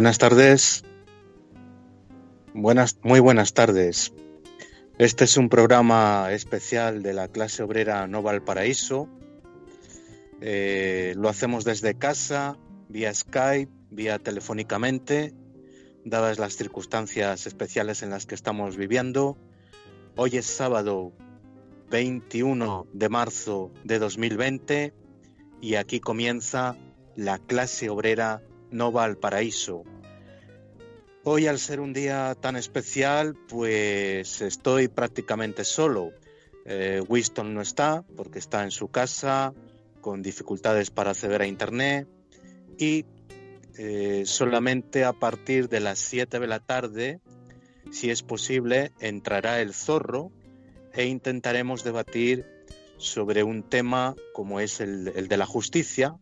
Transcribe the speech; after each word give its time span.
Buenas 0.00 0.16
tardes. 0.16 0.82
Buenas, 2.54 2.96
muy 3.02 3.20
buenas 3.20 3.52
tardes. 3.52 4.14
Este 4.96 5.24
es 5.24 5.36
un 5.36 5.50
programa 5.50 6.32
especial 6.32 7.02
de 7.02 7.12
la 7.12 7.28
clase 7.28 7.62
obrera 7.62 8.06
No 8.06 8.22
Valparaíso. 8.22 9.10
Eh, 10.40 11.12
lo 11.18 11.28
hacemos 11.28 11.66
desde 11.66 11.98
casa, 11.98 12.56
vía 12.88 13.12
Skype, 13.14 13.70
vía 13.90 14.18
telefónicamente, 14.18 15.34
dadas 16.06 16.38
las 16.38 16.56
circunstancias 16.56 17.46
especiales 17.46 18.02
en 18.02 18.08
las 18.08 18.24
que 18.24 18.36
estamos 18.36 18.78
viviendo. 18.78 19.36
Hoy 20.16 20.38
es 20.38 20.46
sábado 20.46 21.12
21 21.90 22.86
de 22.94 23.08
marzo 23.10 23.70
de 23.84 23.98
2020 23.98 24.94
y 25.60 25.74
aquí 25.74 26.00
comienza 26.00 26.78
la 27.16 27.38
clase 27.38 27.90
obrera 27.90 28.40
No 28.70 28.92
Valparaíso 28.92 29.84
Hoy, 31.22 31.46
al 31.46 31.58
ser 31.58 31.80
un 31.80 31.92
día 31.92 32.34
tan 32.40 32.56
especial, 32.56 33.36
pues 33.46 34.40
estoy 34.40 34.88
prácticamente 34.88 35.66
solo. 35.66 36.12
Eh, 36.64 37.02
Winston 37.06 37.52
no 37.52 37.60
está 37.60 38.02
porque 38.16 38.38
está 38.38 38.64
en 38.64 38.70
su 38.70 38.88
casa 38.88 39.52
con 40.00 40.22
dificultades 40.22 40.90
para 40.90 41.10
acceder 41.10 41.42
a 41.42 41.46
Internet 41.46 42.08
y 42.78 43.04
eh, 43.76 44.22
solamente 44.24 45.04
a 45.04 45.12
partir 45.12 45.68
de 45.68 45.80
las 45.80 45.98
7 45.98 46.40
de 46.40 46.46
la 46.46 46.60
tarde, 46.60 47.20
si 47.90 48.08
es 48.10 48.22
posible, 48.22 48.92
entrará 48.98 49.60
el 49.60 49.74
zorro 49.74 50.32
e 50.94 51.04
intentaremos 51.04 51.84
debatir 51.84 52.46
sobre 52.96 53.42
un 53.42 53.62
tema 53.62 54.16
como 54.32 54.58
es 54.58 54.80
el 54.80 55.28
de 55.28 55.36
la 55.36 55.46
justicia, 55.46 56.16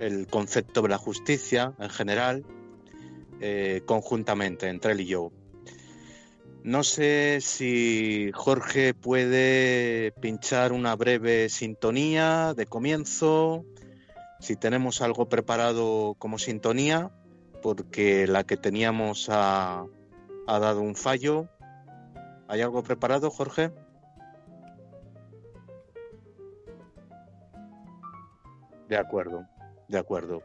el 0.00 0.26
concepto 0.26 0.82
de 0.82 0.88
la 0.88 0.98
justicia 0.98 1.74
en 1.78 1.90
general 1.90 2.44
eh, 3.40 3.82
conjuntamente 3.86 4.68
entre 4.68 4.92
él 4.92 5.00
y 5.00 5.06
yo. 5.06 5.32
No 6.64 6.82
sé 6.82 7.38
si 7.40 8.30
Jorge 8.34 8.92
puede 8.94 10.12
pinchar 10.20 10.72
una 10.72 10.96
breve 10.96 11.48
sintonía 11.48 12.52
de 12.54 12.66
comienzo, 12.66 13.64
si 14.40 14.56
tenemos 14.56 15.00
algo 15.00 15.28
preparado 15.28 16.14
como 16.18 16.38
sintonía, 16.38 17.10
porque 17.62 18.26
la 18.26 18.44
que 18.44 18.56
teníamos 18.56 19.28
ha, 19.30 19.84
ha 20.46 20.58
dado 20.58 20.80
un 20.80 20.96
fallo. 20.96 21.48
¿Hay 22.48 22.60
algo 22.60 22.82
preparado, 22.82 23.30
Jorge? 23.30 23.70
De 28.88 28.96
acuerdo, 28.96 29.46
de 29.88 29.98
acuerdo. 29.98 30.42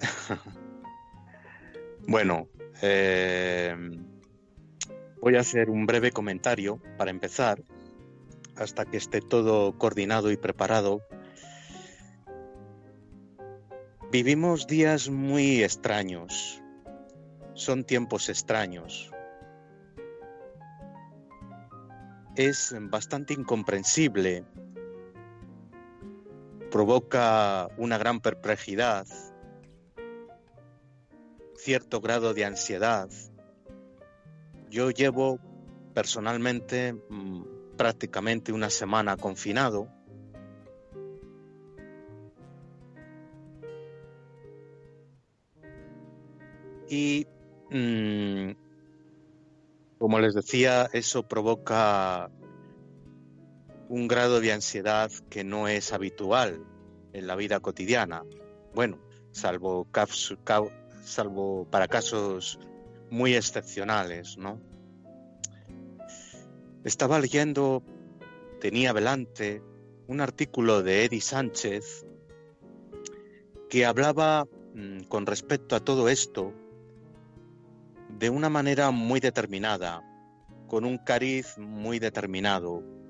bueno, 2.06 2.48
eh, 2.82 3.74
voy 5.20 5.36
a 5.36 5.40
hacer 5.40 5.70
un 5.70 5.86
breve 5.86 6.12
comentario 6.12 6.80
para 6.96 7.10
empezar, 7.10 7.62
hasta 8.56 8.84
que 8.84 8.98
esté 8.98 9.20
todo 9.20 9.76
coordinado 9.78 10.30
y 10.30 10.36
preparado. 10.36 11.00
Vivimos 14.10 14.66
días 14.66 15.08
muy 15.08 15.62
extraños, 15.62 16.62
son 17.54 17.84
tiempos 17.84 18.28
extraños. 18.28 19.10
Es 22.36 22.74
bastante 22.90 23.34
incomprensible, 23.34 24.44
provoca 26.72 27.68
una 27.76 27.98
gran 27.98 28.20
perplejidad 28.20 29.06
cierto 31.54 32.00
grado 32.00 32.34
de 32.34 32.44
ansiedad. 32.44 33.08
Yo 34.70 34.90
llevo 34.90 35.38
personalmente 35.94 36.94
mm, 36.94 37.76
prácticamente 37.76 38.52
una 38.52 38.70
semana 38.70 39.16
confinado. 39.16 39.86
Y 46.88 47.26
mm, 47.70 48.50
como 49.98 50.18
les 50.18 50.34
decía, 50.34 50.88
eso 50.92 51.22
provoca 51.22 52.30
un 53.92 54.08
grado 54.08 54.40
de 54.40 54.52
ansiedad 54.52 55.10
que 55.28 55.44
no 55.44 55.68
es 55.68 55.92
habitual 55.92 56.64
en 57.12 57.26
la 57.26 57.36
vida 57.36 57.60
cotidiana. 57.60 58.24
Bueno, 58.74 58.98
salvo 59.32 59.86
para 61.70 61.88
casos 61.88 62.58
muy 63.10 63.34
excepcionales, 63.34 64.38
¿no? 64.38 64.58
Estaba 66.84 67.20
leyendo, 67.20 67.82
tenía 68.62 68.94
delante, 68.94 69.62
un 70.06 70.22
artículo 70.22 70.82
de 70.82 71.04
Eddie 71.04 71.20
Sánchez 71.20 72.06
que 73.68 73.84
hablaba 73.84 74.46
mm, 74.74 75.02
con 75.02 75.26
respecto 75.26 75.76
a 75.76 75.80
todo 75.80 76.08
esto 76.08 76.54
de 78.08 78.30
una 78.30 78.48
manera 78.48 78.90
muy 78.90 79.20
determinada, 79.20 80.00
con 80.66 80.86
un 80.86 80.96
cariz 80.96 81.58
muy 81.58 81.98
determinado. 81.98 83.01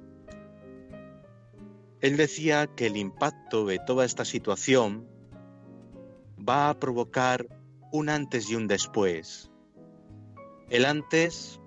Él 2.02 2.16
decía 2.16 2.66
que 2.66 2.88
el 2.88 2.96
impacto 2.96 3.64
de 3.64 3.78
toda 3.78 4.04
esta 4.04 4.24
situación 4.24 5.08
va 6.36 6.68
a 6.68 6.78
provocar 6.80 7.46
un 7.92 8.08
antes 8.08 8.50
y 8.50 8.56
un 8.56 8.66
después. 8.66 9.52
El 10.68 10.84
antes 10.84 11.60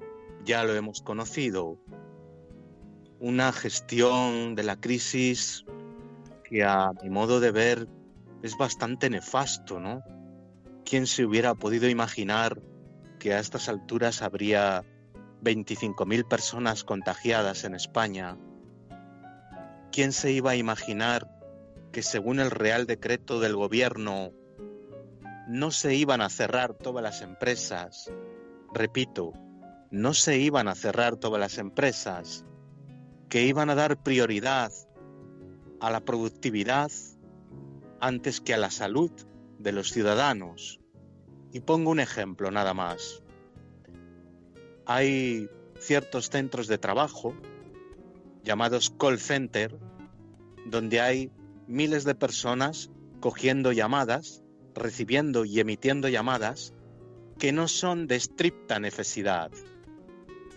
ya 0.43 0.65
lo 0.65 0.75
hemos 0.75 1.01
conocido, 1.01 1.79
una 3.21 3.53
gestión 3.53 4.55
de 4.55 4.63
la 4.63 4.75
crisis 4.75 5.63
que 6.43 6.65
a 6.65 6.91
mi 7.01 7.09
modo 7.09 7.39
de 7.39 7.51
ver 7.51 7.87
es 8.43 8.57
bastante 8.57 9.09
nefasto, 9.09 9.79
¿no? 9.79 10.03
¿Quién 10.83 11.07
se 11.07 11.23
hubiera 11.23 11.55
podido 11.55 11.87
imaginar 11.87 12.61
que 13.19 13.33
a 13.33 13.39
estas 13.39 13.69
alturas 13.69 14.21
habría 14.21 14.83
25.000 15.41 16.27
personas 16.27 16.83
contagiadas 16.83 17.63
en 17.63 17.73
España? 17.73 18.37
¿Quién 19.95 20.11
se 20.11 20.29
iba 20.29 20.51
a 20.51 20.55
imaginar 20.57 21.25
que 21.93 22.01
según 22.01 22.41
el 22.41 22.51
Real 22.51 22.85
Decreto 22.85 23.39
del 23.39 23.55
Gobierno 23.55 24.33
no 25.47 25.71
se 25.71 25.95
iban 25.95 26.19
a 26.19 26.29
cerrar 26.29 26.73
todas 26.73 27.01
las 27.01 27.21
empresas. 27.21 28.11
Repito, 28.73 29.31
no 29.91 30.13
se 30.13 30.37
iban 30.37 30.67
a 30.67 30.75
cerrar 30.75 31.15
todas 31.15 31.39
las 31.39 31.57
empresas, 31.59 32.43
que 33.29 33.43
iban 33.43 33.69
a 33.69 33.75
dar 33.75 34.03
prioridad 34.03 34.73
a 35.79 35.89
la 35.89 36.01
productividad 36.01 36.91
antes 38.01 38.41
que 38.41 38.53
a 38.53 38.57
la 38.57 38.71
salud 38.71 39.13
de 39.59 39.71
los 39.71 39.93
ciudadanos. 39.93 40.81
Y 41.53 41.61
pongo 41.61 41.91
un 41.91 42.01
ejemplo 42.01 42.51
nada 42.51 42.73
más. 42.73 43.23
Hay 44.85 45.49
ciertos 45.79 46.29
centros 46.29 46.67
de 46.67 46.79
trabajo 46.79 47.33
llamados 48.45 48.93
call 48.97 49.19
center 49.19 49.77
donde 50.65 51.01
hay 51.01 51.31
miles 51.67 52.05
de 52.05 52.15
personas 52.15 52.89
cogiendo 53.19 53.71
llamadas 53.71 54.43
recibiendo 54.75 55.45
y 55.45 55.59
emitiendo 55.59 56.07
llamadas 56.09 56.73
que 57.39 57.51
no 57.51 57.67
son 57.67 58.07
de 58.07 58.15
estricta 58.15 58.79
necesidad. 58.79 59.51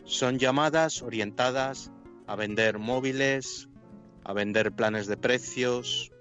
Son 0.05 0.39
llamadas 0.39 1.03
orientadas 1.03 1.91
a 2.27 2.37
vender 2.37 2.79
móviles, 2.79 3.69
a 4.25 4.33
vender 4.33 4.73
planes 4.73 5.07
de 5.07 5.17
precios, 5.17 6.13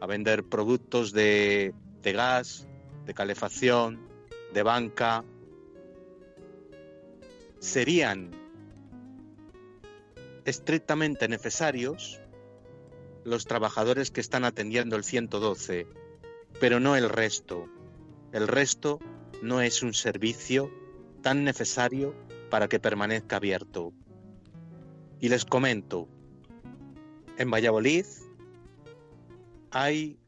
a 0.00 0.06
vender 0.06 0.44
productos 0.44 1.12
de, 1.12 1.74
de 2.02 2.12
gas, 2.12 2.66
de 3.04 3.14
calefacción, 3.14 4.08
de 4.54 4.62
banca. 4.62 5.24
Serían 7.58 8.30
estrictamente 10.46 11.28
necesarios 11.28 12.20
los 13.24 13.46
trabajadores 13.46 14.10
que 14.10 14.20
están 14.20 14.44
atendiendo 14.44 14.96
el 14.96 15.04
112 15.04 15.86
pero 16.60 16.80
no 16.80 16.96
el 16.96 17.08
resto. 17.08 17.68
El 18.32 18.48
resto 18.48 18.98
no 19.42 19.60
es 19.60 19.82
un 19.82 19.94
servicio 19.94 20.70
tan 21.22 21.44
necesario 21.44 22.14
para 22.50 22.68
que 22.68 22.80
permanezca 22.80 23.36
abierto. 23.36 23.92
Y 25.20 25.28
les 25.28 25.44
comento, 25.44 26.08
en 27.38 27.50
Valladolid 27.50 28.06
hay 29.70 30.18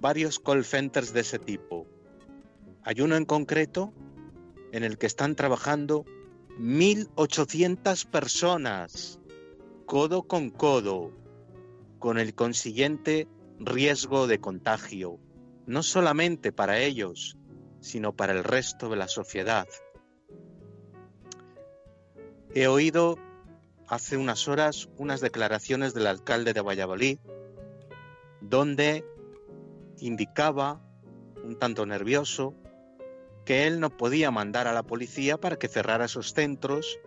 varios 0.00 0.38
call 0.38 0.64
centers 0.64 1.12
de 1.12 1.20
ese 1.20 1.38
tipo. 1.38 1.86
Hay 2.82 3.00
uno 3.00 3.16
en 3.16 3.24
concreto 3.24 3.92
en 4.72 4.84
el 4.84 4.98
que 4.98 5.06
están 5.06 5.34
trabajando 5.34 6.04
1.800 6.58 8.06
personas, 8.06 9.18
codo 9.86 10.22
con 10.22 10.50
codo, 10.50 11.10
con 11.98 12.18
el 12.18 12.34
consiguiente 12.34 13.26
riesgo 13.58 14.26
de 14.26 14.38
contagio, 14.38 15.18
no 15.66 15.82
solamente 15.82 16.52
para 16.52 16.78
ellos, 16.78 17.36
sino 17.80 18.14
para 18.14 18.32
el 18.32 18.44
resto 18.44 18.88
de 18.88 18.96
la 18.96 19.08
sociedad. 19.08 19.66
He 22.54 22.68
oído 22.68 23.18
hace 23.88 24.16
unas 24.16 24.46
horas 24.46 24.88
unas 24.96 25.20
declaraciones 25.20 25.92
del 25.92 26.06
alcalde 26.06 26.52
de 26.52 26.60
Valladolid, 26.60 27.18
donde 28.40 29.04
indicaba, 29.98 30.80
un 31.42 31.58
tanto 31.58 31.84
nervioso, 31.84 32.54
que 33.44 33.66
él 33.66 33.80
no 33.80 33.90
podía 33.90 34.30
mandar 34.30 34.66
a 34.66 34.72
la 34.72 34.82
policía 34.82 35.38
para 35.38 35.56
que 35.56 35.68
cerrara 35.68 36.06
esos 36.06 36.32
centros, 36.32 36.98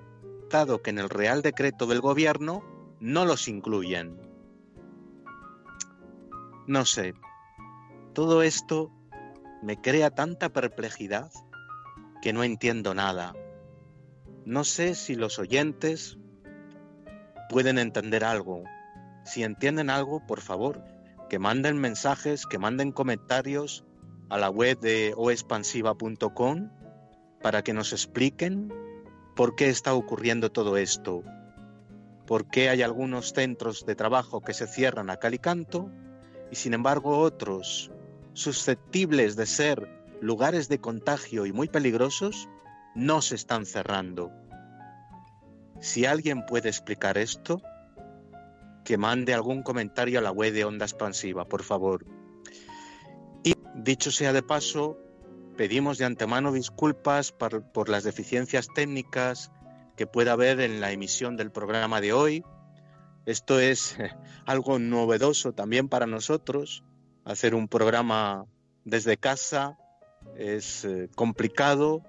dado 0.50 0.81
que 0.81 0.92
en 0.92 1.00
el 1.00 1.10
Real 1.10 1.42
Decreto 1.42 1.86
del 1.88 2.01
Gobierno 2.01 2.63
no 3.00 3.25
los 3.25 3.48
incluyen. 3.48 4.19
No 6.68 6.86
sé, 6.86 7.13
todo 8.13 8.44
esto 8.44 8.92
me 9.62 9.80
crea 9.81 10.12
tanta 10.12 10.50
perplejidad 10.50 11.31
que 12.22 12.34
no 12.34 12.44
entiendo 12.44 12.94
nada. 12.94 13.33
No 14.45 14.63
sé 14.63 14.95
si 14.95 15.16
los 15.16 15.40
oyentes 15.40 16.18
pueden 17.50 17.78
entender 17.78 18.24
algo. 18.24 18.63
Si 19.25 19.44
entienden 19.44 19.90
algo, 19.90 20.25
por 20.25 20.42
favor, 20.42 20.83
que 21.30 21.40
manden 21.40 21.78
mensajes, 21.78 22.45
que 22.45 22.60
manden 22.60 22.92
comentarios 22.92 23.87
a 24.29 24.38
la 24.38 24.50
web 24.50 24.79
de 24.79 25.13
oexpansiva.com 25.15 26.69
para 27.41 27.63
que 27.63 27.74
nos 27.74 27.94
expliquen 27.94 28.74
por 29.35 29.56
qué 29.56 29.69
está 29.69 29.94
ocurriendo 29.94 30.51
todo 30.51 30.77
esto, 30.77 31.24
por 32.25 32.50
qué 32.50 32.69
hay 32.69 32.81
algunos 32.81 33.33
centros 33.33 33.85
de 33.85 33.95
trabajo 33.95 34.41
que 34.41 34.53
se 34.53 34.68
cierran 34.68 35.09
a 35.09 35.18
cal 35.18 35.33
y 35.33 35.39
canto 35.39 35.89
y 36.51 36.56
sin 36.56 36.74
embargo 36.74 37.19
otros 37.19 37.91
susceptibles 38.33 39.35
de 39.35 39.45
ser 39.45 39.88
lugares 40.21 40.68
de 40.69 40.80
contagio 40.80 41.45
y 41.45 41.53
muy 41.53 41.68
peligrosos 41.68 42.50
no 42.95 43.21
se 43.21 43.35
están 43.35 43.65
cerrando. 43.65 44.31
Si 45.80 46.06
alguien 46.06 46.45
puede 46.45 46.69
explicar 46.69 47.18
esto, 47.18 47.62
que 48.83 48.97
mande 48.97 49.33
algún 49.33 49.63
comentario 49.63 50.18
a 50.18 50.21
la 50.21 50.31
web 50.31 50.53
de 50.53 50.65
Onda 50.65 50.85
Expansiva, 50.85 51.45
por 51.45 51.62
favor. 51.62 52.17
Dicho 53.77 54.09
sea 54.12 54.33
de 54.33 54.41
paso, 54.41 54.97
pedimos 55.56 56.00
de 56.00 56.06
antemano 56.06 56.51
disculpas 56.51 57.31
por, 57.31 57.89
las 57.89 58.03
deficiencias 58.03 58.69
técnicas 58.74 59.51
que 59.95 60.07
pueda 60.07 60.31
haber 60.31 60.62
en 60.62 60.81
la 60.81 60.91
emisión 60.91 61.38
del 61.38 61.51
programa 61.51 62.01
de 62.01 62.12
hoy. 62.12 62.44
Esto 63.27 63.59
es 63.59 63.95
algo 64.47 64.79
novedoso 64.79 65.53
también 65.53 65.89
para 65.89 66.07
nosotros. 66.07 66.83
Hacer 67.24 67.53
un 67.53 67.68
programa 67.68 68.47
desde 68.83 69.15
casa 69.15 69.77
es 70.35 70.83
eh, 70.83 71.07
complicado, 71.15 72.01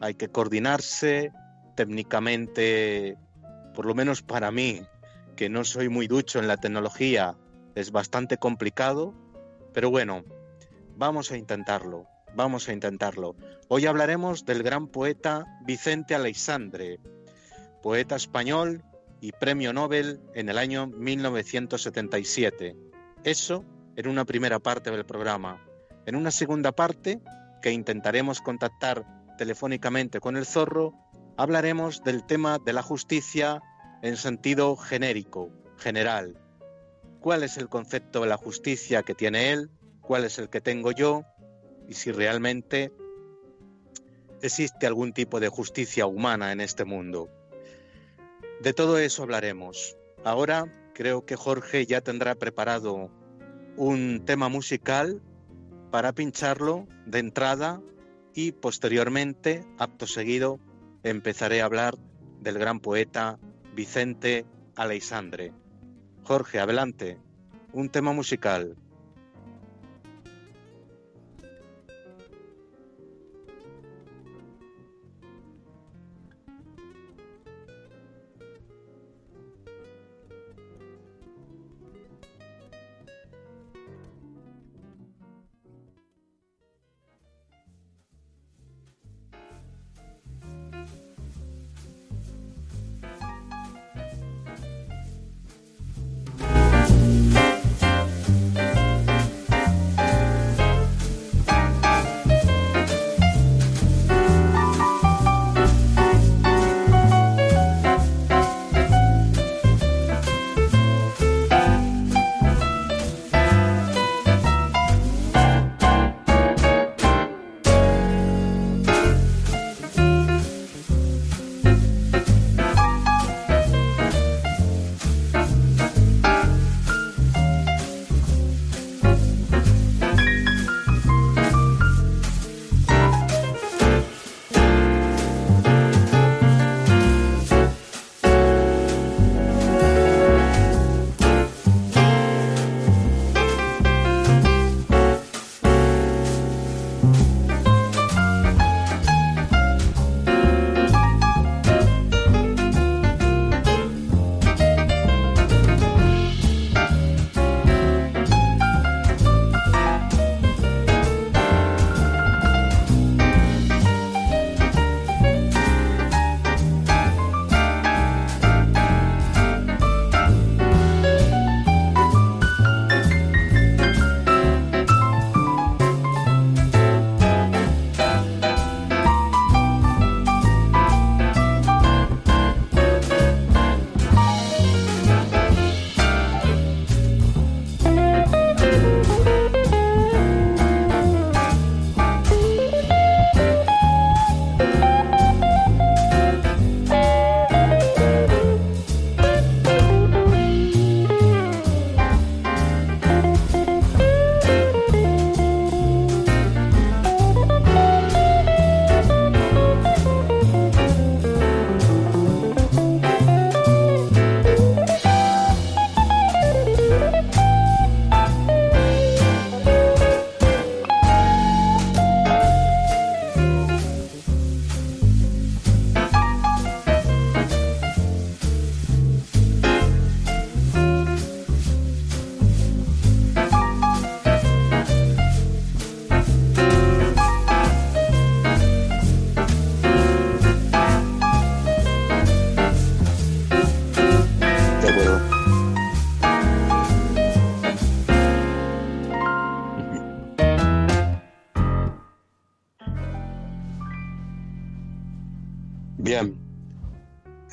hay 0.00 0.14
que 0.14 0.28
coordinarse, 0.28 1.32
técnicamente, 1.74 3.18
por 3.74 3.84
lo 3.84 3.96
menos 3.96 4.22
para 4.22 4.52
mí, 4.52 4.80
que 5.34 5.48
no 5.48 5.64
soy 5.64 5.88
muy 5.88 6.06
ducho 6.06 6.38
en 6.38 6.46
la 6.46 6.56
tecnología, 6.56 7.36
es 7.74 7.90
bastante 7.90 8.36
complicado, 8.36 9.12
pero 9.74 9.90
bueno, 9.90 10.24
vamos 10.96 11.30
a 11.30 11.36
intentarlo, 11.36 12.06
vamos 12.34 12.68
a 12.68 12.72
intentarlo. 12.72 13.36
Hoy 13.68 13.86
hablaremos 13.86 14.44
del 14.44 14.62
gran 14.62 14.88
poeta 14.88 15.44
Vicente 15.64 16.14
Aleixandre, 16.14 16.98
poeta 17.82 18.16
español 18.16 18.82
y 19.20 19.32
premio 19.32 19.72
Nobel 19.72 20.20
en 20.34 20.48
el 20.48 20.58
año 20.58 20.86
1977. 20.86 22.76
Eso 23.24 23.64
en 23.96 24.08
una 24.08 24.24
primera 24.24 24.58
parte 24.58 24.90
del 24.90 25.04
programa. 25.04 25.62
En 26.06 26.16
una 26.16 26.30
segunda 26.30 26.72
parte, 26.72 27.20
que 27.60 27.72
intentaremos 27.72 28.40
contactar 28.40 29.04
telefónicamente 29.36 30.20
con 30.20 30.36
el 30.36 30.46
zorro, 30.46 30.94
hablaremos 31.36 32.02
del 32.04 32.24
tema 32.24 32.58
de 32.58 32.72
la 32.72 32.82
justicia 32.82 33.62
en 34.02 34.16
sentido 34.16 34.76
genérico, 34.76 35.50
general. 35.76 36.38
¿Cuál 37.20 37.42
es 37.42 37.56
el 37.56 37.68
concepto 37.68 38.22
de 38.22 38.28
la 38.28 38.36
justicia 38.36 39.02
que 39.02 39.14
tiene 39.14 39.50
él? 39.52 39.70
¿Cuál 40.06 40.24
es 40.24 40.38
el 40.38 40.48
que 40.48 40.60
tengo 40.60 40.92
yo? 40.92 41.24
Y 41.88 41.94
si 41.94 42.12
realmente 42.12 42.92
existe 44.40 44.86
algún 44.86 45.12
tipo 45.12 45.40
de 45.40 45.48
justicia 45.48 46.06
humana 46.06 46.52
en 46.52 46.60
este 46.60 46.84
mundo. 46.84 47.28
De 48.60 48.72
todo 48.72 48.98
eso 48.98 49.24
hablaremos. 49.24 49.96
Ahora 50.24 50.72
creo 50.94 51.26
que 51.26 51.34
Jorge 51.34 51.86
ya 51.86 52.00
tendrá 52.00 52.36
preparado 52.36 53.10
un 53.76 54.22
tema 54.24 54.48
musical 54.48 55.20
para 55.90 56.12
pincharlo 56.12 56.86
de 57.04 57.18
entrada 57.18 57.82
y 58.32 58.52
posteriormente, 58.52 59.64
acto 59.76 60.06
seguido, 60.06 60.60
empezaré 61.02 61.62
a 61.62 61.64
hablar 61.64 61.96
del 62.40 62.58
gran 62.58 62.78
poeta 62.78 63.38
Vicente 63.74 64.46
Aleixandre. 64.76 65.52
Jorge, 66.22 66.60
adelante. 66.60 67.18
Un 67.72 67.88
tema 67.88 68.12
musical. 68.12 68.76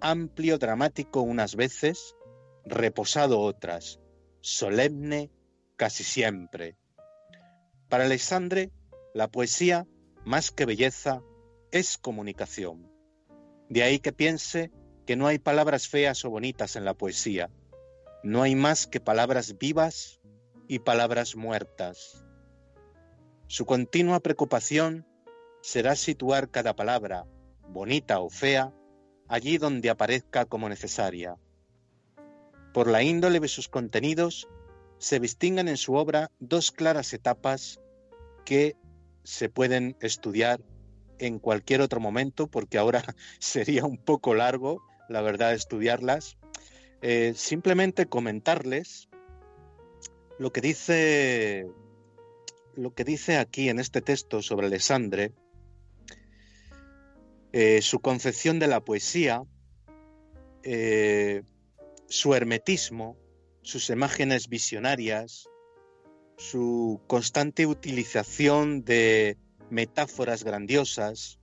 amplio 0.00 0.58
dramático 0.58 1.20
unas 1.22 1.56
veces, 1.56 2.16
reposado 2.64 3.40
otras, 3.40 4.00
solemne 4.40 5.30
casi 5.76 6.04
siempre. 6.04 6.76
Para 7.88 8.04
Alexandre, 8.04 8.70
la 9.14 9.28
poesía, 9.28 9.86
más 10.24 10.50
que 10.50 10.66
belleza, 10.66 11.22
es 11.70 11.98
comunicación. 11.98 12.90
De 13.68 13.82
ahí 13.82 13.98
que 13.98 14.12
piense 14.12 14.70
que 15.06 15.16
no 15.16 15.26
hay 15.26 15.38
palabras 15.38 15.88
feas 15.88 16.24
o 16.24 16.30
bonitas 16.30 16.76
en 16.76 16.84
la 16.84 16.94
poesía, 16.94 17.50
no 18.22 18.42
hay 18.42 18.54
más 18.54 18.86
que 18.86 19.00
palabras 19.00 19.58
vivas 19.58 20.20
y 20.68 20.80
palabras 20.80 21.36
muertas. 21.36 22.24
Su 23.46 23.66
continua 23.66 24.20
preocupación 24.20 25.06
será 25.60 25.94
situar 25.94 26.50
cada 26.50 26.74
palabra, 26.74 27.26
bonita 27.68 28.18
o 28.20 28.28
fea, 28.28 28.72
allí 29.28 29.58
donde 29.58 29.90
aparezca 29.90 30.44
como 30.44 30.68
necesaria. 30.68 31.36
Por 32.72 32.88
la 32.88 33.02
índole 33.02 33.40
de 33.40 33.48
sus 33.48 33.68
contenidos, 33.68 34.48
se 34.98 35.20
distinguen 35.20 35.68
en 35.68 35.76
su 35.76 35.94
obra 35.94 36.30
dos 36.38 36.72
claras 36.72 37.12
etapas 37.12 37.80
que 38.44 38.76
se 39.24 39.48
pueden 39.48 39.96
estudiar 40.00 40.60
en 41.18 41.38
cualquier 41.38 41.80
otro 41.80 42.00
momento, 42.00 42.46
porque 42.46 42.78
ahora 42.78 43.02
sería 43.38 43.84
un 43.84 43.98
poco 43.98 44.34
largo, 44.34 44.82
la 45.08 45.20
verdad, 45.20 45.54
estudiarlas, 45.54 46.36
eh, 47.02 47.32
simplemente 47.34 48.06
comentarles 48.06 49.08
lo 50.38 50.52
que 50.52 50.60
dice 50.60 51.66
lo 52.74 52.92
que 52.94 53.04
dice 53.04 53.38
aquí 53.38 53.70
en 53.70 53.78
este 53.78 54.02
texto 54.02 54.42
sobre 54.42 54.66
Alessandre, 54.66 55.32
eh, 57.58 57.80
su 57.80 58.00
concepción 58.00 58.58
de 58.58 58.66
la 58.66 58.84
poesía, 58.84 59.42
eh, 60.62 61.42
su 62.06 62.34
hermetismo, 62.34 63.16
sus 63.62 63.88
imágenes 63.88 64.50
visionarias, 64.50 65.48
su 66.36 67.00
constante 67.06 67.64
utilización 67.64 68.84
de 68.84 69.38
metáforas 69.70 70.44
grandiosas, 70.44 71.40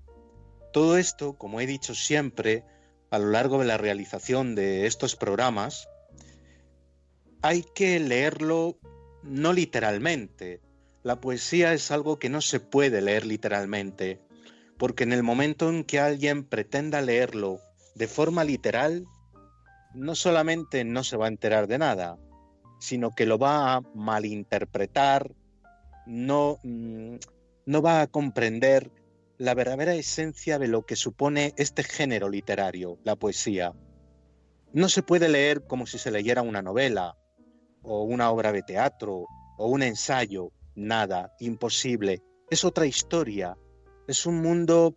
todo 0.71 0.99
esto, 0.99 1.33
como 1.33 1.61
he 1.61 1.65
dicho 1.65 1.95
siempre, 1.95 2.63
a 3.09 3.17
lo 3.17 3.31
largo 3.31 3.57
de 3.57 3.65
la 3.65 3.79
realización 3.79 4.53
de 4.53 4.85
estos 4.85 5.15
programas, 5.15 5.89
hay 7.41 7.65
que 7.73 7.99
leerlo 7.99 8.77
no 9.23 9.51
literalmente. 9.51 10.61
La 11.01 11.19
poesía 11.19 11.73
es 11.73 11.89
algo 11.89 12.19
que 12.19 12.29
no 12.29 12.39
se 12.39 12.59
puede 12.59 13.01
leer 13.01 13.25
literalmente, 13.25 14.21
porque 14.83 15.05
en 15.05 15.13
el 15.13 15.23
momento 15.23 15.69
en 15.69 15.85
que 15.85 16.01
alguien 16.01 16.43
pretenda 16.43 16.99
leerlo 16.99 17.61
de 17.95 18.05
forma 18.09 18.43
literal, 18.43 19.05
no 19.93 20.13
solamente 20.13 20.83
no 20.83 21.05
se 21.05 21.15
va 21.15 21.27
a 21.27 21.29
enterar 21.29 21.67
de 21.67 21.77
nada, 21.77 22.17
sino 22.81 23.11
que 23.11 23.25
lo 23.25 23.37
va 23.39 23.75
a 23.75 23.81
malinterpretar, 23.95 25.33
no, 26.05 26.57
mm, 26.63 27.15
no 27.65 27.81
va 27.81 28.01
a 28.01 28.07
comprender 28.07 28.91
la 29.37 29.53
verdadera 29.53 29.95
esencia 29.95 30.59
de 30.59 30.67
lo 30.67 30.85
que 30.85 30.97
supone 30.97 31.53
este 31.55 31.85
género 31.85 32.27
literario, 32.27 32.99
la 33.05 33.15
poesía. 33.15 33.71
No 34.73 34.89
se 34.89 35.01
puede 35.01 35.29
leer 35.29 35.65
como 35.65 35.85
si 35.85 35.97
se 35.97 36.11
leyera 36.11 36.41
una 36.41 36.61
novela, 36.61 37.15
o 37.83 38.03
una 38.03 38.29
obra 38.29 38.51
de 38.51 38.63
teatro, 38.63 39.27
o 39.57 39.67
un 39.67 39.81
ensayo, 39.81 40.51
nada, 40.75 41.31
imposible. 41.39 42.21
Es 42.49 42.65
otra 42.65 42.85
historia, 42.85 43.55
es 44.07 44.25
un 44.25 44.41
mundo 44.41 44.95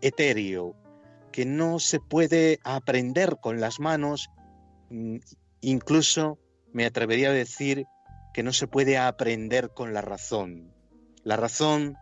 etéreo 0.00 0.74
que 1.32 1.44
no 1.44 1.78
se 1.78 2.00
puede 2.00 2.60
aprender 2.64 3.38
con 3.40 3.60
las 3.60 3.80
manos, 3.80 4.30
mm, 4.90 5.16
incluso 5.60 6.38
me 6.72 6.86
atrevería 6.86 7.30
a 7.30 7.32
decir 7.32 7.86
que 8.32 8.42
no 8.42 8.52
se 8.52 8.66
puede 8.66 8.98
aprender 8.98 9.70
con 9.70 9.92
la 9.92 10.02
razón. 10.02 10.72
La 11.24 11.36
razón 11.36 11.96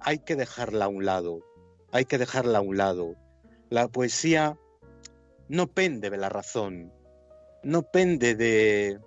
hay 0.00 0.18
que 0.18 0.36
dejarla 0.36 0.86
a 0.86 0.88
un 0.88 1.04
lado, 1.04 1.40
hay 1.92 2.04
que 2.04 2.18
dejarla 2.18 2.58
a 2.58 2.62
un 2.62 2.76
lado. 2.76 3.14
La 3.70 3.88
poesía 3.88 4.58
no 5.48 5.66
pende 5.66 6.10
de 6.10 6.16
la 6.16 6.28
razón, 6.28 6.92
no 7.62 7.82
pende 7.82 8.34
de, 8.34 9.00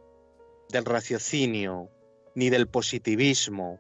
del 0.70 0.86
raciocinio 0.86 1.90
ni 2.36 2.50
del 2.50 2.68
positivismo, 2.68 3.80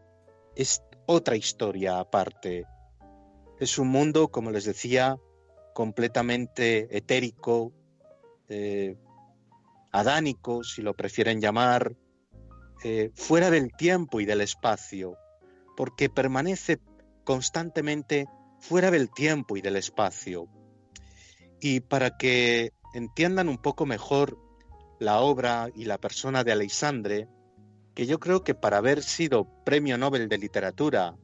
otra 1.11 1.35
historia 1.35 1.99
aparte. 1.99 2.65
Es 3.59 3.77
un 3.77 3.89
mundo, 3.89 4.29
como 4.29 4.51
les 4.51 4.65
decía, 4.65 5.17
completamente 5.73 6.97
etérico, 6.97 7.73
eh, 8.49 8.97
adánico, 9.91 10.63
si 10.63 10.81
lo 10.81 10.93
prefieren 10.93 11.41
llamar, 11.41 11.95
eh, 12.83 13.11
fuera 13.13 13.51
del 13.51 13.75
tiempo 13.75 14.19
y 14.19 14.25
del 14.25 14.41
espacio, 14.41 15.15
porque 15.77 16.09
permanece 16.09 16.79
constantemente 17.23 18.25
fuera 18.59 18.89
del 18.89 19.11
tiempo 19.11 19.57
y 19.57 19.61
del 19.61 19.75
espacio. 19.75 20.47
Y 21.59 21.81
para 21.81 22.17
que 22.17 22.73
entiendan 22.93 23.49
un 23.49 23.57
poco 23.57 23.85
mejor 23.85 24.39
la 24.99 25.19
obra 25.19 25.69
y 25.75 25.85
la 25.85 25.99
persona 25.99 26.43
de 26.43 26.51
Alexandre, 26.51 27.27
que 27.95 28.05
yo 28.05 28.19
creo 28.19 28.43
que 28.43 28.55
para 28.55 28.77
haber 28.77 29.03
sido 29.03 29.47
Premio 29.65 29.97
Nobel 29.97 30.29
de 30.29 30.37
Literatura, 30.37 31.17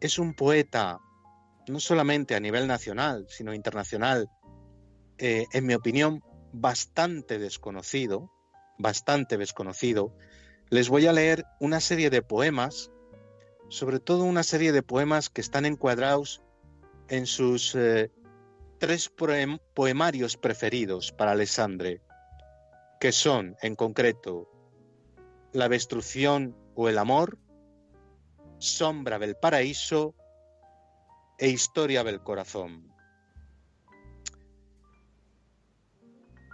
es 0.00 0.18
un 0.18 0.34
poeta 0.34 0.98
no 1.68 1.80
solamente 1.80 2.34
a 2.34 2.40
nivel 2.40 2.66
nacional, 2.66 3.26
sino 3.28 3.54
internacional, 3.54 4.28
eh, 5.18 5.46
en 5.52 5.66
mi 5.66 5.74
opinión, 5.74 6.22
bastante 6.52 7.38
desconocido, 7.38 8.32
bastante 8.78 9.36
desconocido, 9.36 10.16
les 10.70 10.88
voy 10.88 11.06
a 11.06 11.12
leer 11.12 11.44
una 11.60 11.80
serie 11.80 12.10
de 12.10 12.22
poemas, 12.22 12.90
sobre 13.68 14.00
todo 14.00 14.24
una 14.24 14.42
serie 14.42 14.72
de 14.72 14.82
poemas 14.82 15.28
que 15.28 15.40
están 15.40 15.66
encuadrados 15.66 16.42
en 17.08 17.26
sus 17.26 17.74
eh, 17.74 18.10
tres 18.78 19.12
poemarios 19.74 20.36
preferidos 20.36 21.12
para 21.12 21.32
Alessandre, 21.32 22.00
que 22.98 23.12
son, 23.12 23.56
en 23.62 23.76
concreto, 23.76 24.49
La 25.52 25.68
destrucción 25.68 26.56
o 26.74 26.88
el 26.88 26.98
amor, 26.98 27.38
Sombra 28.58 29.18
del 29.18 29.36
paraíso 29.36 30.14
e 31.38 31.48
Historia 31.48 32.04
del 32.04 32.22
corazón. 32.22 32.92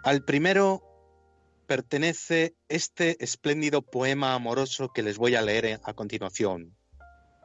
Al 0.05 0.25
primero 0.25 0.83
pertenece 1.67 2.55
este 2.69 3.23
espléndido 3.23 3.83
poema 3.83 4.35
amoroso 4.35 4.93
que 4.93 5.03
les 5.03 5.19
voy 5.19 5.35
a 5.35 5.43
leer 5.43 5.81
a 5.83 5.95
continuación. 5.95 6.77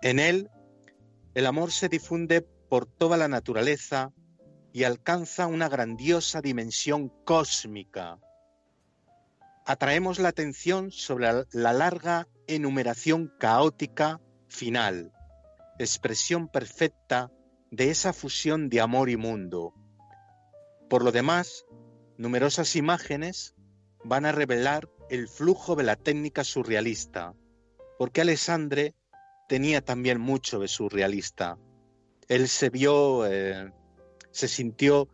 En 0.02 0.20
él, 0.20 0.50
el 1.34 1.48
amor 1.48 1.72
se 1.72 1.90
difunde 1.90 2.42
por 2.70 2.86
toda 2.86 3.18
la 3.18 3.28
naturaleza 3.28 4.14
y 4.74 4.84
alcanza 4.84 5.48
una 5.48 5.70
grandiosa 5.70 6.42
dimensión 6.42 7.10
cósmica. 7.26 8.20
Atraemos 9.66 10.20
la 10.20 10.30
atención 10.30 10.92
sobre 10.92 11.46
la 11.52 11.74
larga 11.74 12.28
enumeración 12.48 13.32
caótica 13.40 14.20
final, 14.48 15.14
expresión 15.78 16.48
perfecta 16.48 17.32
de 17.70 17.90
esa 17.92 18.12
fusión 18.12 18.70
de 18.70 18.82
amor 18.82 19.10
y 19.10 19.18
mundo. 19.18 19.74
Por 20.90 21.04
lo 21.04 21.12
demás, 21.12 21.66
numerosas 22.18 22.76
imágenes 22.76 23.56
van 24.04 24.26
a 24.26 24.32
revelar 24.32 24.90
el 25.10 25.28
flujo 25.28 25.76
de 25.76 25.84
la 25.84 25.96
técnica 25.96 26.44
surrealista, 26.44 27.36
porque 27.98 28.22
Alessandre 28.22 28.96
tenía 29.48 29.82
también 29.82 30.20
mucho 30.20 30.60
de 30.60 30.68
surrealista. 30.68 31.58
Él 32.28 32.48
se 32.48 32.70
vio, 32.70 33.28
eh, 33.28 33.72
se 34.32 34.48
sintió 34.48 35.08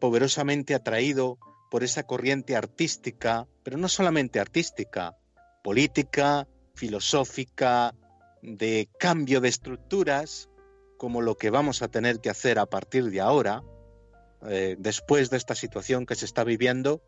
poderosamente 0.00 0.74
atraído 0.74 1.38
por 1.72 1.84
esa 1.84 2.02
corriente 2.02 2.54
artística, 2.54 3.48
pero 3.62 3.78
no 3.78 3.88
solamente 3.88 4.38
artística, 4.38 5.16
política, 5.64 6.46
filosófica, 6.74 7.94
de 8.42 8.90
cambio 8.98 9.40
de 9.40 9.48
estructuras, 9.48 10.50
como 10.98 11.22
lo 11.22 11.38
que 11.38 11.48
vamos 11.48 11.80
a 11.80 11.88
tener 11.88 12.20
que 12.20 12.28
hacer 12.28 12.58
a 12.58 12.66
partir 12.66 13.10
de 13.10 13.22
ahora, 13.22 13.62
eh, 14.42 14.76
después 14.78 15.30
de 15.30 15.38
esta 15.38 15.54
situación 15.54 16.04
que 16.04 16.14
se 16.14 16.26
está 16.26 16.44
viviendo, 16.44 17.00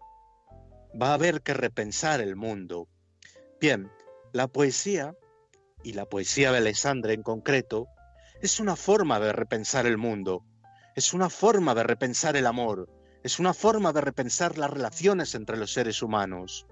va 0.99 1.11
a 1.11 1.15
haber 1.15 1.43
que 1.43 1.53
repensar 1.53 2.23
el 2.23 2.35
mundo. 2.35 2.89
Bien, 3.61 3.93
la 4.33 4.49
poesía, 4.49 5.15
y 5.83 5.93
la 5.93 6.07
poesía 6.07 6.53
de 6.53 6.59
Alessandre 6.59 7.13
en 7.13 7.23
concreto, 7.23 7.87
es 8.41 8.61
una 8.61 8.77
forma 8.77 9.21
de 9.21 9.31
repensar 9.31 9.85
el 9.85 9.99
mundo, 9.99 10.43
es 10.97 11.13
una 11.13 11.29
forma 11.29 11.75
de 11.75 11.83
repensar 11.83 12.35
el 12.39 12.47
amor, 12.47 12.89
es 13.25 13.39
una 13.39 13.55
forma 13.55 13.93
de 13.95 14.03
repensar 14.03 14.59
las 14.59 14.71
relaciones 14.71 15.35
entre 15.35 15.57
los 15.57 15.73
seres 15.73 16.03
humanos. 16.03 16.67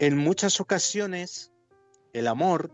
En 0.00 0.18
muchas 0.18 0.60
ocasiones, 0.60 1.52
el 2.12 2.26
amor, 2.26 2.72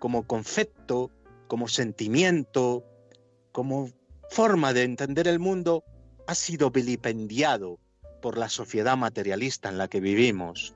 como 0.00 0.26
concepto, 0.26 1.12
como 1.46 1.68
sentimiento, 1.68 2.84
como 3.52 3.88
forma 4.28 4.72
de 4.72 4.82
entender 4.82 5.28
el 5.28 5.38
mundo 5.38 5.84
ha 6.26 6.34
sido 6.34 6.72
vilipendiado 6.72 7.78
por 8.20 8.36
la 8.36 8.48
sociedad 8.48 8.96
materialista 8.96 9.68
en 9.68 9.78
la 9.78 9.86
que 9.86 10.00
vivimos. 10.00 10.74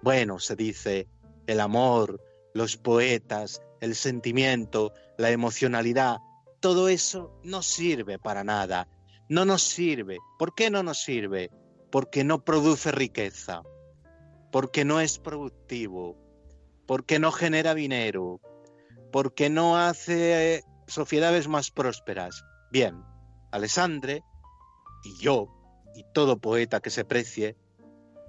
Bueno, 0.00 0.38
se 0.38 0.54
dice, 0.54 1.08
el 1.48 1.58
amor, 1.58 2.22
los 2.54 2.76
poetas, 2.76 3.60
el 3.80 3.96
sentimiento, 3.96 4.92
la 5.18 5.30
emocionalidad, 5.30 6.18
todo 6.60 6.88
eso 6.88 7.36
no 7.42 7.62
sirve 7.62 8.20
para 8.20 8.44
nada. 8.44 8.86
No 9.32 9.46
nos 9.46 9.62
sirve. 9.62 10.18
¿Por 10.38 10.54
qué 10.54 10.68
no 10.68 10.82
nos 10.82 10.98
sirve? 10.98 11.50
Porque 11.90 12.22
no 12.22 12.44
produce 12.44 12.92
riqueza, 12.92 13.62
porque 14.50 14.84
no 14.84 15.00
es 15.00 15.18
productivo, 15.18 16.18
porque 16.86 17.18
no 17.18 17.32
genera 17.32 17.72
dinero, 17.72 18.42
porque 19.10 19.48
no 19.48 19.78
hace 19.78 20.62
sociedades 20.86 21.48
más 21.48 21.70
prósperas. 21.70 22.44
Bien, 22.70 23.02
Alessandre 23.52 24.22
y 25.02 25.16
yo 25.16 25.48
y 25.94 26.04
todo 26.12 26.38
poeta 26.38 26.80
que 26.80 26.90
se 26.90 27.06
precie 27.06 27.56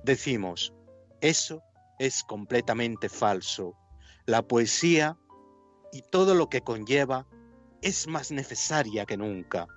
decimos, 0.06 0.74
eso 1.20 1.62
es 2.00 2.24
completamente 2.24 3.10
falso. 3.10 3.76
La 4.26 4.42
poesía 4.42 5.18
y 5.92 6.02
todo 6.04 6.34
lo 6.34 6.48
que 6.48 6.62
conlleva 6.62 7.28
es 7.82 8.08
más 8.08 8.32
necesaria 8.32 9.06
que 9.06 9.18
nunca, 9.18 9.68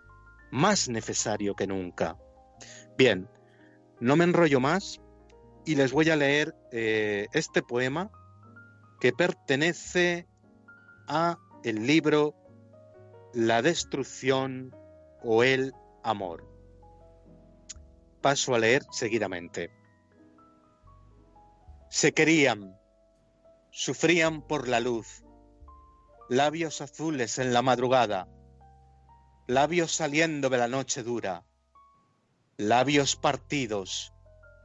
más 0.56 0.88
necesario 0.88 1.54
que 1.54 1.66
nunca. 1.66 2.16
Bien, 2.96 3.28
no 4.00 4.16
me 4.16 4.24
enrollo 4.24 4.58
más 4.58 5.02
y 5.66 5.74
les 5.74 5.92
voy 5.92 6.08
a 6.08 6.16
leer 6.16 6.56
eh, 6.72 7.26
este 7.34 7.62
poema 7.62 8.10
que 8.98 9.12
pertenece 9.12 10.26
a 11.08 11.36
el 11.62 11.86
libro 11.86 12.34
la 13.34 13.60
destrucción 13.60 14.74
o 15.22 15.42
el 15.42 15.74
amor. 16.02 16.48
Paso 18.22 18.54
a 18.54 18.58
leer 18.58 18.82
seguidamente. 18.90 19.70
Se 21.90 22.12
querían, 22.12 22.74
sufrían 23.70 24.40
por 24.40 24.68
la 24.68 24.80
luz, 24.80 25.22
labios 26.30 26.80
azules 26.80 27.38
en 27.38 27.52
la 27.52 27.60
madrugada, 27.60 28.26
labios 29.48 29.92
saliendo 29.92 30.48
de 30.48 30.58
la 30.58 30.66
noche 30.66 31.04
dura, 31.04 31.44
labios 32.56 33.14
partidos, 33.14 34.12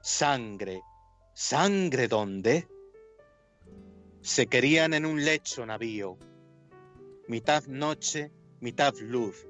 sangre, 0.02 0.82
sangre 1.36 2.08
dónde? 2.08 2.68
Se 4.22 4.48
querían 4.48 4.96
en 4.96 5.06
un 5.06 5.24
lecho 5.24 5.66
navío, 5.68 6.18
mitad 7.28 7.66
noche, 7.66 8.32
mitad 8.60 8.96
luz. 8.96 9.48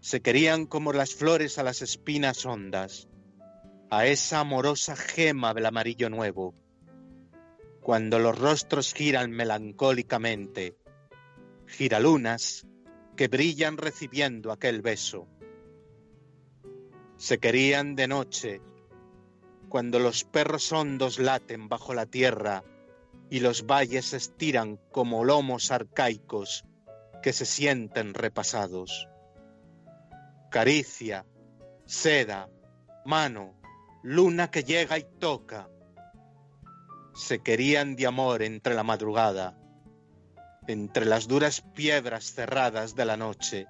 Se 0.00 0.22
querían 0.22 0.66
como 0.66 0.94
las 0.94 1.14
flores 1.14 1.58
a 1.58 1.62
las 1.62 1.82
espinas 1.82 2.46
hondas, 2.46 3.08
a 3.90 4.06
esa 4.06 4.40
amorosa 4.40 4.96
gema 4.96 5.52
del 5.52 5.66
amarillo 5.66 6.08
nuevo. 6.08 6.54
Cuando 7.82 8.18
los 8.18 8.38
rostros 8.38 8.94
giran 8.94 9.30
melancólicamente, 9.32 10.78
giralunas 11.66 12.66
que 13.16 13.28
brillan 13.28 13.76
recibiendo 13.76 14.50
aquel 14.50 14.82
beso. 14.82 15.28
Se 17.16 17.38
querían 17.38 17.94
de 17.94 18.08
noche, 18.08 18.60
cuando 19.68 19.98
los 19.98 20.24
perros 20.24 20.72
hondos 20.72 21.18
laten 21.18 21.68
bajo 21.68 21.94
la 21.94 22.06
tierra 22.06 22.64
y 23.30 23.40
los 23.40 23.66
valles 23.66 24.12
estiran 24.12 24.78
como 24.90 25.24
lomos 25.24 25.70
arcaicos 25.70 26.64
que 27.22 27.32
se 27.32 27.46
sienten 27.46 28.14
repasados. 28.14 29.08
Caricia, 30.50 31.24
seda, 31.84 32.48
mano, 33.04 33.54
luna 34.02 34.50
que 34.50 34.62
llega 34.62 34.98
y 34.98 35.04
toca. 35.18 35.68
Se 37.14 37.40
querían 37.40 37.96
de 37.96 38.06
amor 38.06 38.42
entre 38.42 38.74
la 38.74 38.82
madrugada, 38.82 39.56
entre 40.66 41.04
las 41.04 41.28
duras 41.28 41.62
piedras 41.74 42.32
cerradas 42.32 42.94
de 42.94 43.04
la 43.04 43.16
noche, 43.16 43.66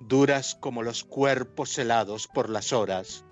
duras 0.00 0.54
como 0.54 0.82
los 0.82 1.04
cuerpos 1.04 1.78
helados 1.78 2.28
por 2.28 2.48
las 2.48 2.72
horas, 2.72 3.24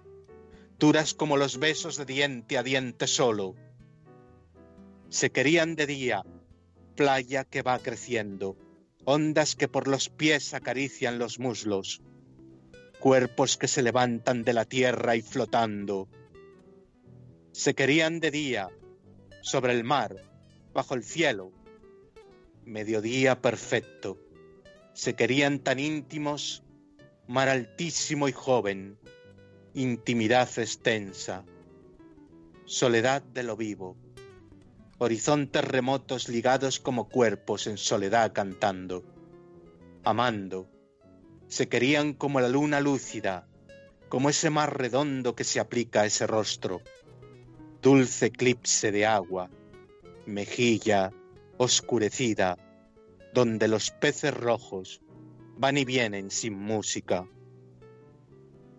duras 0.78 1.14
como 1.14 1.36
los 1.36 1.58
besos 1.58 1.96
de 1.96 2.04
diente 2.04 2.58
a 2.58 2.62
diente 2.62 3.06
solo 3.06 3.54
se 5.08 5.30
querían 5.30 5.74
de 5.74 5.86
día, 5.86 6.22
playa 6.94 7.44
que 7.44 7.62
va 7.62 7.78
creciendo, 7.78 8.56
ondas 9.04 9.56
que 9.56 9.66
por 9.66 9.88
los 9.88 10.10
pies 10.10 10.52
acarician 10.52 11.18
los 11.18 11.38
muslos, 11.38 12.02
cuerpos 13.00 13.56
que 13.56 13.68
se 13.68 13.82
levantan 13.82 14.44
de 14.44 14.52
la 14.52 14.66
tierra 14.66 15.16
y 15.16 15.22
flotando. 15.22 16.08
Se 17.52 17.74
querían 17.74 18.20
de 18.20 18.30
día, 18.30 18.68
sobre 19.40 19.72
el 19.72 19.82
mar, 19.82 20.14
bajo 20.74 20.94
el 20.94 21.04
cielo, 21.04 21.52
mediodía 22.68 23.40
perfecto. 23.40 24.18
Se 24.92 25.14
querían 25.14 25.58
tan 25.58 25.78
íntimos, 25.78 26.62
mar 27.26 27.48
altísimo 27.48 28.28
y 28.28 28.32
joven, 28.32 28.98
intimidad 29.74 30.48
extensa, 30.58 31.44
soledad 32.64 33.22
de 33.22 33.42
lo 33.42 33.56
vivo 33.56 33.96
horizontes 35.00 35.64
remotos 35.64 36.28
ligados 36.28 36.80
como 36.80 37.08
cuerpos 37.08 37.68
en 37.68 37.78
soledad 37.78 38.32
cantando, 38.32 39.04
amando, 40.02 40.68
se 41.46 41.68
querían 41.68 42.14
como 42.14 42.40
la 42.40 42.48
luna 42.48 42.80
lúcida, 42.80 43.46
como 44.08 44.28
ese 44.28 44.50
mar 44.50 44.76
redondo 44.76 45.36
que 45.36 45.44
se 45.44 45.60
aplica 45.60 46.00
a 46.02 46.06
ese 46.06 46.26
rostro, 46.26 46.82
dulce 47.80 48.26
eclipse 48.26 48.90
de 48.90 49.06
agua, 49.06 49.50
mejilla 50.26 51.12
oscurecida, 51.58 52.56
donde 53.34 53.68
los 53.68 53.90
peces 53.90 54.34
rojos 54.34 55.02
van 55.56 55.76
y 55.76 55.84
vienen 55.84 56.30
sin 56.30 56.54
música. 56.54 57.28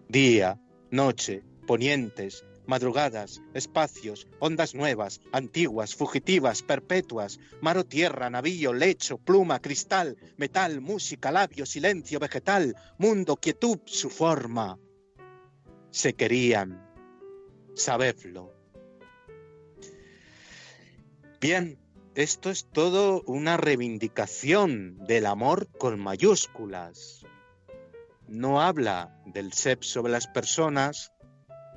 Día, 0.07 0.59
noche, 0.89 1.43
ponientes, 1.67 2.45
madrugadas, 2.65 3.41
espacios, 3.53 4.27
ondas 4.39 4.75
nuevas, 4.75 5.21
antiguas, 5.31 5.95
fugitivas, 5.95 6.61
perpetuas, 6.61 7.39
mar 7.61 7.77
o 7.77 7.83
tierra, 7.83 8.29
navío, 8.29 8.73
lecho, 8.73 9.17
pluma, 9.17 9.59
cristal, 9.59 10.17
metal, 10.37 10.79
música, 10.79 11.31
labio, 11.31 11.65
silencio, 11.65 12.19
vegetal, 12.19 12.75
mundo, 12.97 13.37
quietud, 13.37 13.79
su 13.85 14.09
forma. 14.09 14.79
Se 15.89 16.13
querían, 16.13 16.87
sabedlo. 17.73 18.53
Bien, 21.41 21.79
esto 22.15 22.49
es 22.49 22.65
todo 22.65 23.21
una 23.27 23.57
reivindicación 23.57 24.97
del 25.05 25.25
amor 25.25 25.67
con 25.77 25.99
mayúsculas. 25.99 27.25
No 28.27 28.61
habla 28.61 29.21
del 29.25 29.53
sexo 29.53 30.01
de 30.01 30.09
las 30.09 30.27
personas, 30.27 31.13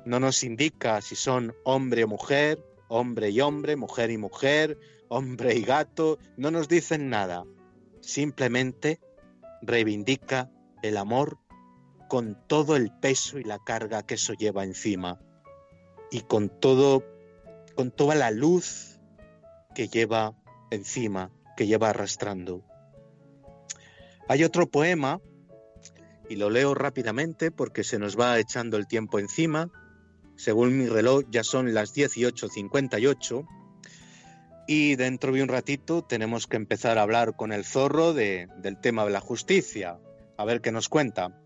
no 0.05 0.19
nos 0.19 0.43
indica 0.43 1.01
si 1.01 1.15
son 1.15 1.55
hombre 1.63 2.03
o 2.03 2.07
mujer, 2.07 2.63
hombre 2.89 3.29
y 3.29 3.41
hombre, 3.41 3.75
mujer 3.75 4.11
y 4.11 4.17
mujer, 4.17 4.77
hombre 5.07 5.55
y 5.55 5.61
gato, 5.61 6.19
no 6.37 6.51
nos 6.51 6.67
dicen 6.67 7.09
nada. 7.09 7.45
Simplemente 8.01 8.99
reivindica 9.61 10.51
el 10.81 10.97
amor 10.97 11.37
con 12.09 12.37
todo 12.47 12.75
el 12.75 12.91
peso 12.91 13.39
y 13.39 13.43
la 13.43 13.59
carga 13.59 14.03
que 14.03 14.15
eso 14.15 14.33
lleva 14.33 14.63
encima 14.63 15.19
y 16.11 16.21
con 16.21 16.49
todo 16.49 17.03
con 17.75 17.89
toda 17.89 18.13
la 18.13 18.29
luz 18.29 18.92
que 19.73 19.87
lleva 19.87 20.33
encima, 20.71 21.31
que 21.57 21.67
lleva 21.67 21.89
arrastrando. 21.89 22.63
Hay 24.27 24.43
otro 24.43 24.67
poema 24.67 25.21
y 26.29 26.35
lo 26.35 26.49
leo 26.49 26.73
rápidamente 26.73 27.51
porque 27.51 27.83
se 27.83 27.99
nos 27.99 28.17
va 28.17 28.39
echando 28.39 28.77
el 28.77 28.87
tiempo 28.87 29.19
encima 29.19 29.71
según 30.35 30.77
mi 30.77 30.87
reloj 30.87 31.23
ya 31.29 31.43
son 31.43 31.73
las 31.73 31.95
18.58 31.95 33.47
y 34.67 34.95
dentro 34.95 35.33
de 35.33 35.43
un 35.43 35.49
ratito 35.49 36.03
tenemos 36.03 36.47
que 36.47 36.57
empezar 36.57 36.97
a 36.97 37.03
hablar 37.03 37.35
con 37.35 37.51
el 37.51 37.65
zorro 37.65 38.13
del 38.13 38.79
tema 38.81 39.03
de 39.05 39.11
la 39.11 39.19
justicia, 39.19 39.99
a 40.37 40.45
ver 40.45 40.61
qué 40.61 40.71
nos 40.71 40.89
cuenta. 40.89 41.39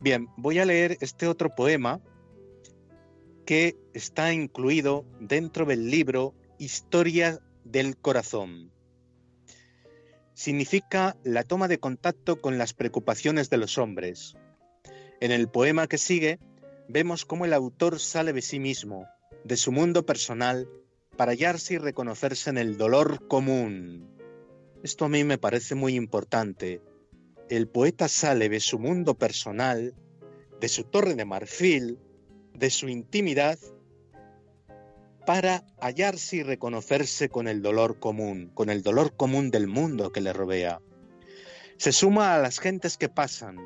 Bien, 0.00 0.28
voy 0.36 0.58
a 0.58 0.64
leer 0.64 0.98
este 1.00 1.26
otro 1.26 1.54
poema 1.54 2.00
que 3.46 3.76
está 3.94 4.32
incluido 4.32 5.06
dentro 5.20 5.64
del 5.64 5.90
libro 5.90 6.34
Historia 6.58 7.40
del 7.70 7.96
Corazón. 7.96 8.72
Significa 10.32 11.16
la 11.22 11.42
toma 11.42 11.68
de 11.68 11.78
contacto 11.78 12.40
con 12.40 12.56
las 12.56 12.72
preocupaciones 12.72 13.50
de 13.50 13.58
los 13.58 13.76
hombres. 13.76 14.36
En 15.20 15.32
el 15.32 15.48
poema 15.48 15.86
que 15.86 15.98
sigue 15.98 16.38
vemos 16.88 17.26
cómo 17.26 17.44
el 17.44 17.52
autor 17.52 18.00
sale 18.00 18.32
de 18.32 18.40
sí 18.40 18.58
mismo, 18.58 19.06
de 19.44 19.56
su 19.56 19.72
mundo 19.72 20.06
personal, 20.06 20.68
para 21.16 21.32
hallarse 21.32 21.74
y 21.74 21.78
reconocerse 21.78 22.48
en 22.50 22.58
el 22.58 22.78
dolor 22.78 23.26
común. 23.26 24.08
Esto 24.82 25.04
a 25.04 25.08
mí 25.08 25.24
me 25.24 25.38
parece 25.38 25.74
muy 25.74 25.94
importante. 25.96 26.80
El 27.50 27.68
poeta 27.68 28.08
sale 28.08 28.48
de 28.48 28.60
su 28.60 28.78
mundo 28.78 29.18
personal, 29.18 29.94
de 30.60 30.68
su 30.68 30.84
torre 30.84 31.14
de 31.14 31.24
marfil, 31.24 31.98
de 32.54 32.70
su 32.70 32.88
intimidad, 32.88 33.58
para 35.28 35.62
hallarse 35.78 36.36
y 36.36 36.42
reconocerse 36.42 37.28
con 37.28 37.48
el 37.48 37.60
dolor 37.60 38.00
común, 38.00 38.50
con 38.54 38.70
el 38.70 38.82
dolor 38.82 39.14
común 39.14 39.50
del 39.50 39.66
mundo 39.66 40.10
que 40.10 40.22
le 40.22 40.32
rodea. 40.32 40.80
Se 41.76 41.92
suma 41.92 42.34
a 42.34 42.38
las 42.38 42.58
gentes 42.58 42.96
que 42.96 43.10
pasan, 43.10 43.58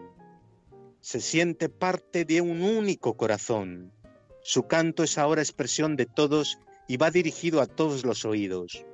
se 1.00 1.20
siente 1.20 1.68
parte 1.68 2.24
de 2.24 2.40
un 2.40 2.62
único 2.62 3.16
corazón. 3.16 3.92
Su 4.42 4.64
canto 4.64 5.04
es 5.04 5.18
ahora 5.18 5.40
expresión 5.40 5.94
de 5.94 6.06
todos 6.06 6.58
y 6.88 6.96
va 6.96 7.12
dirigido 7.12 7.60
a 7.60 7.68
todos 7.68 8.04
los 8.04 8.24
oídos. 8.24 8.84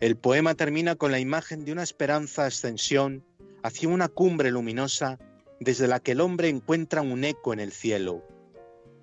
El 0.00 0.16
poema 0.16 0.54
termina 0.54 0.96
con 0.96 1.12
la 1.12 1.20
imagen 1.20 1.66
de 1.66 1.72
una 1.72 1.82
esperanza 1.82 2.46
ascensión 2.46 3.22
hacia 3.62 3.90
una 3.90 4.08
cumbre 4.08 4.50
luminosa 4.50 5.18
desde 5.60 5.86
la 5.86 6.00
que 6.00 6.12
el 6.12 6.22
hombre 6.22 6.48
encuentra 6.48 7.02
un 7.02 7.22
eco 7.24 7.52
en 7.52 7.60
el 7.60 7.70
cielo. 7.70 8.26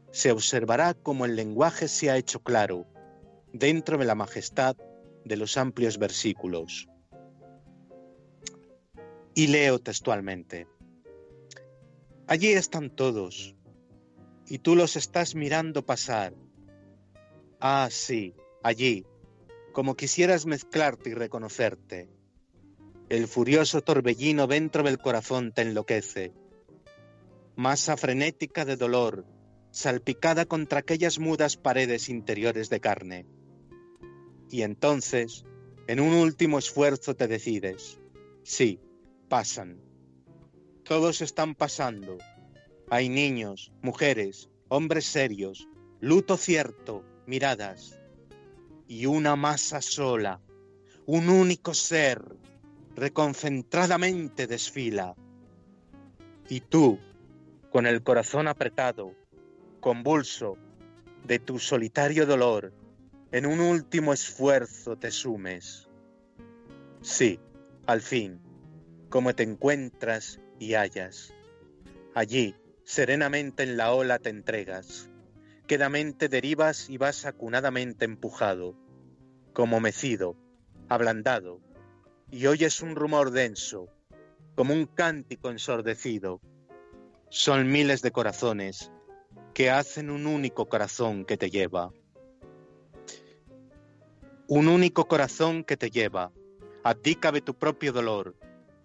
Se 0.10 0.32
observará 0.32 0.96
como 0.96 1.26
el 1.26 1.36
lenguaje 1.36 1.88
se 1.88 2.10
ha 2.10 2.18
hecho 2.18 2.40
claro, 2.40 2.88
dentro 3.58 3.98
de 3.98 4.04
la 4.06 4.16
majestad 4.16 4.76
de 5.24 5.38
los 5.38 5.56
amplios 5.56 5.98
versículos. 5.98 6.90
Y 9.34 9.48
leo 9.48 9.80
textualmente. 9.80 10.68
Allí 12.28 12.50
están 12.50 12.90
todos, 12.90 13.56
y 14.48 14.60
tú 14.60 14.76
los 14.76 14.98
estás 14.98 15.36
mirando 15.36 15.86
pasar. 15.86 16.34
Ah, 17.62 17.88
sí, 17.92 18.36
allí, 18.62 19.06
como 19.72 19.96
quisieras 19.96 20.46
mezclarte 20.46 21.12
y 21.12 21.14
reconocerte. 21.14 22.10
El 23.08 23.28
furioso 23.28 23.82
torbellino 23.82 24.48
dentro 24.48 24.84
del 24.84 24.98
corazón 24.98 25.54
te 25.54 25.62
enloquece. 25.62 26.34
Masa 27.56 27.96
frenética 27.96 28.66
de 28.66 28.76
dolor, 28.76 29.26
salpicada 29.72 30.46
contra 30.46 30.80
aquellas 30.80 31.20
mudas 31.20 31.56
paredes 31.56 32.10
interiores 32.10 32.70
de 32.70 32.80
carne. 32.82 33.26
Y 34.50 34.62
entonces, 34.62 35.46
en 35.88 36.00
un 36.00 36.14
último 36.14 36.60
esfuerzo 36.60 37.16
te 37.16 37.28
decides. 37.28 38.00
Sí, 38.44 38.80
pasan 39.28 39.86
todos 40.86 41.22
están 41.22 41.56
pasando. 41.56 42.20
Hay 42.92 43.10
niños, 43.10 43.72
mujeres, 43.82 44.52
hombres 44.68 45.06
serios, 45.06 45.68
luto 46.00 46.38
cierto, 46.38 47.04
miradas. 47.26 48.00
Y 48.88 49.08
una 49.08 49.36
masa 49.36 49.82
sola, 49.82 50.40
un 51.08 51.30
único 51.30 51.74
ser, 51.74 52.22
reconcentradamente 52.96 54.46
desfila. 54.46 55.16
Y 56.50 56.62
tú, 56.62 57.00
con 57.72 57.88
el 57.88 58.04
corazón 58.04 58.48
apretado, 58.48 59.12
convulso, 59.80 60.56
de 61.26 61.40
tu 61.40 61.58
solitario 61.58 62.28
dolor, 62.28 62.72
en 63.36 63.46
un 63.46 63.60
último 63.60 64.14
esfuerzo 64.14 64.96
te 64.96 65.12
sumes. 65.12 65.90
Sí, 67.02 67.38
al 67.86 68.00
fin, 68.00 68.40
como 69.10 69.36
te 69.36 69.44
encuentras 69.44 70.40
y 70.58 70.76
hallas. 70.76 71.34
Allí, 72.14 72.56
serenamente 72.86 73.64
en 73.64 73.76
la 73.76 73.92
ola 73.92 74.20
te 74.20 74.30
entregas. 74.30 75.10
Quedamente 75.68 76.30
derivas 76.30 76.90
y 76.90 76.98
vas 76.98 77.26
acunadamente 77.26 78.06
empujado, 78.06 78.74
como 79.52 79.82
mecido, 79.82 80.38
ablandado, 80.88 81.60
y 82.32 82.46
oyes 82.46 82.82
un 82.82 82.96
rumor 82.96 83.32
denso, 83.32 83.90
como 84.56 84.74
un 84.74 84.86
cántico 84.86 85.50
ensordecido. 85.50 86.40
Son 87.28 87.70
miles 87.70 88.02
de 88.02 88.12
corazones 88.12 88.94
que 89.54 89.72
hacen 89.72 90.10
un 90.10 90.26
único 90.26 90.70
corazón 90.70 91.26
que 91.26 91.36
te 91.36 91.50
lleva. 91.50 91.92
Un 94.48 94.68
único 94.68 95.08
corazón 95.08 95.64
que 95.64 95.76
te 95.76 95.90
lleva. 95.90 96.32
A 96.84 96.94
ti 96.94 97.16
tu 97.44 97.56
propio 97.56 97.92
dolor. 97.92 98.36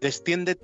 Desciende 0.00 0.58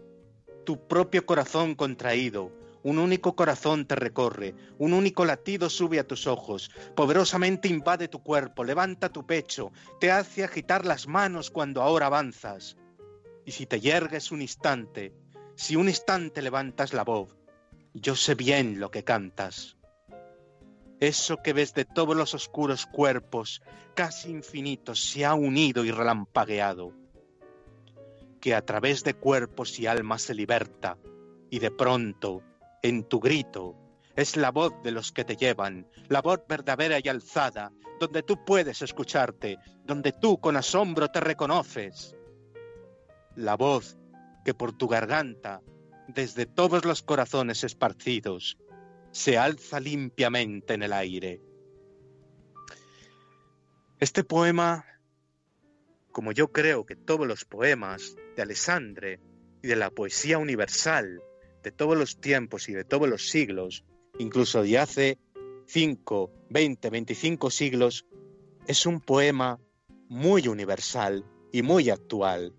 tu 0.65 0.89
propio 0.89 1.27
corazón 1.27 1.75
contraído, 1.75 2.51
un 2.83 2.99
único 2.99 3.37
corazón 3.37 3.87
te 3.87 3.95
recorre, 3.95 4.55
un 4.79 4.95
único 4.95 5.27
latido 5.27 5.69
sube 5.69 5.99
a 5.99 6.07
tus 6.07 6.27
ojos, 6.27 6.71
poderosamente 6.95 7.69
invade 7.69 8.09
tu 8.09 8.23
cuerpo, 8.23 8.65
levanta 8.65 9.11
tu 9.11 9.27
pecho, 9.27 9.71
te 10.01 10.11
hace 10.11 10.45
agitar 10.45 10.87
las 10.87 11.07
manos 11.07 11.51
cuando 11.51 11.83
ahora 11.83 12.07
avanzas. 12.07 12.79
Y 13.45 13.53
si 13.53 13.67
te 13.67 13.81
yergues 13.81 14.33
un 14.33 14.41
instante, 14.41 15.13
si 15.57 15.77
un 15.77 15.89
instante 15.89 16.41
levantas 16.41 16.95
la 16.95 17.05
voz, 17.05 17.37
yo 17.93 18.17
sé 18.17 18.35
bien 18.35 18.81
lo 18.81 18.91
que 18.91 19.05
cantas. 19.05 19.76
Eso 21.01 21.37
que 21.43 21.53
ves 21.53 21.75
de 21.75 21.85
todos 21.85 22.17
los 22.17 22.35
oscuros 22.35 22.87
cuerpos, 22.87 23.63
casi 23.95 24.31
infinitos, 24.31 25.03
se 25.03 25.25
ha 25.25 25.35
unido 25.35 25.85
y 25.85 25.91
relampagueado 25.91 26.93
que 28.41 28.55
a 28.55 28.65
través 28.65 29.03
de 29.03 29.15
cuerpos 29.15 29.79
y 29.81 29.87
almas 29.87 30.23
se 30.23 30.35
liberta, 30.35 30.97
y 31.51 31.59
de 31.59 31.71
pronto, 31.71 32.43
en 32.83 33.05
tu 33.05 33.19
grito, 33.19 33.75
es 34.15 34.37
la 34.37 34.51
voz 34.51 34.73
de 34.83 34.93
los 34.93 35.13
que 35.13 35.25
te 35.25 35.37
llevan, 35.37 35.89
la 36.09 36.23
voz 36.23 36.41
verdadera 36.49 36.99
y 37.03 37.09
alzada, 37.09 37.73
donde 37.99 38.23
tú 38.23 38.45
puedes 38.45 38.83
escucharte, 38.83 39.59
donde 39.85 40.13
tú 40.13 40.39
con 40.39 40.57
asombro 40.57 41.09
te 41.09 41.21
reconoces. 41.21 42.15
La 43.35 43.57
voz 43.57 43.99
que 44.45 44.55
por 44.55 44.73
tu 44.73 44.87
garganta, 44.87 45.61
desde 46.09 46.47
todos 46.47 46.85
los 46.85 47.03
corazones 47.03 47.65
esparcidos, 47.65 48.57
se 49.16 49.38
alza 49.38 49.81
limpiamente 49.81 50.74
en 50.74 50.83
el 50.83 50.92
aire. 50.92 51.40
Este 53.98 54.24
poema, 54.24 54.85
como 56.12 56.33
yo 56.33 56.52
creo 56.52 56.85
que 56.85 56.96
todos 56.96 57.26
los 57.26 57.46
poemas 57.46 58.14
de 58.37 58.42
Alessandre 58.42 59.20
y 59.62 59.68
de 59.68 59.76
la 59.76 59.90
poesía 59.90 60.37
universal 60.37 61.22
de 61.62 61.72
todos 61.72 61.96
los 61.96 62.20
tiempos 62.20 62.68
y 62.68 62.74
de 62.74 62.85
todos 62.85 63.09
los 63.09 63.31
siglos, 63.31 63.85
incluso 64.18 64.62
de 64.62 64.79
hace 64.79 65.18
5, 65.66 66.31
20, 66.50 66.90
25 66.90 67.50
siglos, 67.50 68.05
es 68.66 68.85
un 68.85 69.00
poema 69.00 69.59
muy 70.11 70.46
universal 70.46 71.24
y 71.52 71.62
muy 71.62 71.88
actual. 71.88 72.55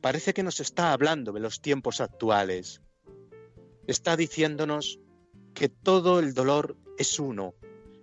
Parece 0.00 0.34
que 0.34 0.42
nos 0.42 0.58
está 0.58 0.92
hablando 0.92 1.30
de 1.30 1.40
los 1.40 1.62
tiempos 1.62 2.00
actuales. 2.00 2.82
Está 3.86 4.16
diciéndonos 4.16 4.98
que 5.54 5.68
todo 5.68 6.18
el 6.18 6.34
dolor 6.34 6.76
es 6.98 7.18
uno, 7.18 7.54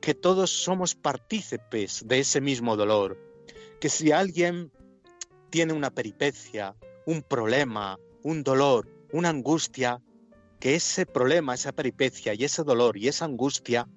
que 0.01 0.13
todos 0.13 0.51
somos 0.51 0.95
partícipes 0.95 2.03
de 2.07 2.19
ese 2.19 2.41
mismo 2.41 2.75
dolor, 2.75 3.17
que 3.79 3.89
si 3.89 4.12
alguien 4.12 4.71
tiene 5.49 5.73
una 5.73 5.91
peripecia, 5.91 6.75
un 7.05 7.21
problema, 7.21 7.99
un 8.23 8.43
dolor, 8.43 8.88
una 9.12 9.29
angustia, 9.29 10.01
que 10.60 10.75
ese 10.75 11.05
problema, 11.05 11.53
esa 11.53 11.71
peripecia 11.71 12.33
y 12.33 12.43
ese 12.43 12.63
dolor 12.63 12.97
y 12.97 13.07
esa 13.07 13.25
angustia 13.25 13.88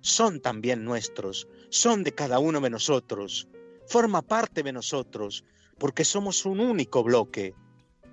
son 0.00 0.40
también 0.40 0.84
nuestros, 0.84 1.48
son 1.68 2.04
de 2.04 2.12
cada 2.12 2.38
uno 2.38 2.60
de 2.60 2.70
nosotros, 2.70 3.48
forma 3.86 4.22
parte 4.22 4.62
de 4.62 4.72
nosotros, 4.72 5.44
porque 5.78 6.04
somos 6.04 6.46
un 6.46 6.60
único 6.60 7.02
bloque, 7.02 7.54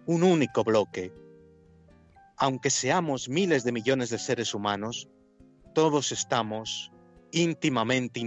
un 0.05 0.23
único 0.23 0.63
bloque 0.63 1.13
aunque 2.37 2.69
seamos 2.69 3.29
miles 3.29 3.63
de 3.63 3.71
millones 3.71 4.09
de 4.09 4.19
seres 4.19 4.53
humanos, 4.53 5.09
todos 5.73 6.11
estamos 6.11 6.91
íntimamente 7.31 8.21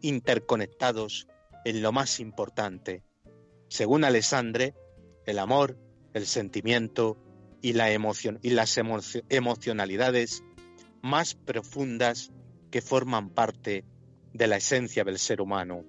interconectados 0.00 1.26
en 1.64 1.82
lo 1.82 1.92
más 1.92 2.20
importante. 2.20 3.02
Según 3.68 4.04
Alessandre, 4.04 4.74
el 5.26 5.38
amor, 5.38 5.78
el 6.14 6.26
sentimiento 6.26 7.18
y, 7.60 7.72
la 7.72 7.90
emoción, 7.90 8.38
y 8.42 8.50
las 8.50 8.78
emocionalidades 9.28 10.42
más 11.02 11.34
profundas 11.34 12.32
que 12.70 12.80
forman 12.80 13.30
parte 13.30 13.84
de 14.32 14.46
la 14.46 14.56
esencia 14.56 15.04
del 15.04 15.18
ser 15.18 15.40
humano. 15.40 15.84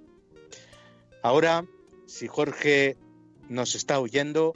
Ahora, 1.23 1.65
si 2.07 2.27
Jorge 2.27 2.97
nos 3.49 3.75
está 3.75 3.99
oyendo, 3.99 4.53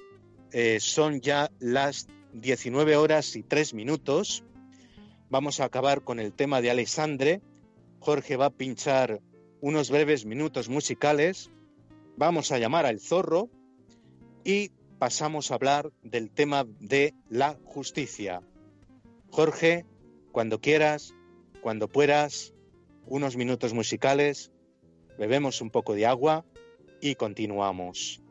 eh, 0.51 0.79
son 0.79 1.21
ya 1.21 1.51
las 1.60 2.07
19 2.33 2.95
horas 2.95 3.35
y 3.35 3.43
3 3.43 3.73
minutos. 3.73 4.43
Vamos 5.29 5.59
a 5.59 5.65
acabar 5.65 6.03
con 6.03 6.19
el 6.19 6.33
tema 6.33 6.61
de 6.61 6.71
Alexandre. 6.71 7.41
Jorge 7.99 8.35
va 8.35 8.47
a 8.47 8.49
pinchar 8.49 9.21
unos 9.61 9.89
breves 9.89 10.25
minutos 10.25 10.69
musicales. 10.69 11.51
Vamos 12.17 12.51
a 12.51 12.57
llamar 12.57 12.85
al 12.85 12.99
zorro 12.99 13.49
y 14.43 14.71
pasamos 14.99 15.51
a 15.51 15.55
hablar 15.55 15.91
del 16.03 16.31
tema 16.31 16.65
de 16.79 17.13
la 17.29 17.57
justicia. 17.63 18.41
Jorge, 19.29 19.85
cuando 20.31 20.59
quieras, 20.59 21.13
cuando 21.61 21.87
puedas, 21.87 22.53
unos 23.05 23.35
minutos 23.35 23.73
musicales, 23.73 24.51
bebemos 25.17 25.61
un 25.61 25.69
poco 25.69 25.93
de 25.95 26.05
agua 26.05 26.45
y 27.01 27.15
continuamos. 27.15 28.21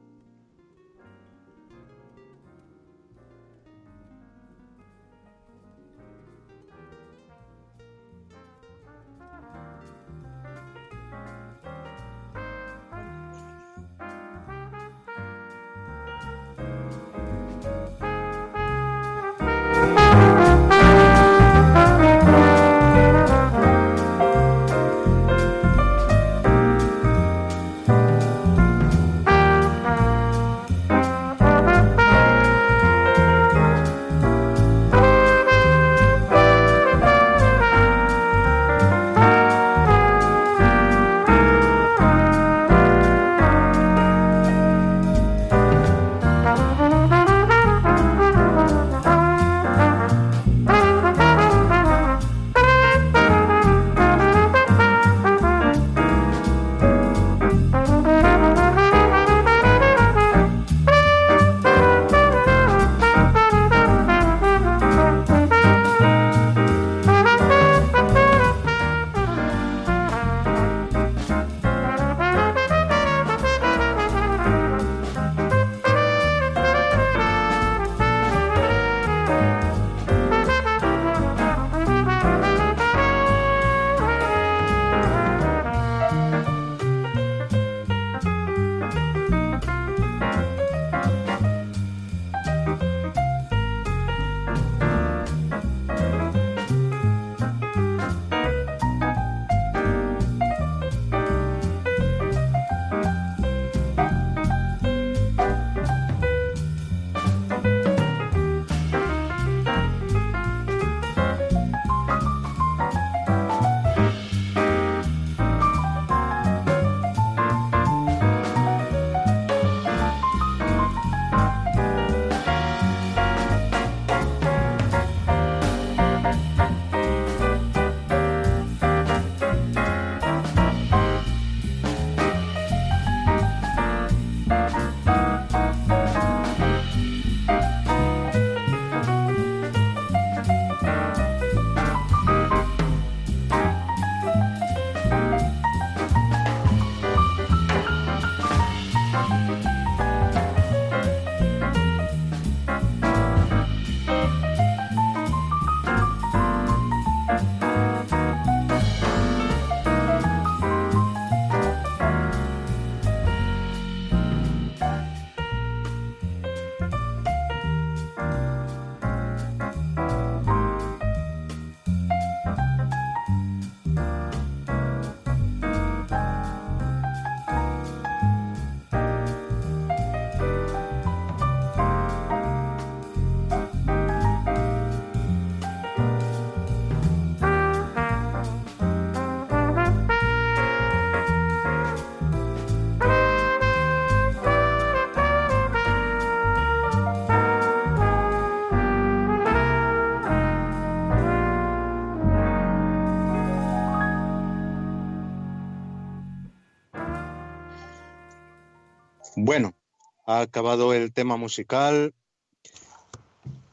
Ha 210.31 210.43
acabado 210.43 210.95
el 210.95 211.13
tema 211.13 211.37
musical. 211.37 212.15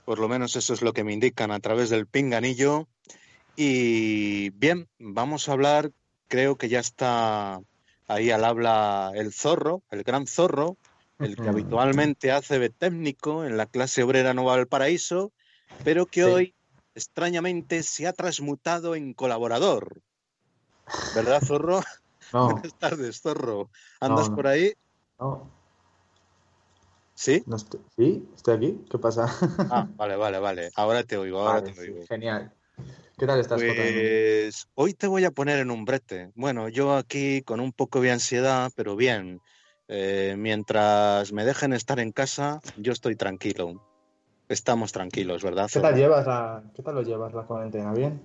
Por 0.05 0.19
lo 0.19 0.27
menos 0.27 0.55
eso 0.55 0.73
es 0.73 0.81
lo 0.81 0.93
que 0.93 1.03
me 1.03 1.13
indican 1.13 1.51
a 1.51 1.59
través 1.59 1.89
del 1.89 2.07
pinganillo. 2.07 2.87
Y 3.55 4.49
bien, 4.51 4.87
vamos 4.97 5.49
a 5.49 5.53
hablar, 5.53 5.91
creo 6.27 6.57
que 6.57 6.69
ya 6.69 6.79
está 6.79 7.59
ahí 8.07 8.31
al 8.31 8.45
habla 8.45 9.11
el 9.15 9.33
zorro, 9.33 9.83
el 9.91 10.03
gran 10.03 10.27
zorro, 10.27 10.77
el 11.19 11.35
que 11.35 11.49
habitualmente 11.49 12.31
hace 12.31 12.59
de 12.59 12.69
técnico 12.69 13.43
en 13.43 13.57
la 13.57 13.65
clase 13.65 14.03
obrera 14.03 14.33
Nueva 14.33 14.57
del 14.57 14.67
Paraíso, 14.67 15.31
pero 15.83 16.05
que 16.05 16.23
hoy 16.23 16.55
extrañamente 16.95 17.83
se 17.83 18.07
ha 18.07 18.13
transmutado 18.13 18.95
en 18.95 19.13
colaborador. 19.13 20.01
¿Verdad, 21.13 21.41
zorro? 21.45 21.81
Buenas 22.31 22.73
tardes, 22.75 23.21
zorro. 23.21 23.69
¿Andas 23.99 24.29
por 24.29 24.47
ahí? 24.47 24.73
No. 25.19 25.56
¿Sí? 27.17 27.43
Sí, 27.97 28.29
estoy 28.35 28.55
aquí. 28.55 28.79
¿Qué 28.91 28.99
pasa? 28.99 29.25
Ah, 29.71 29.87
vale, 29.97 30.15
vale, 30.17 30.37
vale. 30.37 30.69
Ahora 30.75 31.03
te 31.03 31.17
oigo, 31.17 31.39
ahora 31.39 31.63
te 31.63 31.79
oigo. 31.79 32.05
genial. 32.07 32.53
¿Qué 33.17 33.25
tal 33.25 33.39
estás, 33.39 33.59
Pues 33.59 34.67
hoy 34.75 34.93
te 34.93 35.07
voy 35.07 35.25
a 35.25 35.31
poner 35.31 35.57
en 35.57 35.71
un 35.71 35.83
brete. 35.83 36.31
Bueno, 36.35 36.69
yo 36.69 36.95
aquí 36.95 37.41
con 37.41 37.59
un 37.59 37.71
poco 37.71 38.01
de 38.01 38.11
ansiedad, 38.11 38.71
pero 38.75 38.95
bien. 38.95 39.41
Eh, 39.87 40.35
mientras 40.37 41.33
me 41.33 41.43
dejen 41.43 41.73
estar 41.73 41.99
en 41.99 42.11
casa, 42.11 42.61
yo 42.77 42.93
estoy 42.93 43.15
tranquilo. 43.15 43.81
Estamos 44.47 44.91
tranquilos, 44.91 45.43
¿verdad? 45.43 45.67
¿Qué 45.73 45.79
tal, 45.79 45.95
llevas 45.95 46.27
la, 46.27 46.63
¿Qué 46.75 46.83
tal 46.83 46.93
lo 46.93 47.01
llevas 47.01 47.33
la 47.33 47.41
cuarentena? 47.47 47.93
¿Bien? 47.93 48.21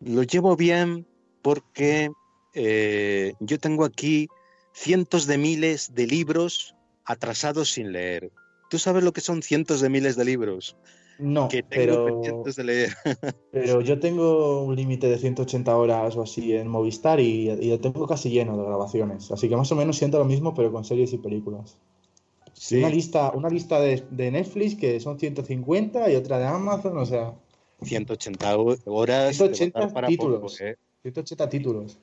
Lo 0.00 0.24
llevo 0.24 0.56
bien 0.56 1.06
porque 1.42 2.10
eh, 2.54 3.34
yo 3.38 3.60
tengo 3.60 3.84
aquí 3.84 4.26
cientos 4.72 5.26
de 5.26 5.38
miles 5.38 5.94
de 5.94 6.08
libros 6.08 6.73
atrasados 7.04 7.70
sin 7.70 7.92
leer. 7.92 8.30
¿Tú 8.70 8.78
sabes 8.78 9.04
lo 9.04 9.12
que 9.12 9.20
son 9.20 9.42
cientos 9.42 9.80
de 9.80 9.88
miles 9.88 10.16
de 10.16 10.24
libros? 10.24 10.76
No, 11.18 11.48
que 11.48 11.62
tengo 11.62 12.22
pero, 12.22 12.42
de 12.44 12.64
leer. 12.64 12.94
pero 13.52 13.80
yo 13.80 14.00
tengo 14.00 14.62
un 14.64 14.74
límite 14.74 15.06
de 15.06 15.18
180 15.18 15.76
horas 15.76 16.16
o 16.16 16.22
así 16.22 16.54
en 16.54 16.68
Movistar 16.68 17.20
y, 17.20 17.50
y, 17.50 17.70
lo 17.70 17.78
tengo 17.78 18.06
casi 18.06 18.30
lleno 18.30 18.56
de 18.56 18.64
grabaciones. 18.64 19.30
Así 19.30 19.48
que 19.48 19.56
más 19.56 19.70
o 19.70 19.76
menos 19.76 19.96
siento 19.96 20.18
lo 20.18 20.24
mismo, 20.24 20.54
pero 20.54 20.72
con 20.72 20.84
series 20.84 21.12
y 21.12 21.18
películas. 21.18 21.76
Sí. 22.52 22.78
Una 22.78 22.88
lista, 22.88 23.32
una 23.32 23.48
lista 23.48 23.80
de, 23.80 24.04
de, 24.10 24.30
Netflix 24.30 24.76
que 24.76 24.98
son 25.00 25.18
150 25.18 26.10
y 26.10 26.16
otra 26.16 26.38
de 26.38 26.46
Amazon, 26.46 26.98
o 26.98 27.06
sea. 27.06 27.34
180 27.82 28.56
horas 28.86 29.36
180 29.36 29.88
para 29.88 30.08
títulos. 30.08 30.40
Poco, 30.40 30.64
¿eh? 30.64 30.76
180 31.02 31.48
títulos. 31.48 31.98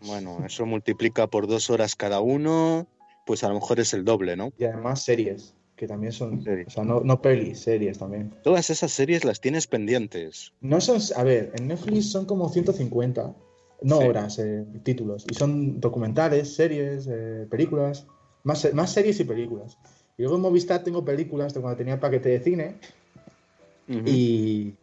Bueno, 0.00 0.44
eso 0.44 0.66
multiplica 0.66 1.26
por 1.26 1.46
dos 1.46 1.70
horas 1.70 1.96
cada 1.96 2.20
uno, 2.20 2.86
pues 3.26 3.44
a 3.44 3.48
lo 3.48 3.54
mejor 3.54 3.80
es 3.80 3.92
el 3.92 4.04
doble, 4.04 4.36
¿no? 4.36 4.52
Y 4.56 4.64
además 4.64 5.02
series 5.02 5.54
que 5.76 5.86
también 5.86 6.12
son, 6.12 6.42
series. 6.42 6.68
o 6.68 6.70
sea, 6.70 6.84
no, 6.84 7.00
no 7.00 7.20
pelis, 7.20 7.60
series 7.60 7.98
también. 7.98 8.32
Todas 8.42 8.70
esas 8.70 8.90
series 8.90 9.24
las 9.24 9.42
tienes 9.42 9.66
pendientes. 9.66 10.54
No 10.62 10.80
son, 10.80 10.98
a 11.14 11.22
ver, 11.22 11.52
en 11.58 11.68
Netflix 11.68 12.10
son 12.10 12.24
como 12.24 12.48
150, 12.48 13.34
no 13.82 13.98
sí. 13.98 14.04
horas, 14.06 14.38
eh, 14.38 14.64
títulos, 14.82 15.26
y 15.30 15.34
son 15.34 15.78
documentales, 15.78 16.54
series, 16.54 17.06
eh, 17.10 17.46
películas, 17.50 18.06
más, 18.42 18.72
más 18.72 18.90
series 18.90 19.20
y 19.20 19.24
películas. 19.24 19.76
Y 20.16 20.22
luego 20.22 20.36
en 20.36 20.42
Movistar 20.42 20.82
tengo 20.82 21.04
películas 21.04 21.52
de 21.52 21.60
cuando 21.60 21.76
tenía 21.76 21.94
el 21.94 22.00
paquete 22.00 22.30
de 22.30 22.40
cine 22.40 22.76
uh 23.88 23.92
-huh. 23.92 24.08
y, 24.08 24.74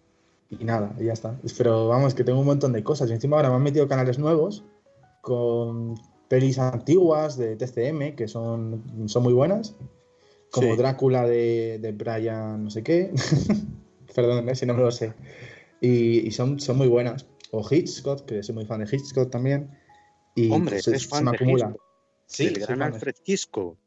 y 0.51 0.63
nada, 0.63 0.93
y 0.99 1.05
ya 1.05 1.13
está. 1.13 1.39
Pero 1.57 1.87
vamos, 1.87 2.13
que 2.13 2.23
tengo 2.23 2.39
un 2.39 2.45
montón 2.45 2.71
de 2.71 2.83
cosas. 2.83 3.09
Y 3.09 3.13
encima 3.13 3.37
ahora 3.37 3.49
me 3.49 3.55
han 3.55 3.63
metido 3.63 3.87
canales 3.87 4.19
nuevos 4.19 4.63
con 5.21 5.95
pelis 6.27 6.59
antiguas 6.59 7.37
de 7.37 7.55
TCM 7.55 8.15
que 8.15 8.27
son, 8.27 8.83
son 9.07 9.23
muy 9.23 9.33
buenas 9.33 9.75
como 10.53 10.71
sí. 10.71 10.77
Drácula 10.77 11.27
de, 11.27 11.79
de, 11.81 11.91
Brian 11.93 12.63
no 12.63 12.69
sé 12.69 12.83
qué, 12.83 13.11
perdón 14.15 14.47
¿eh? 14.47 14.55
si 14.55 14.67
no 14.67 14.75
me 14.75 14.83
lo 14.83 14.91
sé, 14.91 15.13
y, 15.81 16.19
y, 16.27 16.31
son, 16.31 16.59
son 16.59 16.77
muy 16.77 16.87
buenas. 16.87 17.25
O 17.51 17.63
Hitchcock, 17.69 18.25
que 18.25 18.41
soy 18.41 18.55
muy 18.55 18.65
fan 18.65 18.83
de 18.83 18.95
Hitchcock 18.95 19.29
también. 19.29 19.77
Y 20.35 20.49
Hombre, 20.51 20.81
se, 20.81 20.95
es 20.95 21.07
fan 21.07 21.19
se 21.19 21.25
me 21.25 21.31
de 21.31 21.37
acumula. 21.37 21.65
Hitchcock. 21.65 21.81
Sí, 22.25 22.45
el 22.47 22.59
gran 22.59 22.81
Alfred 22.81 23.15
Hitchcock. 23.25 23.77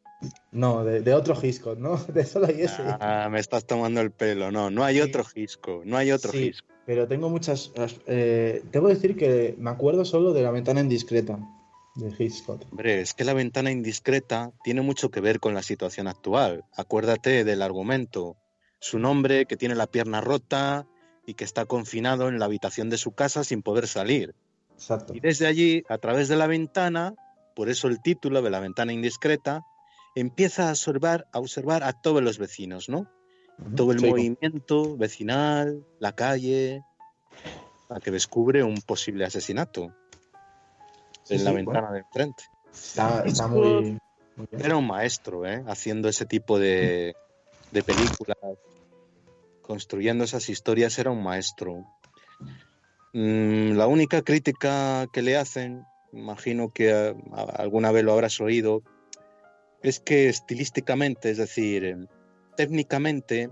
No, 0.53 0.85
de, 0.85 1.01
de, 1.01 1.15
otro 1.15 1.37
Hitchcock, 1.41 1.79
¿no? 1.79 1.97
De 2.13 2.25
solo 2.25 2.47
hay 2.47 2.63
ese. 2.63 2.83
Ah, 2.83 3.29
me 3.31 3.39
estás 3.41 3.65
tomando 3.65 4.01
el 4.01 4.11
pelo. 4.11 4.51
No, 4.51 4.71
no 4.71 4.85
hay 4.85 4.97
sí. 4.97 5.03
otro 5.03 5.25
Hitchcock, 5.35 5.85
no 5.85 5.97
hay 5.97 6.11
otro 6.13 6.33
sí, 6.33 6.49
Hitchcock. 6.49 6.71
Pero 6.85 7.09
tengo 7.09 7.29
muchas. 7.29 7.73
Eh, 8.07 8.63
debo 8.73 8.89
decir 8.89 9.17
que 9.17 9.55
me 9.59 9.71
acuerdo 9.71 10.05
solo 10.05 10.33
de 10.33 10.43
la 10.43 10.51
ventana 10.51 10.81
indiscreta 10.81 11.39
de 11.97 12.15
Hitchcock. 12.17 12.63
Hombre, 12.71 13.01
es 13.01 13.15
que 13.15 13.25
la 13.25 13.35
ventana 13.35 13.71
indiscreta 13.71 14.53
tiene 14.63 14.83
mucho 14.83 15.11
que 15.11 15.21
ver 15.21 15.41
con 15.41 15.55
la 15.55 15.63
situación 15.63 16.07
actual. 16.07 16.65
Acuérdate 16.77 17.45
del 17.45 17.63
argumento. 17.63 18.37
Su 18.81 18.99
nombre 18.99 19.47
que 19.47 19.57
tiene 19.57 19.75
la 19.75 19.87
pierna 19.87 20.21
rota 20.21 20.87
y 21.27 21.35
que 21.35 21.45
está 21.45 21.65
confinado 21.65 22.29
en 22.29 22.39
la 22.39 22.45
habitación 22.45 22.91
de 22.91 22.99
su 22.99 23.13
casa 23.13 23.43
sin 23.45 23.63
poder 23.63 23.89
salir. 23.89 24.35
Exacto. 24.75 25.15
Y 25.15 25.21
desde 25.21 25.47
allí, 25.47 25.85
a 25.89 25.99
través 25.99 26.29
de 26.29 26.37
la 26.37 26.47
ventana, 26.47 27.15
por 27.55 27.69
eso 27.69 27.89
el 27.89 28.01
título 28.01 28.43
de 28.43 28.51
la 28.51 28.61
ventana 28.61 28.93
indiscreta, 28.93 29.63
empieza 30.15 30.69
a 30.69 30.71
observar 30.71 31.27
a, 31.33 31.41
observar 31.41 31.83
a 31.83 31.93
todos 31.95 32.23
los 32.23 32.39
vecinos, 32.39 32.89
¿no? 32.89 33.09
Uh 33.59 33.65
-huh. 33.65 33.75
Todo 33.77 33.93
el 33.93 34.01
sí, 34.01 34.07
movimiento 34.07 34.97
vecinal, 34.97 35.85
la 35.99 36.13
calle, 36.13 36.83
a 37.89 38.01
que 38.01 38.11
descubre 38.11 38.63
un 38.63 38.81
posible 38.83 39.25
asesinato 39.25 39.95
en 41.29 41.39
sí, 41.39 41.45
la 41.45 41.53
ventana 41.53 41.81
bueno. 41.81 41.95
del 41.95 42.05
frente. 42.13 42.45
Está, 42.73 43.23
está 43.25 43.49
muy, 43.49 43.99
muy 44.37 44.47
bien. 44.51 44.65
Era 44.65 44.77
un 44.77 44.87
maestro, 44.87 45.47
¿eh? 45.47 45.65
Haciendo 45.67 46.09
ese 46.09 46.27
tipo 46.27 46.59
de, 46.59 47.15
de 47.71 47.83
películas, 47.83 48.37
construyendo 49.63 50.25
esas 50.25 50.49
historias, 50.49 50.99
era 50.99 51.11
un 51.11 51.23
maestro. 51.23 51.85
Mm, 53.13 53.73
la 53.77 53.87
única 53.87 54.23
crítica 54.23 55.07
que 55.13 55.23
le 55.23 55.37
hacen, 55.37 55.85
imagino 56.13 56.71
que 56.73 56.93
a, 56.93 57.15
a, 57.33 57.43
alguna 57.63 57.91
vez 57.93 58.05
lo 58.05 58.13
habrás 58.13 58.41
oído, 58.41 58.83
es 59.83 60.01
que 60.01 60.29
estilísticamente, 60.29 61.31
es 61.31 61.39
decir, 61.39 61.85
eh, 61.85 61.97
técnicamente, 62.57 63.51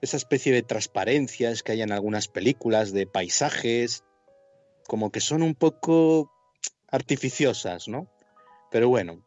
esa 0.00 0.16
especie 0.16 0.52
de 0.52 0.62
transparencias 0.62 1.62
que 1.62 1.72
hay 1.72 1.82
en 1.82 1.92
algunas 1.92 2.28
películas 2.28 2.92
de 2.92 3.06
paisajes, 3.06 4.04
como 4.86 5.10
que 5.10 5.20
son 5.20 5.42
un 5.42 5.54
poco 5.54 6.32
artificiosas, 6.90 7.88
¿no? 7.88 8.06
Pero 8.70 8.88
bueno, 8.88 9.24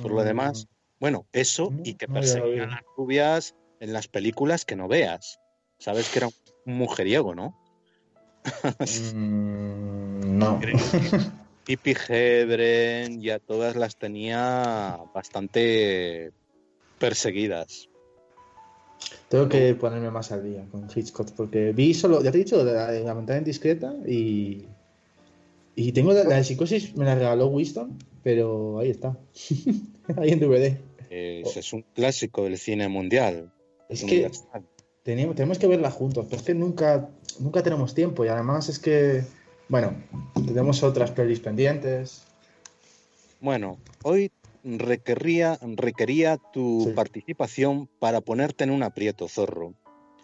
por 0.00 0.12
lo 0.12 0.22
demás, 0.22 0.68
bueno, 1.00 1.26
eso 1.32 1.72
y 1.84 1.94
que 1.94 2.08
perseguían 2.08 2.70
a 2.70 2.74
las 2.74 2.84
rubias 2.96 3.54
en 3.80 3.92
las 3.92 4.08
películas 4.08 4.64
que 4.64 4.76
no 4.76 4.88
veas. 4.88 5.40
Sabes 5.78 6.08
que 6.10 6.20
era 6.20 6.28
un 6.66 6.76
mujeriego, 6.76 7.34
¿no? 7.34 7.58
mm, 9.14 10.38
no. 10.38 10.60
Pippi 11.64 11.94
Hedren 12.08 13.20
ya 13.20 13.38
todas 13.38 13.76
las 13.76 13.96
tenía 13.96 14.98
bastante 15.14 16.32
perseguidas. 16.98 17.88
Tengo 19.28 19.48
que 19.48 19.74
ponerme 19.74 20.10
más 20.10 20.30
al 20.32 20.44
día 20.44 20.64
con 20.70 20.88
Hitchcock 20.94 21.30
porque 21.32 21.72
vi 21.72 21.94
solo, 21.94 22.22
ya 22.22 22.30
te 22.30 22.38
he 22.38 22.44
dicho, 22.44 22.62
la, 22.64 22.92
la 22.92 23.38
indiscreta 23.38 23.94
y 24.06 24.66
y 25.74 25.92
tengo 25.92 26.12
la, 26.12 26.24
la, 26.24 26.36
de 26.36 26.44
psicosis, 26.44 26.96
me 26.96 27.04
la 27.04 27.14
regaló 27.14 27.46
Winston, 27.46 27.98
pero 28.22 28.78
ahí 28.78 28.90
está. 28.90 29.18
ahí 30.16 30.30
en 30.30 30.40
DVD. 30.40 30.76
Es, 31.10 31.56
oh. 31.56 31.60
es, 31.60 31.72
un 31.72 31.82
clásico 31.94 32.44
del 32.44 32.58
cine 32.58 32.88
mundial. 32.88 33.52
Es 33.88 34.04
que 34.04 34.30
tenemos, 35.02 35.36
tenemos, 35.36 35.58
que 35.58 35.66
verla 35.66 35.90
juntos, 35.90 36.26
pero 36.28 36.36
es 36.38 36.42
que 36.42 36.54
nunca, 36.54 37.10
nunca 37.38 37.62
tenemos 37.62 37.94
tiempo 37.94 38.24
y 38.24 38.28
además 38.28 38.68
es 38.68 38.78
que, 38.78 39.24
bueno, 39.68 39.94
tenemos 40.46 40.82
otras 40.82 41.10
pelis 41.10 41.40
pendientes. 41.40 42.22
Bueno, 43.40 43.78
hoy 44.04 44.30
requería, 44.64 45.58
requería 45.62 46.38
tu 46.52 46.84
sí. 46.86 46.92
participación 46.92 47.88
para 47.98 48.20
ponerte 48.20 48.64
en 48.64 48.70
un 48.70 48.82
aprieto, 48.82 49.28
zorro. 49.28 49.74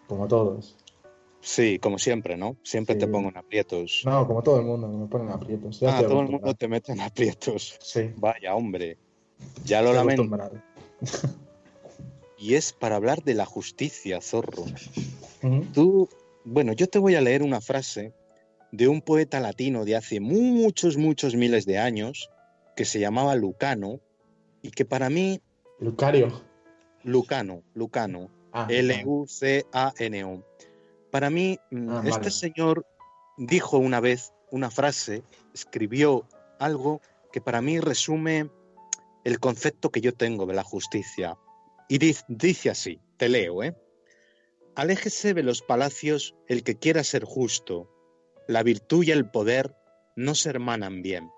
Como 0.07 0.27
todos. 0.27 0.75
Sí, 1.41 1.79
como 1.79 1.97
siempre, 1.97 2.35
¿no? 2.37 2.57
Siempre 2.63 2.95
sí. 2.95 2.99
te 2.99 3.07
pongo 3.07 3.29
en 3.29 3.37
aprietos. 3.37 4.03
No, 4.05 4.27
como 4.27 4.43
todo 4.43 4.59
el 4.59 4.65
mundo 4.65 4.87
me 4.87 5.07
pone 5.07 5.25
en 5.25 5.31
aprietos. 5.31 5.79
Ya 5.79 5.97
ah, 5.97 6.01
todo 6.01 6.21
el 6.21 6.29
mundo 6.29 6.53
te 6.53 6.67
mete 6.67 6.91
en 6.91 7.01
aprietos. 7.01 7.77
Sí. 7.81 8.11
Vaya, 8.17 8.55
hombre. 8.55 8.97
Ya 9.63 9.81
lo 9.81 9.93
lamento. 9.93 10.23
y 12.37 12.55
es 12.55 12.73
para 12.73 12.97
hablar 12.97 13.23
de 13.23 13.33
la 13.35 13.45
justicia, 13.45 14.19
zorro. 14.21 14.63
Uh 14.63 15.47
-huh. 15.47 15.71
Tú, 15.71 16.09
bueno, 16.43 16.73
yo 16.73 16.87
te 16.87 16.99
voy 16.99 17.15
a 17.15 17.21
leer 17.21 17.41
una 17.41 17.61
frase 17.61 18.13
de 18.71 18.87
un 18.87 19.01
poeta 19.01 19.39
latino 19.39 19.85
de 19.85 19.95
hace 19.95 20.19
muchos, 20.19 20.97
muchos 20.97 21.35
miles 21.35 21.65
de 21.65 21.77
años 21.77 22.29
que 22.75 22.85
se 22.85 22.99
llamaba 22.99 23.35
Lucano 23.35 23.99
y 24.61 24.71
que 24.71 24.85
para 24.85 25.09
mí... 25.09 25.41
Lucario. 25.79 26.41
Lucano, 27.03 27.63
Lucano. 27.73 28.29
Ah, 28.51 28.67
L-U-C-A-N-O. 28.69 30.43
Para 31.11 31.29
mí, 31.29 31.59
mm, 31.71 31.89
ah, 31.89 32.01
este 32.05 32.19
vale. 32.19 32.31
señor 32.31 32.85
dijo 33.37 33.77
una 33.77 33.99
vez 33.99 34.33
una 34.51 34.69
frase, 34.69 35.23
escribió 35.53 36.27
algo 36.59 37.01
que 37.31 37.41
para 37.41 37.61
mí 37.61 37.79
resume 37.79 38.49
el 39.23 39.39
concepto 39.39 39.91
que 39.91 40.01
yo 40.01 40.13
tengo 40.13 40.45
de 40.45 40.53
la 40.53 40.63
justicia. 40.63 41.37
Y 41.87 41.97
dice 42.27 42.69
así, 42.69 42.99
te 43.17 43.29
leo, 43.29 43.63
¿eh? 43.63 43.75
Aléjese 44.75 45.33
de 45.33 45.43
los 45.43 45.61
palacios 45.61 46.35
el 46.47 46.63
que 46.63 46.75
quiera 46.77 47.03
ser 47.03 47.25
justo. 47.25 47.89
La 48.47 48.63
virtud 48.63 49.03
y 49.03 49.11
el 49.11 49.29
poder 49.29 49.75
no 50.15 50.35
se 50.35 50.49
hermanan 50.49 51.01
bien. 51.01 51.31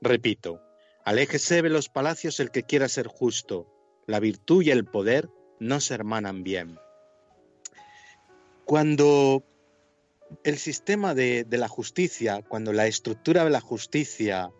Repito, 0.00 0.60
aléjese 1.04 1.62
de 1.62 1.70
los 1.70 1.88
palacios 1.88 2.40
el 2.40 2.50
que 2.50 2.64
quiera 2.64 2.88
ser 2.88 3.06
justo. 3.06 3.68
La 4.06 4.20
virtud 4.20 4.62
y 4.62 4.70
el 4.70 4.84
poder 4.84 5.30
no 5.60 5.80
se 5.80 5.94
hermanan 5.94 6.42
bien. 6.42 6.76
Cuando 8.64 9.44
el 10.44 10.58
sistema 10.58 11.14
de, 11.14 11.46
la 11.50 11.68
justicia, 11.68 12.42
cuando 12.42 12.72
la 12.72 12.86
estructura 12.86 13.44
de 13.44 13.50
la 13.50 13.60
justicia 13.60 14.52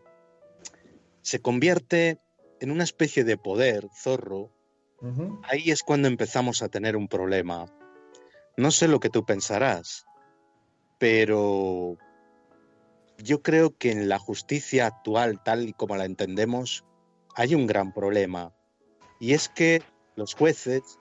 se 1.22 1.40
convierte 1.40 2.18
en 2.60 2.70
una 2.70 2.84
especie 2.84 3.24
de 3.24 3.36
poder 3.36 3.88
zorro, 3.94 4.50
ahí 5.44 5.70
es 5.70 5.82
cuando 5.82 6.08
empezamos 6.08 6.62
a 6.62 6.68
tener 6.68 6.96
un 6.96 7.08
problema. 7.08 7.66
No 8.56 8.70
sé 8.70 8.86
lo 8.86 9.00
que 9.00 9.10
tú 9.10 9.24
pensarás, 9.24 10.06
pero 10.98 11.96
yo 13.18 13.42
creo 13.42 13.76
que 13.76 13.90
en 13.90 14.08
la 14.08 14.18
justicia 14.18 14.86
actual, 14.86 15.42
tal 15.42 15.68
y 15.68 15.72
como 15.72 15.96
la 15.96 16.04
entendemos, 16.04 16.84
hay 17.34 17.54
un 17.54 17.66
gran 17.66 17.92
problema. 17.92 18.54
Y 19.18 19.32
es 19.32 19.48
que 19.48 19.82
los 20.16 20.34
jueces 20.34 20.98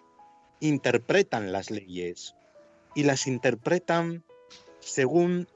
interpretan 0.59 1.51
las 1.51 1.69
leyes 1.71 2.35
y 2.95 3.03
las 3.03 3.27
interpretan 3.27 4.23
según 4.79 5.47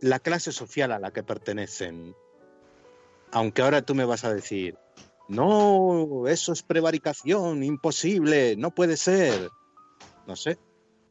la 0.00 0.18
clase 0.20 0.52
social 0.52 0.92
a 0.92 0.98
la 0.98 1.12
que 1.12 1.22
pertenecen. 1.22 2.14
Aunque 3.32 3.62
ahora 3.62 3.82
tú 3.82 3.94
me 3.94 4.04
vas 4.04 4.24
a 4.24 4.32
decir, 4.32 4.78
no, 5.28 6.26
eso 6.28 6.52
es 6.52 6.62
prevaricación, 6.62 7.62
imposible, 7.62 8.56
no 8.56 8.74
puede 8.74 8.96
ser. 8.96 9.50
No 10.26 10.36
sé, 10.36 10.58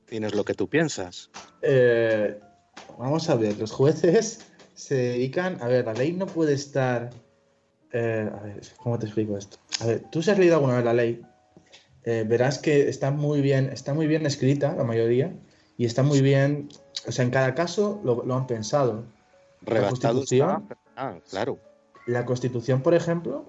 tienes 0.06 0.34
lo 0.34 0.44
que 0.44 0.54
tú 0.54 0.70
piensas. 0.70 1.30
Eh, 1.62 2.40
vamos 2.98 3.30
a 3.30 3.36
ver, 3.36 3.58
los 3.58 3.72
jueces 3.72 4.46
se 4.74 4.96
dedican, 4.96 5.62
a 5.62 5.68
ver, 5.68 5.86
la 5.86 5.94
ley 5.94 6.14
no 6.14 6.26
puede 6.26 6.54
estar... 6.54 7.10
Eh, 7.92 8.30
a 8.30 8.44
ver, 8.44 8.62
¿cómo 8.78 9.00
te 9.00 9.06
explico 9.06 9.38
esto? 9.38 9.58
A 9.80 9.86
ver, 9.86 10.04
tú 10.12 10.22
si 10.22 10.32
has 10.32 10.38
leído 10.38 10.56
alguna 10.56 10.76
vez 10.76 10.86
la 10.86 10.94
ley, 10.94 11.22
eh, 12.04 12.26
verás 12.28 12.60
que 12.60 12.90
está 12.90 13.10
muy 13.12 13.42
bien, 13.42 13.70
está 13.72 13.94
muy 13.94 14.06
bien 14.06 14.26
escrita, 14.26 14.76
la 14.76 14.84
mayoría, 14.84 15.34
y 15.78 15.86
está 15.86 16.04
muy 16.04 16.22
bien, 16.22 16.70
o 17.08 17.12
sea, 17.12 17.26
en 17.26 17.32
cada 17.32 17.54
caso 17.56 18.00
lo, 18.04 18.34
han 18.34 18.48
pensado. 18.48 19.04
la 19.66 19.90
Constitución, 19.90 20.68
ah, 20.96 21.16
claro. 21.30 21.60
La 22.08 22.26
Constitución, 22.26 22.82
por 22.82 22.94
ejemplo, 22.94 23.46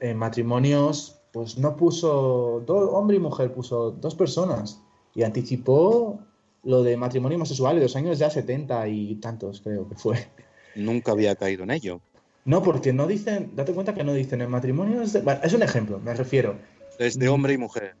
en 0.00 0.16
matrimonios, 0.16 1.20
pues 1.32 1.58
no 1.58 1.76
puso 1.76 2.62
dos, 2.66 2.88
hombre 2.92 3.16
y 3.16 3.20
mujer, 3.20 3.52
puso 3.52 3.90
dos 3.90 4.14
personas 4.14 4.80
y 5.14 5.22
anticipó 5.22 6.20
lo 6.64 6.82
de 6.82 6.96
matrimonio 6.96 7.36
homosexual 7.36 7.76
de 7.76 7.82
los 7.82 7.96
años 7.96 8.18
ya 8.18 8.30
70 8.30 8.88
y 8.88 9.16
tantos, 9.16 9.60
creo 9.60 9.88
que 9.88 9.94
fue. 9.94 10.28
Nunca 10.74 11.12
había 11.12 11.34
caído 11.36 11.64
en 11.64 11.70
ello. 11.70 12.00
No, 12.44 12.62
porque 12.62 12.92
no 12.92 13.06
dicen, 13.06 13.52
date 13.54 13.72
cuenta 13.72 13.94
que 13.94 14.04
no 14.04 14.12
dicen 14.12 14.40
el 14.40 14.48
matrimonio 14.48 15.02
es, 15.02 15.14
es 15.14 15.52
un 15.52 15.62
ejemplo, 15.62 15.98
me 15.98 16.14
refiero. 16.14 16.56
Es 16.98 17.18
de 17.18 17.28
hombre 17.28 17.54
y 17.54 17.58
mujer. 17.58 17.96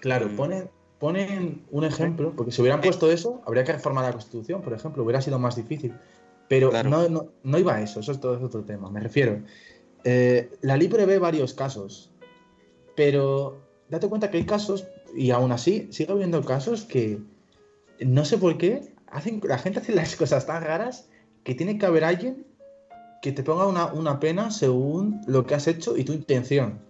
Claro, 0.00 0.28
mm. 0.28 0.36
ponen, 0.36 0.70
ponen 0.98 1.64
un 1.70 1.84
ejemplo, 1.84 2.32
porque 2.34 2.52
si 2.52 2.60
hubieran 2.62 2.80
puesto 2.80 3.10
eso, 3.10 3.42
habría 3.46 3.64
que 3.64 3.72
reformar 3.72 4.04
la 4.04 4.12
Constitución, 4.12 4.62
por 4.62 4.72
ejemplo, 4.72 5.02
hubiera 5.02 5.20
sido 5.20 5.38
más 5.38 5.56
difícil. 5.56 5.94
Pero 6.48 6.70
no, 6.84 7.08
no, 7.08 7.28
no, 7.42 7.58
iba 7.58 7.74
a 7.74 7.82
eso, 7.82 8.00
eso 8.00 8.12
es 8.12 8.20
todo 8.20 8.42
otro 8.44 8.64
tema, 8.64 8.90
me 8.90 9.00
refiero. 9.00 9.42
Eh, 10.04 10.50
la 10.62 10.76
ley 10.76 10.88
prevé 10.88 11.18
varios 11.18 11.54
casos, 11.54 12.12
pero 12.94 13.60
date 13.88 14.08
cuenta 14.08 14.30
que 14.30 14.38
hay 14.38 14.46
casos, 14.46 14.86
y 15.14 15.30
aún 15.30 15.52
así 15.52 15.88
sigue 15.90 16.12
habiendo 16.12 16.44
casos 16.44 16.84
que 16.84 17.20
no 18.00 18.24
sé 18.24 18.38
por 18.38 18.58
qué, 18.58 18.94
hacen, 19.08 19.40
la 19.44 19.58
gente 19.58 19.80
hace 19.80 19.94
las 19.94 20.16
cosas 20.16 20.46
tan 20.46 20.62
raras 20.62 21.08
que 21.42 21.54
tiene 21.54 21.78
que 21.78 21.86
haber 21.86 22.04
alguien 22.04 22.46
que 23.22 23.32
te 23.32 23.42
ponga 23.42 23.66
una, 23.66 23.86
una 23.86 24.20
pena 24.20 24.50
según 24.50 25.20
lo 25.26 25.46
que 25.46 25.54
has 25.54 25.66
hecho 25.66 25.96
y 25.96 26.04
tu 26.04 26.12
intención. 26.12 26.80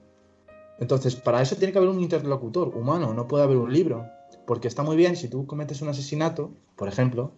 Entonces, 0.79 1.16
para 1.16 1.41
eso 1.41 1.57
tiene 1.57 1.72
que 1.72 1.79
haber 1.79 1.91
un 1.91 2.01
interlocutor 2.01 2.68
humano, 2.77 3.14
no 3.14 3.27
puede 3.27 3.45
haber 3.45 3.57
un 3.57 3.72
libro. 3.72 4.07
Porque 4.47 4.68
está 4.68 4.83
muy 4.83 4.97
bien 4.97 5.16
si 5.16 5.29
tú 5.29 5.47
cometes 5.47 5.83
un 5.83 5.89
asesinato, 5.89 6.53
por 6.77 6.89
ejemplo, 6.89 7.33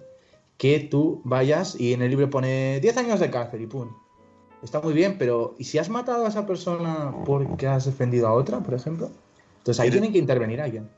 que 0.57 0.81
tú 0.81 1.23
vayas 1.25 1.79
y 1.79 1.93
en 1.93 2.03
el 2.03 2.11
libro 2.11 2.29
pone 2.29 2.81
10 2.81 2.97
años 2.97 3.21
de 3.21 3.31
cárcel 3.31 3.63
y 3.63 3.67
pum. 3.67 3.91
Está 4.63 4.81
muy 4.81 4.93
bien, 4.93 5.17
pero 5.19 5.55
¿y 5.59 5.65
si 5.65 5.79
has 5.79 5.89
matado 5.89 6.27
a 6.27 6.29
esa 6.29 6.47
persona 6.47 7.15
porque 7.25 7.69
has 7.69 7.85
defendido 7.85 8.27
a 8.27 8.33
otra, 8.33 8.61
por 8.61 8.75
ejemplo? 8.75 9.11
Entonces 9.59 9.81
ahí 9.81 9.91
tienen 9.91 10.13
que 10.13 10.19
intervenir 10.19 10.61
alguien. 10.61 10.91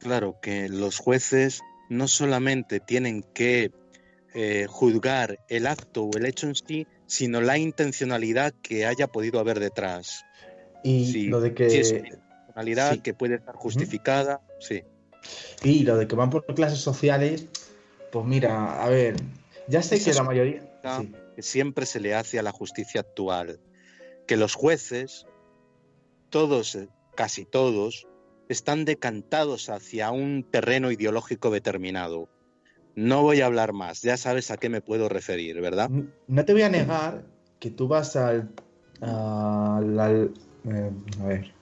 Claro, 0.00 0.36
que 0.42 0.68
los 0.68 0.98
jueces 0.98 1.62
no 1.88 2.08
solamente 2.08 2.78
tienen 2.78 3.24
que 3.32 3.72
eh, 4.34 4.66
juzgar 4.68 5.38
el 5.48 5.66
acto 5.66 6.04
o 6.04 6.16
el 6.18 6.26
hecho 6.26 6.46
en 6.46 6.54
sí, 6.54 6.86
sino 7.06 7.40
la 7.40 7.56
intencionalidad 7.56 8.52
que 8.60 8.84
haya 8.84 9.06
podido 9.06 9.40
haber 9.40 9.60
detrás. 9.60 10.25
Y 10.86 11.26
lo 11.26 11.40
de 11.40 11.52
que. 11.52 11.84
Sí, 11.84 13.00
que 13.02 13.12
puede 13.12 13.34
estar 13.34 13.54
justificada, 13.56 14.40
sí. 14.60 14.84
Y 15.62 15.82
lo 15.82 15.96
de 15.96 16.06
que 16.06 16.14
van 16.14 16.30
por 16.30 16.44
clases 16.54 16.78
sociales, 16.78 17.48
pues 18.12 18.24
mira, 18.24 18.82
a 18.82 18.88
ver, 18.88 19.16
ya 19.66 19.82
sé 19.82 20.02
que 20.02 20.14
la 20.14 20.22
mayoría. 20.22 20.62
Que 21.34 21.42
siempre 21.42 21.86
se 21.86 22.00
le 22.00 22.14
hace 22.14 22.38
a 22.38 22.42
la 22.42 22.52
justicia 22.52 23.00
actual. 23.00 23.58
Que 24.26 24.36
los 24.36 24.54
jueces, 24.54 25.26
todos, 26.30 26.78
casi 27.14 27.44
todos, 27.44 28.06
están 28.48 28.84
decantados 28.84 29.68
hacia 29.68 30.12
un 30.12 30.46
terreno 30.48 30.92
ideológico 30.92 31.50
determinado. 31.50 32.28
No 32.94 33.22
voy 33.22 33.40
a 33.40 33.46
hablar 33.46 33.72
más, 33.72 34.02
ya 34.02 34.16
sabes 34.16 34.50
a 34.50 34.56
qué 34.56 34.68
me 34.68 34.80
puedo 34.80 35.08
referir, 35.08 35.60
¿verdad? 35.60 35.90
No 36.28 36.44
te 36.44 36.52
voy 36.52 36.62
a 36.62 36.70
negar 36.70 37.24
que 37.58 37.70
tú 37.70 37.88
vas 37.88 38.16
al, 38.16 38.50
al, 39.00 40.32
eh, 40.70 40.90
a 41.20 41.24
ver, 41.26 41.52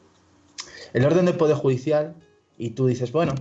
el 0.93 1.05
orden 1.05 1.27
del 1.27 1.37
Poder 1.37 1.57
Judicial 1.57 2.15
y 2.57 2.71
tú 2.71 2.87
dices, 2.87 3.13
bueno, 3.13 3.35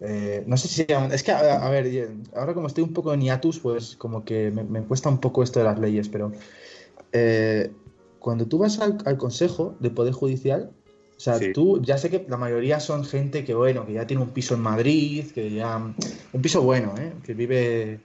eh, 0.00 0.44
no 0.46 0.56
sé 0.56 0.68
si... 0.68 0.86
Es 1.12 1.22
que, 1.22 1.32
a, 1.32 1.68
ver, 1.68 2.10
ahora 2.34 2.54
como 2.54 2.66
estoy 2.66 2.84
un 2.84 2.92
poco 2.92 3.12
en 3.12 3.20
hiatus, 3.20 3.58
pues 3.58 3.96
como 3.96 4.24
que 4.24 4.50
me, 4.50 4.82
cuesta 4.82 5.08
un 5.08 5.18
poco 5.18 5.42
esto 5.42 5.58
de 5.58 5.64
las 5.64 5.78
leyes, 5.78 6.08
pero 6.08 6.32
eh, 7.12 7.70
cuando 8.18 8.46
tú 8.46 8.58
vas 8.58 8.78
al, 8.80 9.18
Consejo 9.18 9.76
del 9.80 9.92
Poder 9.92 10.12
Judicial, 10.12 10.70
o 11.16 11.20
sea, 11.20 11.40
tú 11.54 11.80
ya 11.82 11.96
sé 11.96 12.10
que 12.10 12.26
la 12.28 12.36
mayoría 12.36 12.78
son 12.78 13.02
gente 13.04 13.42
que, 13.42 13.54
bueno, 13.54 13.86
que 13.86 13.94
ya 13.94 14.06
tiene 14.06 14.22
un 14.22 14.30
piso 14.30 14.54
en 14.54 14.60
Madrid, 14.60 15.24
que 15.34 15.50
ya... 15.50 15.76
Un 15.78 16.42
piso 16.42 16.62
bueno, 16.62 16.94
¿eh? 16.98 17.14
Que 17.24 17.32
vive... 17.32 18.00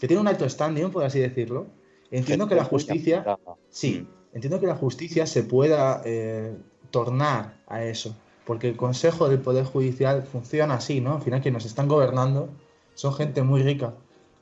Que 0.00 0.08
tiene 0.08 0.22
un 0.22 0.28
alto 0.28 0.48
standing, 0.48 0.90
por 0.90 1.04
así 1.04 1.20
decirlo. 1.20 1.66
Entiendo 2.10 2.48
que 2.48 2.54
la 2.54 2.64
justicia... 2.64 3.38
Sí, 3.68 4.00
mm 4.00 4.23
entiendo 4.34 4.60
que 4.60 4.66
la 4.66 4.74
justicia 4.74 5.26
se 5.26 5.44
pueda 5.44 6.02
eh, 6.04 6.54
tornar 6.90 7.62
a 7.66 7.84
eso, 7.84 8.14
porque 8.44 8.68
el 8.68 8.76
Consejo 8.76 9.28
del 9.28 9.40
Poder 9.40 9.64
Judicial 9.64 10.24
funciona 10.24 10.74
así, 10.74 11.00
¿no? 11.00 11.14
Al 11.14 11.22
final 11.22 11.40
quienes 11.40 11.62
nos 11.62 11.70
están 11.70 11.88
gobernando 11.88 12.50
son 12.94 13.14
gente 13.14 13.42
muy 13.42 13.62
rica, 13.62 13.94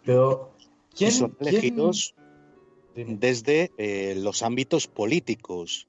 pero 0.05 0.51
¿quién, 0.97 1.13
son 1.13 1.37
elegidos 1.41 2.15
desde 2.95 3.71
eh, 3.79 4.15
los 4.17 4.43
ámbitos 4.43 4.87
políticos, 4.87 5.89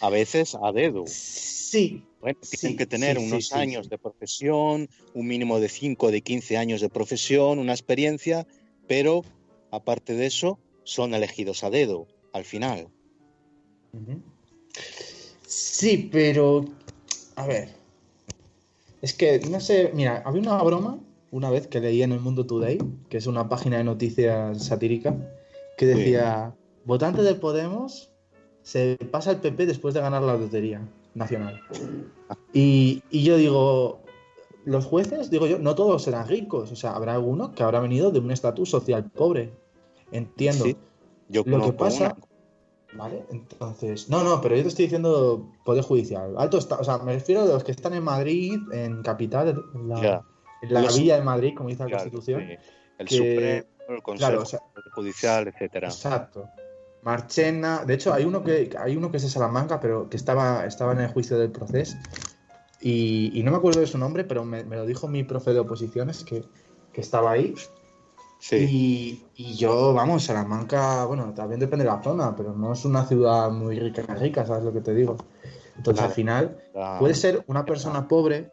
a 0.00 0.10
veces 0.10 0.54
a 0.60 0.72
dedo. 0.72 1.04
Sí. 1.06 2.04
Bueno, 2.20 2.38
tienen 2.60 2.78
que 2.78 2.86
tener 2.86 3.18
unos 3.18 3.52
años 3.52 3.88
de 3.88 3.98
profesión, 3.98 4.88
un 5.12 5.26
mínimo 5.26 5.60
de 5.60 5.68
5 5.68 6.06
o 6.06 6.10
de 6.10 6.22
15 6.22 6.56
años 6.56 6.80
de 6.80 6.88
profesión, 6.88 7.58
una 7.58 7.72
experiencia, 7.72 8.46
pero 8.86 9.24
aparte 9.70 10.14
de 10.14 10.26
eso, 10.26 10.58
son 10.84 11.14
elegidos 11.14 11.64
a 11.64 11.70
dedo 11.70 12.06
al 12.34 12.44
final. 12.44 12.88
Sí, 15.46 16.10
pero. 16.12 16.66
A 17.36 17.46
ver. 17.46 17.68
Es 19.00 19.14
que, 19.14 19.38
no 19.50 19.60
sé, 19.60 19.90
mira, 19.94 20.22
había 20.24 20.42
una 20.42 20.62
broma 20.62 20.98
una 21.30 21.50
vez 21.50 21.66
que 21.66 21.80
leí 21.80 22.02
en 22.02 22.12
el 22.12 22.20
Mundo 22.20 22.46
Today, 22.46 22.78
que 23.08 23.16
es 23.16 23.26
una 23.26 23.48
página 23.48 23.78
de 23.78 23.84
noticias 23.84 24.64
satírica, 24.64 25.16
que 25.78 25.86
decía: 25.86 26.54
votante 26.84 27.22
de 27.22 27.34
Podemos 27.34 28.10
se 28.62 28.96
pasa 29.10 29.30
al 29.30 29.40
PP 29.40 29.66
después 29.66 29.94
de 29.94 30.00
ganar 30.00 30.22
la 30.22 30.36
lotería 30.36 30.86
nacional. 31.14 31.60
Y, 32.56 33.02
y 33.10 33.24
yo 33.24 33.36
digo, 33.36 34.00
los 34.64 34.84
jueces, 34.86 35.28
digo 35.28 35.48
yo, 35.48 35.58
no 35.58 35.74
todos 35.74 36.04
serán 36.04 36.28
ricos, 36.28 36.70
o 36.70 36.76
sea, 36.76 36.92
habrá 36.92 37.14
alguno 37.14 37.52
que 37.52 37.64
habrá 37.64 37.80
venido 37.80 38.12
de 38.12 38.20
un 38.20 38.30
estatus 38.30 38.70
social 38.70 39.10
pobre. 39.10 39.52
Entiendo. 40.12 40.64
Yo 41.28 41.42
lo 41.46 41.64
que 41.64 41.72
pasa, 41.72 42.16
¿vale? 42.94 43.24
Entonces, 43.30 44.08
no, 44.08 44.22
no, 44.22 44.40
pero 44.40 44.56
yo 44.56 44.62
te 44.62 44.68
estoy 44.68 44.86
diciendo 44.86 45.50
Poder 45.64 45.84
Judicial. 45.84 46.34
Alto 46.38 46.58
o 46.58 46.84
sea, 46.84 46.98
me 46.98 47.14
refiero 47.14 47.42
a 47.42 47.46
los 47.46 47.64
que 47.64 47.72
están 47.72 47.94
en 47.94 48.04
Madrid, 48.04 48.58
en 48.72 49.02
capital, 49.02 49.62
en 49.74 49.88
la, 49.88 50.22
villa 50.92 51.16
de 51.16 51.22
Madrid, 51.22 51.54
como 51.56 51.68
dice 51.68 51.84
la 51.84 51.90
Constitución. 51.90 52.42
El 52.98 53.08
Supremo, 53.08 53.66
el 53.88 54.02
Consejo 54.02 54.44
Judicial, 54.94 55.48
etcétera. 55.48 55.88
Exacto. 55.88 56.48
Marchena. 57.04 57.84
De 57.84 57.94
hecho, 57.94 58.12
hay 58.14 58.24
uno 58.24 58.42
que 58.42 58.70
hay 58.78 58.96
uno 58.96 59.10
que 59.10 59.18
es 59.18 59.22
de 59.22 59.28
Salamanca, 59.28 59.78
pero 59.78 60.08
que 60.08 60.16
estaba, 60.16 60.64
estaba 60.64 60.92
en 60.92 61.00
el 61.00 61.08
juicio 61.08 61.38
del 61.38 61.50
proceso. 61.50 61.96
Y, 62.80 63.40
no 63.44 63.50
me 63.50 63.56
acuerdo 63.56 63.80
de 63.80 63.86
su 63.86 63.96
nombre, 63.96 64.24
pero 64.24 64.44
me, 64.44 64.62
lo 64.62 64.84
dijo 64.84 65.08
mi 65.08 65.24
profe 65.24 65.54
de 65.54 65.60
oposiciones 65.60 66.24
que, 66.24 66.44
estaba 66.94 67.32
ahí. 67.32 67.54
Sí. 68.44 69.24
Y, 69.36 69.54
yo, 69.54 69.94
vamos, 69.94 70.24
Salamanca, 70.24 71.06
bueno, 71.06 71.32
también 71.32 71.58
depende 71.58 71.82
de 71.82 71.90
la 71.90 72.02
zona, 72.02 72.36
pero 72.36 72.52
no 72.52 72.74
es 72.74 72.84
una 72.84 73.06
ciudad 73.06 73.50
muy 73.50 73.80
rica, 73.80 74.02
rica, 74.16 74.44
¿sabes 74.44 74.64
lo 74.64 74.72
que 74.72 74.82
te 74.82 74.94
digo? 74.94 75.16
Entonces, 75.78 76.04
al 76.04 76.10
final, 76.10 76.58
puede 76.98 77.14
ser 77.14 77.42
una 77.46 77.64
persona 77.64 78.06
pobre 78.06 78.52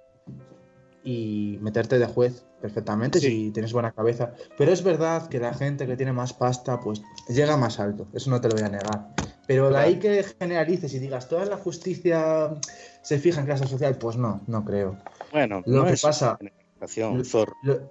y 1.03 1.57
meterte 1.59 1.99
de 1.99 2.05
juez 2.05 2.45
perfectamente 2.61 3.19
si 3.19 3.51
tienes 3.51 3.73
buena 3.73 3.91
cabeza. 3.91 4.31
Pero 4.57 4.71
es 4.71 4.81
verdad 4.81 5.27
que 5.27 5.39
la 5.39 5.53
gente 5.53 5.85
que 5.85 5.97
tiene 5.97 6.13
más 6.13 6.31
pasta, 6.31 6.79
pues 6.79 7.01
llega 7.27 7.57
más 7.57 7.77
alto. 7.81 8.07
Eso 8.13 8.29
no 8.29 8.39
te 8.39 8.47
lo 8.47 8.53
voy 8.53 8.63
a 8.63 8.69
negar. 8.69 9.09
Pero 9.45 9.71
de 9.71 9.77
ahí 9.77 9.99
que 9.99 10.23
generalices 10.39 10.93
y 10.93 10.99
digas, 10.99 11.27
toda 11.27 11.43
la 11.43 11.57
justicia 11.57 12.55
se 13.01 13.19
fija 13.19 13.41
en 13.41 13.45
clase 13.45 13.67
social, 13.67 13.97
pues 13.97 14.15
no, 14.15 14.39
no 14.47 14.63
creo. 14.63 14.95
Bueno, 15.33 15.61
lo 15.65 15.83
que 15.83 15.97
pasa. 16.01 16.37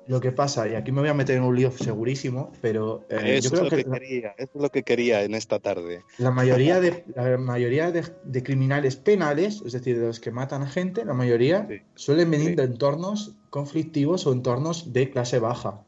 Lo, 0.06 0.20
que 0.20 0.32
pasa, 0.32 0.68
y 0.68 0.74
aquí 0.74 0.90
me 0.90 1.00
voy 1.00 1.10
a 1.10 1.14
meter 1.14 1.36
en 1.36 1.44
un 1.44 1.54
lío 1.54 1.70
segurísimo, 1.70 2.50
pero 2.60 3.06
eh, 3.08 3.36
eso, 3.36 3.54
es 3.54 3.62
lo 3.62 3.68
que, 3.68 3.84
quería, 3.84 4.34
eso 4.36 4.50
es 4.54 4.62
lo 4.62 4.68
que 4.70 4.82
quería 4.82 5.22
en 5.22 5.34
esta 5.34 5.60
tarde. 5.60 6.02
La 6.18 6.32
mayoría 6.32 6.80
de, 6.80 7.04
la 7.14 7.38
mayoría 7.38 7.92
de, 7.92 8.42
criminales 8.42 8.96
penales, 8.96 9.62
es 9.64 9.72
decir, 9.72 10.00
de 10.00 10.06
los 10.06 10.18
que 10.18 10.32
matan 10.32 10.62
a 10.62 10.66
gente, 10.66 11.04
la 11.04 11.14
mayoría 11.14 11.68
suelen 11.94 12.30
venir 12.30 12.56
de 12.56 12.64
entornos 12.64 13.36
conflictivos 13.50 14.26
o 14.26 14.32
entornos 14.32 14.92
de 14.92 15.10
clase 15.10 15.38
baja. 15.38 15.84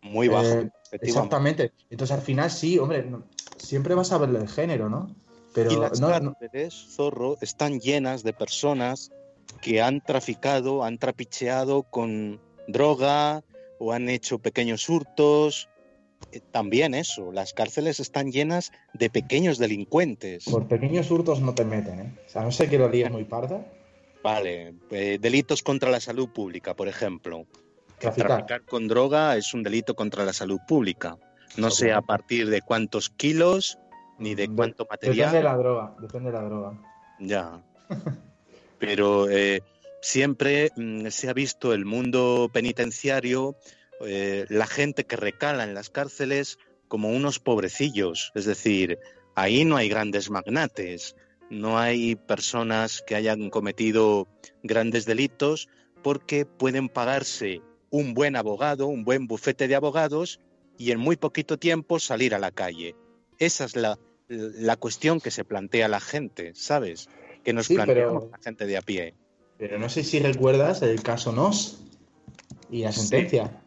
Muy 0.00 0.28
baja. 0.28 0.60
Eh, 0.60 0.70
exactamente. 0.92 1.72
Entonces 1.90 2.16
al 2.16 2.22
final 2.22 2.50
sí, 2.50 2.78
hombre, 2.78 3.10
siempre 3.58 3.94
vas 3.94 4.10
a 4.12 4.18
ver 4.18 4.30
el 4.30 4.48
género, 4.48 4.88
¿no? 4.88 5.14
Pero 5.52 5.72
y 5.72 5.76
las 5.76 6.00
cárceles, 6.00 6.74
Zorro, 6.94 7.36
están 7.40 7.80
llenas 7.80 8.22
de 8.22 8.32
personas 8.32 9.10
que 9.60 9.82
han 9.82 10.00
traficado, 10.00 10.84
han 10.84 10.98
trapicheado 10.98 11.82
con 11.84 12.40
droga 12.66 13.42
o 13.78 13.92
han 13.92 14.08
hecho 14.08 14.38
pequeños 14.38 14.88
hurtos. 14.88 15.68
Eh, 16.32 16.40
también 16.50 16.94
eso, 16.94 17.32
las 17.32 17.52
cárceles 17.52 18.00
están 18.00 18.30
llenas 18.30 18.72
de 18.92 19.10
pequeños 19.10 19.58
delincuentes. 19.58 20.44
Por 20.44 20.66
pequeños 20.66 21.10
hurtos 21.10 21.40
no 21.40 21.54
te 21.54 21.64
meten, 21.64 22.00
¿eh? 22.00 22.18
O 22.26 22.28
sea, 22.28 22.42
no 22.42 22.52
sé 22.52 22.68
que 22.68 22.78
lo 22.78 22.88
digas 22.88 23.10
muy 23.10 23.24
parda. 23.24 23.64
Vale, 24.22 24.74
eh, 24.90 25.18
delitos 25.20 25.62
contra 25.62 25.90
la 25.90 26.00
salud 26.00 26.28
pública, 26.30 26.74
por 26.74 26.88
ejemplo. 26.88 27.46
Traficar. 27.98 28.62
con 28.64 28.86
droga 28.86 29.36
es 29.36 29.54
un 29.54 29.64
delito 29.64 29.96
contra 29.96 30.24
la 30.24 30.32
salud 30.32 30.60
pública. 30.68 31.18
No 31.56 31.70
sé 31.70 31.92
a 31.92 32.00
partir 32.00 32.48
de 32.48 32.62
cuántos 32.62 33.10
kilos 33.10 33.78
ni 34.18 34.36
de 34.36 34.48
cuánto 34.48 34.86
material. 34.88 35.16
Depende 35.16 35.38
de 35.38 35.44
la 35.44 35.56
droga, 35.56 35.96
depende 36.00 36.30
de 36.30 36.36
la 36.36 36.44
droga. 36.44 36.78
Ya. 37.18 37.62
pero 38.78 39.28
eh, 39.30 39.62
siempre 40.00 40.70
mm, 40.76 41.08
se 41.08 41.28
ha 41.28 41.32
visto 41.32 41.72
el 41.72 41.84
mundo 41.84 42.50
penitenciario, 42.52 43.56
eh, 44.00 44.46
la 44.48 44.66
gente 44.66 45.04
que 45.04 45.16
recala 45.16 45.64
en 45.64 45.74
las 45.74 45.90
cárceles 45.90 46.58
como 46.86 47.10
unos 47.10 47.38
pobrecillos, 47.38 48.32
es 48.34 48.44
decir, 48.44 48.98
ahí 49.34 49.64
no 49.64 49.76
hay 49.76 49.88
grandes 49.88 50.30
magnates, 50.30 51.16
no 51.50 51.78
hay 51.78 52.16
personas 52.16 53.02
que 53.06 53.14
hayan 53.14 53.50
cometido 53.50 54.28
grandes 54.62 55.06
delitos 55.06 55.68
porque 56.02 56.46
pueden 56.46 56.88
pagarse 56.88 57.62
un 57.90 58.14
buen 58.14 58.36
abogado, 58.36 58.86
un 58.86 59.04
buen 59.04 59.26
bufete 59.26 59.68
de 59.68 59.74
abogados 59.74 60.40
y 60.76 60.92
en 60.92 61.00
muy 61.00 61.16
poquito 61.16 61.58
tiempo 61.58 61.98
salir 61.98 62.34
a 62.34 62.38
la 62.38 62.50
calle. 62.50 62.94
Esa 63.38 63.64
es 63.64 63.76
la, 63.76 63.98
cuestión 64.76 65.20
que 65.20 65.30
se 65.30 65.44
plantea 65.44 65.88
la 65.88 66.00
gente, 66.00 66.52
¿sabes? 66.54 67.08
Que 67.48 67.54
nos 67.54 67.68
planteamos 67.68 68.30
la 68.30 68.38
gente 68.38 68.66
de 68.66 68.76
a 68.76 68.82
pie. 68.82 69.14
Pero 69.56 69.78
no 69.78 69.88
sé 69.88 70.04
si 70.04 70.20
recuerdas 70.20 70.82
el 70.82 71.02
caso 71.02 71.32
Nos 71.32 71.80
y 72.70 72.82
la 72.82 72.92
sentencia. 72.92 73.62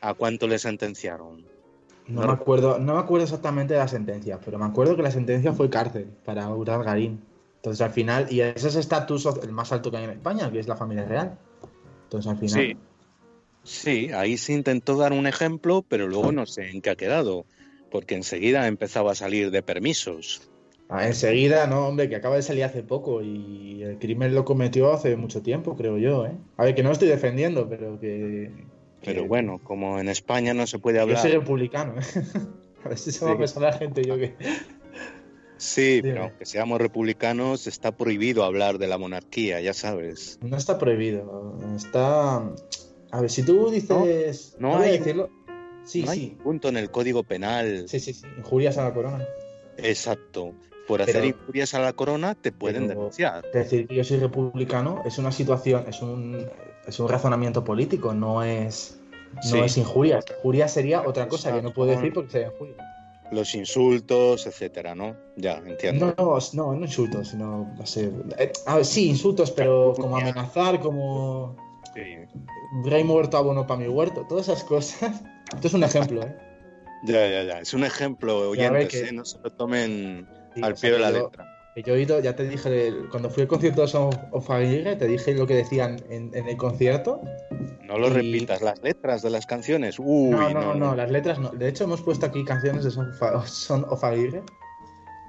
¿A 0.00 0.14
cuánto 0.14 0.48
le 0.48 0.58
sentenciaron? 0.58 1.44
No, 2.06 2.26
me 2.26 2.32
acuerdo, 2.32 2.78
no 2.78 2.94
me 2.94 3.00
acuerdo 3.00 3.24
exactamente 3.24 3.74
de 3.74 3.80
la 3.80 3.88
sentencia, 3.88 4.40
pero 4.42 4.58
me 4.58 4.64
acuerdo 4.64 4.96
que 4.96 5.02
la 5.02 5.10
sentencia 5.10 5.52
fue 5.52 5.68
cárcel 5.68 6.06
para 6.24 6.48
Ural 6.48 6.82
Garín. 6.82 7.22
Entonces 7.56 7.82
al 7.82 7.90
final, 7.90 8.26
y 8.30 8.40
ese 8.40 8.68
es 8.68 8.74
el 8.74 8.80
estatus 8.80 9.26
el 9.42 9.52
más 9.52 9.70
alto 9.72 9.90
que 9.90 9.98
hay 9.98 10.04
en 10.04 10.10
España, 10.10 10.50
que 10.50 10.60
es 10.60 10.66
la 10.66 10.76
familia 10.76 11.04
real. 11.04 11.38
Entonces 12.04 12.30
al 12.30 12.38
final. 12.38 12.64
Sí. 12.64 12.76
Sí, 13.64 14.12
ahí 14.12 14.38
se 14.38 14.54
intentó 14.54 14.96
dar 14.96 15.12
un 15.12 15.26
ejemplo, 15.26 15.84
pero 15.86 16.08
luego 16.08 16.32
no 16.32 16.46
sé 16.46 16.70
en 16.70 16.80
qué 16.80 16.88
ha 16.88 16.96
quedado, 16.96 17.44
porque 17.90 18.14
enseguida 18.14 18.66
empezaba 18.66 19.12
a 19.12 19.14
salir 19.14 19.50
de 19.50 19.62
permisos. 19.62 20.50
Ah, 20.88 21.06
enseguida, 21.06 21.66
no, 21.66 21.88
hombre, 21.88 22.08
que 22.08 22.16
acaba 22.16 22.36
de 22.36 22.42
salir 22.42 22.64
hace 22.64 22.82
poco 22.82 23.22
y 23.22 23.82
el 23.82 23.98
crimen 23.98 24.34
lo 24.34 24.44
cometió 24.44 24.92
hace 24.92 25.16
mucho 25.16 25.42
tiempo, 25.42 25.76
creo 25.76 25.96
yo, 25.98 26.26
¿eh? 26.26 26.36
A 26.56 26.64
ver, 26.64 26.74
que 26.74 26.82
no 26.82 26.92
estoy 26.92 27.08
defendiendo, 27.08 27.68
pero 27.68 27.98
que... 27.98 28.50
Pero 29.02 29.26
bueno, 29.26 29.60
como 29.62 29.98
en 29.98 30.08
España 30.08 30.54
no 30.54 30.66
se 30.66 30.78
puede 30.78 31.00
hablar... 31.00 31.16
Yo 31.18 31.22
soy 31.22 31.32
republicano, 31.32 31.94
¿eh? 31.98 32.04
A 32.84 32.88
ver 32.90 32.98
si 32.98 33.12
se 33.12 33.24
va 33.24 33.32
a 33.32 33.38
pensar 33.38 33.62
la 33.62 33.72
gente 33.72 34.04
yo 34.04 34.16
que... 34.16 34.34
Sí, 35.56 36.00
pero 36.02 36.24
aunque 36.24 36.44
seamos 36.44 36.78
republicanos, 36.78 37.66
está 37.66 37.96
prohibido 37.96 38.44
hablar 38.44 38.76
de 38.76 38.86
la 38.86 38.98
monarquía, 38.98 39.60
ya 39.62 39.72
sabes. 39.72 40.38
No 40.42 40.56
está 40.56 40.78
prohibido, 40.78 41.58
está... 41.74 42.36
A 43.10 43.20
ver, 43.20 43.30
si 43.30 43.42
tú 43.42 43.70
dices... 43.70 44.56
No, 44.58 44.76
hay... 44.76 44.98
Decirlo... 44.98 45.30
Sí, 45.84 46.06
sí. 46.06 46.36
punto 46.42 46.68
en 46.68 46.76
el 46.76 46.90
Código 46.90 47.24
Penal. 47.24 47.88
Sí, 47.88 48.00
sí, 48.00 48.14
sí. 48.14 48.26
Injurias 48.38 48.78
a 48.78 48.84
la 48.84 48.94
corona. 48.94 49.26
Exacto 49.76 50.54
por 50.86 51.02
hacer 51.02 51.24
injurias 51.24 51.74
a 51.74 51.80
la 51.80 51.92
corona 51.92 52.34
te 52.34 52.52
pueden 52.52 52.88
denunciar. 52.88 53.44
Decir 53.52 53.86
que 53.86 53.94
yo 53.94 54.04
soy 54.04 54.18
republicano 54.18 55.02
es 55.04 55.18
una 55.18 55.32
situación, 55.32 55.84
es 55.88 56.02
un, 56.02 56.46
es 56.86 56.98
un 57.00 57.08
razonamiento 57.08 57.64
político, 57.64 58.14
no 58.14 58.42
es, 58.42 59.00
no 59.50 59.64
es 59.64 59.76
injurias. 59.76 60.24
Injuria 60.38 60.68
sería 60.68 61.02
otra 61.02 61.28
cosa 61.28 61.52
que 61.52 61.62
no 61.62 61.72
puedo 61.72 61.90
decir 61.90 62.12
porque 62.12 62.30
sería 62.30 62.48
injuria. 62.48 62.76
Los 63.30 63.54
insultos, 63.54 64.46
etcétera, 64.46 64.94
¿no? 64.94 65.16
Ya, 65.36 65.56
entiendo. 65.66 66.14
No, 66.18 66.38
no, 66.52 66.74
no, 66.74 66.84
insultos, 66.84 67.28
sino, 67.28 67.72
no 67.76 67.86
sé. 67.86 68.12
Eh, 68.38 68.52
a 68.66 68.76
ver, 68.76 68.84
sí, 68.84 69.08
insultos, 69.08 69.50
pero 69.50 69.94
como 69.96 70.16
amenazar, 70.16 70.80
como. 70.80 71.56
Sí. 71.94 72.02
Rey 72.84 73.02
muerto, 73.02 73.38
abono 73.38 73.66
para 73.66 73.80
mi 73.80 73.88
huerto, 73.88 74.26
todas 74.28 74.48
esas 74.48 74.62
cosas. 74.64 75.22
Esto 75.54 75.68
es 75.68 75.74
un 75.74 75.84
ejemplo, 75.84 76.22
¿eh? 76.22 76.36
Ya, 77.04 77.26
ya, 77.28 77.42
ya. 77.44 77.60
Es 77.60 77.72
un 77.72 77.84
ejemplo, 77.84 78.50
oyentes, 78.50 78.94
¿eh? 78.94 79.12
No 79.12 79.24
se 79.24 79.38
lo 79.38 79.50
tomen 79.50 80.26
al 80.62 80.74
pie 80.74 80.92
de 80.92 80.98
la 80.98 81.10
letra. 81.10 81.54
Yo 81.76 81.94
he 81.94 81.96
oído, 81.96 82.20
ya 82.20 82.36
te 82.36 82.48
dije, 82.48 82.94
cuando 83.10 83.28
fui 83.28 83.42
al 83.42 83.48
concierto 83.48 83.80
de 83.80 83.88
Son 83.88 84.10
of 84.30 84.48
Aguirre, 84.48 84.94
te 84.94 85.08
dije 85.08 85.34
lo 85.34 85.44
que 85.44 85.56
decían 85.56 86.00
en, 86.08 86.32
el 86.32 86.56
concierto. 86.56 87.20
No 87.82 87.98
lo 87.98 88.10
repitas, 88.10 88.62
las 88.62 88.80
letras 88.80 89.22
de 89.22 89.30
las 89.30 89.44
canciones. 89.44 89.98
Uy, 89.98 90.30
no, 90.30 90.50
no, 90.50 90.74
no, 90.74 90.94
las 90.94 91.10
letras 91.10 91.40
no. 91.40 91.50
De 91.50 91.68
hecho, 91.68 91.84
hemos 91.84 92.00
puesto 92.00 92.26
aquí 92.26 92.44
canciones 92.44 92.84
de 92.84 92.92
Son, 92.92 93.84
of 93.88 94.04
Aguirre, 94.04 94.42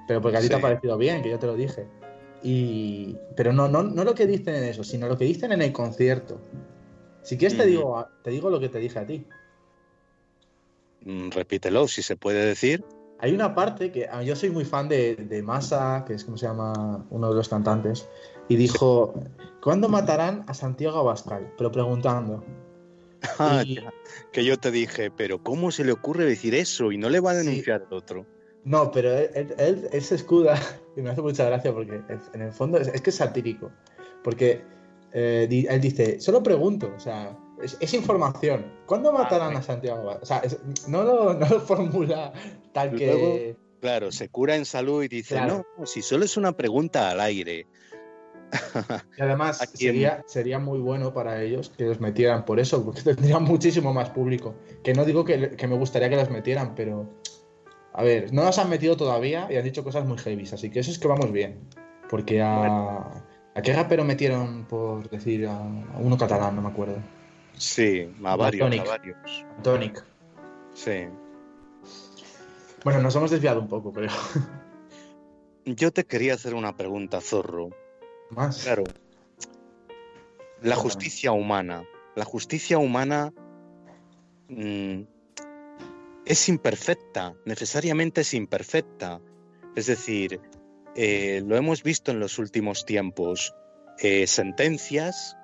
pero 0.08 0.22
porque 0.22 0.38
a 0.38 0.42
ti 0.42 0.50
te 0.50 0.56
ha 0.56 0.62
parecido 0.62 1.00
bien, 1.00 1.24
que 1.24 1.32
yo 1.32 1.40
te 1.40 1.48
lo 1.48 1.56
dije. 1.56 1.88
Y... 2.44 3.18
Pero 3.36 3.52
no, 3.52 3.68
no, 3.68 3.82
no 3.82 4.04
lo 4.04 4.14
que 4.14 4.28
dicen 4.28 4.54
en 4.54 4.66
eso, 4.66 4.84
sino 4.84 5.08
lo 5.08 5.18
que 5.18 5.26
dicen 5.26 5.52
en 5.52 5.64
el 5.64 5.72
concierto. 5.72 6.40
Si 7.24 7.40
quieres, 7.40 7.58
te, 7.58 7.66
digo, 7.66 8.08
te 8.24 8.30
digo 8.30 8.52
lo 8.52 8.60
que 8.60 8.70
te 8.70 8.78
dije 8.78 9.00
a 9.00 9.06
ti. 9.08 9.26
Mm, 11.06 11.30
repítelo, 11.32 11.88
si 11.88 12.04
se 12.04 12.16
puede 12.16 12.46
decir. 12.46 12.84
Hay 13.20 13.34
una 13.34 13.56
parte 13.56 13.92
que 13.92 14.08
ah, 14.12 14.22
yo 14.22 14.36
soy 14.36 14.50
muy 14.50 14.66
fan 14.66 14.90
de, 14.90 15.16
de 15.16 15.42
Massa, 15.42 16.04
que 16.06 16.14
es 16.14 16.24
como 16.24 16.38
se 16.38 16.48
llama 16.48 17.06
uno 17.10 17.30
de 17.30 17.36
los 17.36 17.50
cantantes, 17.50 18.08
y 18.48 18.56
dijo, 18.56 19.14
¿cuándo 19.62 19.90
matarán 19.90 20.44
a 20.48 20.54
Santiago 20.54 21.00
Abascal? 21.00 21.52
Pero 21.58 21.72
preguntando. 21.72 22.44
Ah, 23.40 23.64
que 24.32 24.46
yo 24.46 24.58
te 24.60 24.70
dije, 24.70 25.10
pero 25.10 25.42
¿cómo 25.42 25.72
se 25.72 25.84
le 25.84 25.92
ocurre 25.92 26.26
decir 26.26 26.54
eso? 26.54 26.92
Y 26.92 26.98
no 27.00 27.10
le 27.10 27.20
va 27.20 27.32
a 27.32 27.34
denunciar 27.34 27.88
el 27.90 27.98
otro. 27.98 28.28
No, 28.66 28.92
pero 28.92 29.18
él, 29.18 29.56
él, 29.58 30.02
se 30.02 30.14
escuda, 30.14 30.60
y 30.96 31.02
me 31.02 31.10
hace 31.10 31.24
mucha 31.24 31.46
gracia 31.46 31.74
porque 31.74 32.02
en 32.34 32.42
el 32.42 32.52
fondo 32.52 32.78
es, 32.78 33.02
que 33.02 33.10
es 33.10 33.16
satírico. 33.16 33.72
Porque 34.24 34.64
eh, 35.12 35.48
él 35.70 35.82
dice, 35.82 36.20
solo 36.20 36.44
pregunto, 36.44 36.94
o 36.96 37.00
sea, 37.00 37.36
es, 37.62 37.94
información. 37.94 38.66
¿Cuándo 38.86 39.10
ah, 39.10 39.24
matarán 39.24 39.56
a 39.56 39.62
Santiago? 39.62 40.18
O 40.22 40.26
sea, 40.26 40.42
no, 40.88 41.04
lo, 41.04 41.34
no, 41.40 41.48
lo, 41.48 41.60
formula 41.62 42.34
tal 42.74 42.96
que. 42.96 43.56
claro, 43.82 44.12
se 44.12 44.30
cura 44.30 44.56
en 44.56 44.66
salud 44.66 45.04
y 45.04 45.08
dice, 45.08 45.40
no, 45.42 45.66
si 45.86 46.02
solo 46.02 46.26
es 46.26 46.38
una 46.38 46.52
pregunta 46.54 47.10
al 47.10 47.22
aire. 47.22 47.68
Y 49.18 49.22
además 49.22 49.58
sería, 49.74 50.24
sería 50.28 50.60
muy 50.60 50.80
bueno 50.80 51.14
para 51.14 51.42
ellos 51.42 51.74
que 51.76 51.86
los 51.86 52.00
metieran 52.00 52.46
por 52.46 52.60
eso, 52.60 52.86
porque 52.86 53.02
tendrían 53.16 53.44
muchísimo 53.44 53.94
más 53.94 54.10
público. 54.12 54.56
Que 54.84 54.94
no 54.94 55.04
digo 55.04 55.26
que, 55.26 55.52
que 55.52 55.68
me 55.68 55.76
gustaría 55.76 56.10
que 56.10 56.16
los 56.16 56.30
metieran, 56.30 56.76
pero. 56.76 57.10
A 57.94 58.04
ver, 58.04 58.34
no 58.34 58.44
los 58.44 58.60
han 58.60 58.70
metido 58.70 58.98
todavía 58.98 59.48
y 59.50 59.56
han 59.56 59.64
dicho 59.64 59.84
cosas 59.84 60.06
muy 60.06 60.18
heavy, 60.18 60.44
así 60.52 60.70
que 60.70 60.80
eso 60.80 60.92
es 60.92 61.00
que 61.00 61.08
vamos 61.08 61.32
bien. 61.32 61.68
Porque 62.10 62.42
a. 62.42 63.24
¿A 63.56 63.62
qué 63.62 63.72
rapero 63.72 64.04
metieron 64.04 64.66
por 64.66 65.10
decir 65.10 65.48
a 65.48 65.58
uno 65.98 66.18
catalán? 66.18 66.58
No 66.58 66.62
me 66.62 66.68
acuerdo. 66.68 66.98
Sí, 67.58 68.10
a 68.24 68.36
varios. 68.36 68.80
A 68.80 68.84
varios. 68.84 69.46
Tonic. 69.64 70.04
Sí. 70.74 71.08
Bueno, 72.84 73.02
nos 73.02 73.16
hemos 73.16 73.32
desviado 73.32 73.60
un 73.60 73.68
poco, 73.68 73.92
pero. 73.92 74.12
Yo 75.66 75.92
te 75.92 76.06
quería 76.06 76.36
hacer 76.36 76.54
una 76.54 76.78
pregunta, 76.78 77.22
Zorro. 77.22 77.70
Más. 78.30 78.64
Claro. 78.64 78.84
La 80.62 80.76
justicia 80.76 81.32
humana. 81.32 81.84
La 82.16 82.26
justicia 82.26 82.78
humana 82.78 83.34
mm, 84.48 85.02
es 86.26 86.50
imperfecta, 86.50 87.36
necesariamente 87.46 88.22
es 88.22 88.34
imperfecta. 88.34 89.20
Es 89.76 89.88
decir, 89.88 90.40
eh, 90.96 91.44
lo 91.46 91.58
hemos 91.58 91.84
visto 91.84 92.12
en 92.12 92.20
los 92.20 92.40
últimos 92.40 92.86
tiempos. 92.86 93.54
Eh, 94.00 94.28
sentencias, 94.28 95.38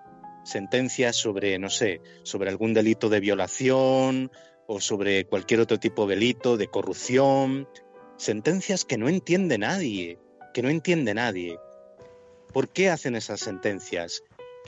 sentencias 0.44 1.16
sobre, 1.16 1.58
no 1.60 1.70
sé, 1.70 2.02
sobre 2.24 2.50
algún 2.50 2.74
delito 2.74 3.10
de 3.10 3.20
violación 3.20 4.32
o 4.68 4.80
sobre 4.80 5.26
cualquier 5.26 5.60
otro 5.60 5.80
tipo 5.80 6.08
de 6.08 6.16
delito, 6.16 6.58
de 6.58 6.68
corrupción. 6.68 7.68
Sentencias 8.18 8.86
que 8.86 8.98
no 8.98 9.10
entiende 9.10 9.58
nadie, 9.58 10.20
que 10.54 10.62
no 10.62 10.70
entiende 10.70 11.14
nadie. 11.14 11.58
¿Por 12.54 12.70
qué 12.70 12.90
hacen 12.90 13.16
esas 13.16 13.40
sentencias? 13.40 14.24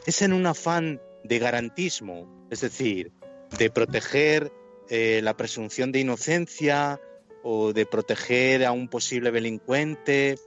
Es 0.05 0.21
en 0.21 0.33
un 0.33 0.45
afán 0.45 1.01
de 1.23 1.39
garantismo, 1.39 2.47
es 2.49 2.61
decir, 2.61 3.11
de 3.57 3.69
proteger 3.69 4.51
eh, 4.89 5.21
la 5.23 5.37
presunción 5.37 5.91
de 5.91 5.99
inocencia 5.99 6.99
o 7.43 7.73
de 7.73 7.85
proteger 7.85 8.65
a 8.65 8.71
un 8.71 8.87
posible 8.87 9.31
delincuente. 9.31 10.37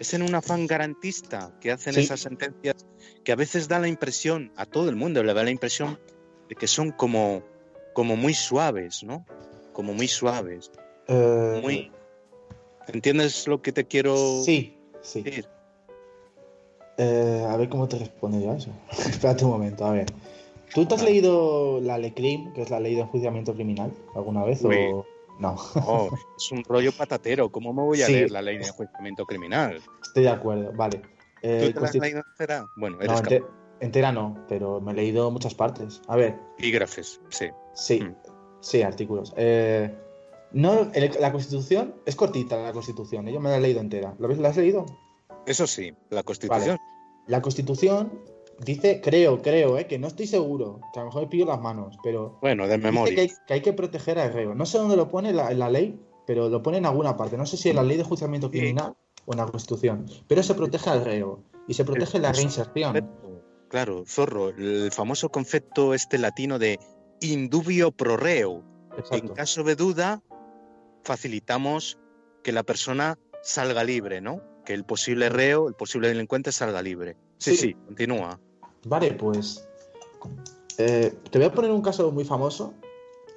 Es 0.00 0.14
en 0.14 0.22
un 0.22 0.34
afán 0.34 0.66
garantista 0.66 1.52
que 1.60 1.70
hacen 1.70 1.96
esas 1.98 2.20
sentencias 2.20 2.86
que 3.22 3.32
a 3.32 3.36
veces 3.36 3.68
da 3.68 3.78
la 3.78 3.86
impresión, 3.86 4.50
a 4.56 4.64
todo 4.64 4.88
el 4.88 4.96
mundo 4.96 5.22
le 5.22 5.34
da 5.34 5.44
la 5.44 5.50
impresión 5.50 5.98
de 6.48 6.54
que 6.54 6.66
son 6.66 6.90
como, 6.90 7.42
como 7.92 8.16
muy 8.16 8.32
suaves, 8.32 9.04
¿no? 9.04 9.26
Como 9.74 9.92
muy 9.92 10.08
suaves. 10.08 10.72
Eh, 11.06 11.60
Muy... 11.62 11.92
¿Entiendes 12.88 13.46
lo 13.46 13.60
que 13.60 13.72
te 13.72 13.84
quiero 13.84 14.42
Sí, 14.42 14.74
sí. 15.02 15.20
decir? 15.22 15.46
Eh, 16.96 17.46
a 17.46 17.56
ver 17.58 17.68
cómo 17.68 17.86
te 17.86 17.98
responde 17.98 18.42
yo 18.42 18.52
a 18.52 18.56
eso. 18.56 18.70
Espérate 18.90 19.44
un 19.44 19.50
momento, 19.50 19.84
a 19.84 19.92
ver. 19.92 20.06
¿Tú 20.74 20.86
te 20.86 20.94
has 20.94 21.02
leído 21.02 21.80
la 21.82 21.98
LECRIM, 21.98 22.54
que 22.54 22.62
es 22.62 22.70
la 22.70 22.80
ley 22.80 22.94
de 22.94 23.02
enjuiciamiento 23.02 23.54
criminal, 23.54 23.92
alguna 24.14 24.44
vez? 24.44 24.62
Uy. 24.64 24.76
O... 24.94 25.04
No, 25.40 25.56
Oh, 25.86 26.10
es 26.36 26.52
un 26.52 26.62
rollo 26.64 26.92
patatero. 26.92 27.50
¿Cómo 27.50 27.72
me 27.72 27.82
voy 27.82 28.02
a 28.02 28.06
Sí. 28.06 28.12
leer 28.12 28.30
la 28.30 28.42
ley 28.42 28.58
de 28.58 28.66
enjuiciamiento 28.66 29.24
criminal? 29.26 29.80
estoy 30.02 30.24
de 30.24 30.28
acuerdo, 30.28 30.72
vale. 30.72 31.00
Eh, 31.42 31.68
¿Tú 31.68 31.72
te 31.74 31.80
la 31.80 31.86
has 31.88 31.94
leído 31.94 32.22
entera? 32.30 32.68
Bueno, 32.76 32.98
no, 32.98 33.02
eres 33.02 33.20
ente- 33.20 33.44
entera 33.80 34.12
no, 34.12 34.44
pero 34.48 34.80
me 34.80 34.92
he 34.92 34.94
leído 34.94 35.30
muchas 35.30 35.54
partes. 35.54 36.02
A 36.08 36.16
ver, 36.16 36.38
epígrafes, 36.58 37.20
sí. 37.30 37.46
sí, 37.74 38.00
Mm. 38.02 38.14
sí, 38.60 38.82
artículos. 38.82 39.32
Eh, 39.36 39.96
no, 40.52 40.90
el- 40.92 41.16
la 41.18 41.32
Constitución 41.32 41.94
es 42.04 42.14
cortita, 42.16 42.58
la 42.58 42.72
Constitución, 42.72 43.26
¿eh? 43.28 43.32
yo 43.32 43.40
me 43.40 43.48
la 43.48 43.56
he 43.56 43.60
leído 43.60 43.80
entera. 43.80 44.14
¿Lo 44.18 44.28
ves? 44.28 44.38
¿La 44.38 44.50
has 44.50 44.56
leído? 44.58 44.84
Eso 45.46 45.66
sí, 45.66 45.94
la 46.10 46.22
Constitución. 46.22 46.76
La 47.26 47.40
Constitución 47.40 48.20
dice, 48.64 49.00
creo, 49.02 49.40
creo, 49.42 49.78
¿eh? 49.78 49.86
que 49.86 49.98
no 49.98 50.06
estoy 50.06 50.26
seguro, 50.26 50.80
que 50.92 51.00
a 51.00 51.02
lo 51.02 51.06
mejor 51.08 51.22
me 51.22 51.28
pillo 51.28 51.46
las 51.46 51.60
manos, 51.60 51.96
pero 52.02 52.38
Bueno, 52.40 52.66
de 52.68 52.76
dice 52.76 52.86
memoria. 52.90 53.14
que 53.14 53.20
hay, 53.22 53.28
que 53.46 53.54
hay 53.54 53.60
que 53.62 53.72
proteger 53.72 54.18
al 54.18 54.32
reo. 54.32 54.54
No 54.54 54.66
sé 54.66 54.78
dónde 54.78 54.96
lo 54.96 55.08
pone 55.08 55.32
la- 55.32 55.50
en 55.50 55.58
la 55.58 55.68
ley, 55.70 55.98
pero 56.26 56.48
lo 56.48 56.62
pone 56.62 56.78
en 56.78 56.86
alguna 56.86 57.16
parte. 57.16 57.36
No 57.36 57.46
sé 57.46 57.56
si 57.56 57.70
en 57.70 57.76
la 57.76 57.82
ley 57.82 57.96
de 57.96 58.02
enjuiciamiento 58.02 58.48
Sí. 58.50 58.58
criminal 58.58 58.94
o 59.26 59.32
en 59.32 59.38
la 59.38 59.46
Constitución, 59.46 60.06
pero 60.28 60.42
se 60.42 60.54
protege 60.54 60.90
al 60.90 61.04
reo 61.04 61.42
y 61.68 61.74
se 61.74 61.84
protege 61.84 62.18
la 62.18 62.32
reinserción. 62.32 62.92
Concepto, 62.92 63.42
Claro, 63.68 64.02
Zorro, 64.04 64.48
el 64.48 64.90
famoso 64.90 65.28
concepto 65.28 65.94
este 65.94 66.18
latino 66.18 66.58
de 66.58 66.78
indubio 67.20 67.92
pro 67.92 68.16
reo. 68.16 68.64
En 69.12 69.28
caso 69.28 69.62
de 69.62 69.76
duda, 69.76 70.22
facilitamos 71.04 71.98
que 72.42 72.52
la 72.52 72.62
persona 72.62 73.16
salga 73.42 73.84
libre, 73.84 74.20
¿no? 74.20 74.42
Que 74.64 74.74
el 74.74 74.84
posible 74.84 75.28
reo, 75.28 75.68
el 75.68 75.74
posible 75.74 76.08
delincuente 76.08 76.52
salga 76.52 76.82
libre. 76.82 77.16
Sí, 77.38 77.52
Sí. 77.52 77.56
sí, 77.68 77.74
continúa. 77.86 78.40
Vale, 78.84 79.12
pues 79.12 79.66
eh, 80.78 81.14
te 81.30 81.38
voy 81.38 81.46
a 81.46 81.52
poner 81.52 81.70
un 81.70 81.82
caso 81.82 82.10
muy 82.12 82.24
famoso, 82.24 82.74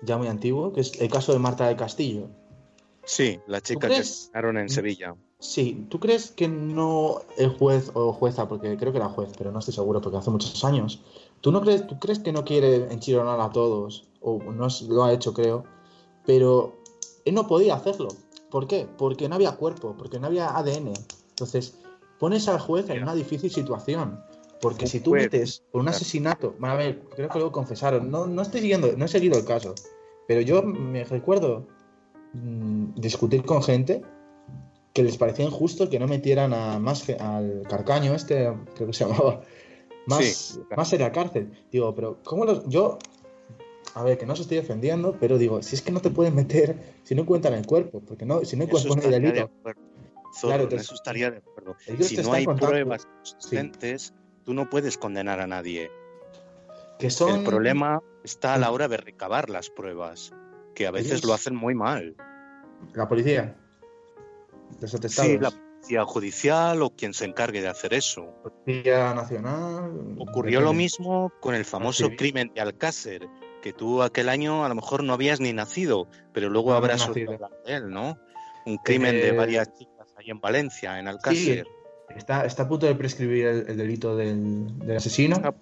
ya 0.02 0.18
muy 0.18 0.28
antiguo, 0.28 0.72
que 0.74 0.82
es 0.82 1.00
el 1.02 1.10
caso 1.10 1.34
de 1.34 1.40
Marta 1.40 1.68
del 1.68 1.76
Castillo. 1.78 2.28
Sí, 3.04 3.40
la 3.48 3.60
chica 3.62 3.88
que 3.88 3.96
asesinaron 3.98 4.58
en. 4.58 4.70
Sevilla. 4.70 5.16
Sí, 5.40 5.86
¿tú 5.90 6.00
crees 6.00 6.32
que 6.32 6.48
no 6.48 7.20
el 7.38 7.50
juez 7.50 7.92
o 7.96 8.14
jueza, 8.14 8.48
porque 8.48 8.78
creo 8.78 8.94
que 8.94 8.98
era 9.00 9.10
juez, 9.10 9.30
pero 9.38 9.52
no 9.52 9.60
estoy 9.60 9.74
seguro 9.74 10.00
porque 10.00 10.18
hace 10.18 10.30
muchos 10.30 10.64
años, 10.64 11.02
¿tú 11.42 11.52
no 11.52 11.60
crees, 11.60 11.86
tú 11.86 12.00
crees 12.00 12.20
que 12.20 12.32
no 12.32 12.46
quiere 12.46 12.94
enchironar 12.94 13.42
a 13.42 13.50
todos? 13.50 14.08
O 14.22 14.42
no 14.42 14.68
es- 14.68 14.84
lo 14.84 15.04
ha 15.04 15.12
hecho, 15.12 15.34
creo, 15.34 15.66
pero 16.26 16.78
él 17.26 17.34
no 17.36 17.46
podía 17.46 17.76
hacerlo. 17.76 18.08
¿Por 18.50 18.68
qué? 18.68 18.88
Porque 18.98 19.28
no 19.28 19.36
había 19.36 19.58
cuerpo, 19.58 19.96
porque 19.98 20.18
no 20.18 20.28
había 20.28 20.56
ADN. 20.56 20.94
Entonces, 21.32 21.78
pones 22.20 22.48
al 22.48 22.60
juez 22.62 22.90
en 22.90 23.04
una 23.04 23.14
difícil 23.14 23.52
situación. 23.52 24.24
Porque 24.64 24.88
si 24.88 25.02
tú 25.02 25.12
metes 25.12 25.62
por 25.72 25.82
un 25.82 25.90
asesinato, 25.90 26.56
a 26.62 26.76
ver, 26.76 27.02
creo 27.16 27.28
que 27.28 27.38
lo 27.40 27.52
confesaron, 27.52 28.10
no, 28.10 28.28
no 28.28 28.42
estoy 28.42 28.62
siguiendo, 28.62 28.96
no 28.96 29.04
he 29.04 29.08
seguido 29.10 29.38
el 29.38 29.44
caso, 29.44 29.76
pero 30.26 30.40
yo 30.40 30.64
me 30.64 31.04
recuerdo 31.04 31.68
mm, 32.34 32.94
discutir 32.96 33.44
con 33.44 33.62
gente 33.62 34.02
que 34.94 35.04
les 35.04 35.18
parecía 35.18 35.44
injusto 35.44 35.90
que 35.90 36.00
no 36.00 36.08
metieran 36.08 36.54
a 36.54 36.80
más 36.80 37.10
al 37.10 37.64
carcaño 37.68 38.14
este, 38.16 38.54
creo 38.76 38.88
que 38.88 38.94
se 38.94 39.04
llamaba, 39.06 39.42
más, 40.06 40.24
Sí, 40.24 40.54
claro. 40.68 40.76
más 40.78 40.94
en 40.94 41.02
la 41.02 41.12
cárcel. 41.12 41.52
Digo, 41.70 41.94
pero 41.94 42.20
¿cómo 42.24 42.46
los...? 42.46 42.66
Yo, 42.70 43.00
a 43.96 44.04
ver, 44.04 44.18
que 44.18 44.26
no 44.26 44.32
os 44.32 44.40
estoy 44.40 44.58
defendiendo, 44.58 45.18
pero 45.20 45.38
digo, 45.38 45.62
si 45.62 45.76
es 45.76 45.82
que 45.82 45.92
no 45.92 46.00
te 46.00 46.10
pueden 46.10 46.36
meter 46.36 46.78
si 47.04 47.16
no 47.16 47.26
cuentan 47.26 47.54
el 47.54 47.66
cuerpo, 47.66 48.00
porque 48.00 48.26
no, 48.26 48.46
si 48.46 48.56
no 48.56 48.66
cuentan 48.70 49.00
el 49.00 49.12
de 49.12 49.20
delito. 49.20 49.52
Zorro, 49.62 49.80
Claro, 50.42 50.68
te- 50.70 50.78
eso 50.78 50.96
estaría 50.96 51.30
de 51.30 51.38
acuerdo. 51.38 51.76
Si 52.02 52.18
no 52.18 52.34
hay 52.34 52.48
pruebas 52.48 53.06
consistentes, 53.06 54.14
tú 54.44 54.54
no 54.54 54.70
puedes 54.70 54.98
condenar 54.98 55.40
a 55.40 55.48
nadie. 55.48 55.92
que 57.00 57.10
son... 57.10 57.40
El 57.40 57.44
problema 57.44 58.02
está 58.24 58.54
a 58.54 58.58
la 58.58 58.72
hora 58.72 58.88
de 58.88 58.98
recabar 58.98 59.50
las 59.50 59.70
pruebas, 59.70 60.32
que 60.76 60.88
a 60.88 60.92
veces 60.92 61.12
Ellos- 61.14 61.26
lo 61.26 61.34
hacen 61.34 61.56
muy 61.56 61.76
mal. 61.76 62.16
La 62.94 63.08
policía. 63.08 63.56
Los 64.80 64.94
atestados. 64.94 65.32
Sí, 65.32 65.38
la 65.40 65.52
policía 65.52 66.04
judicial 66.06 66.82
o 66.82 66.90
quien 66.92 67.14
se 67.14 67.26
encargue 67.26 67.62
de 67.62 67.68
hacer 67.68 67.94
eso. 67.94 68.34
Policía 68.44 69.14
Nacional. 69.14 70.16
Ocurrió 70.20 70.62
lo 70.62 70.74
mismo 70.74 71.32
con 71.42 71.56
el 71.56 71.66
famoso 71.66 72.08
sí. 72.08 72.16
crimen 72.16 72.52
de 72.54 72.62
Alcácer, 72.62 73.28
que 73.62 73.74
tú 73.74 74.02
aquel 74.02 74.30
año 74.30 74.64
a 74.66 74.70
lo 74.70 74.76
mejor 74.76 75.04
no 75.04 75.14
habías 75.14 75.40
ni 75.40 75.52
nacido, 75.54 76.08
pero 76.34 76.50
luego 76.50 76.72
No, 76.72 76.78
habrás 76.78 77.08
oído 77.10 77.34
de 77.66 77.74
él, 77.76 77.90
¿no? 77.90 78.18
Un 78.66 78.78
crimen 78.78 79.12
de 79.16 79.30
Eh, 79.30 79.32
varias 79.34 79.74
chicas 79.74 80.14
ahí 80.18 80.30
en 80.30 80.40
Valencia, 80.40 81.00
en 81.00 81.08
Alcácer. 81.10 81.68
Está, 82.16 82.46
está 82.46 82.64
a 82.64 82.68
punto 82.68 82.86
de 82.86 82.96
prescribir 82.96 83.46
el, 83.48 83.66
el 83.70 83.78
delito 83.78 84.16
del, 84.16 84.78
del 84.80 84.98
asesino. 84.98 85.36
Está, 85.38 85.54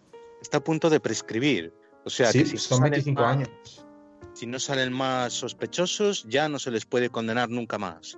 está 0.42 0.58
a 0.58 0.64
punto 0.64 0.90
de 0.90 1.00
prescribir. 1.00 1.74
O 2.06 2.10
sea, 2.10 2.32
sí, 2.32 2.40
que 2.40 2.46
si 2.46 2.54
no 2.56 2.60
son 2.60 2.78
salen 2.80 2.92
25 2.92 3.22
más- 3.22 3.32
años. 3.36 3.86
Si 4.34 4.46
no 4.48 4.60
salen 4.60 4.94
más 4.94 5.34
sospechosos, 5.34 6.26
ya 6.28 6.48
no 6.50 6.58
se 6.58 6.72
les 6.72 6.86
puede 6.86 7.10
condenar 7.10 7.50
nunca 7.50 7.78
más. 7.78 8.18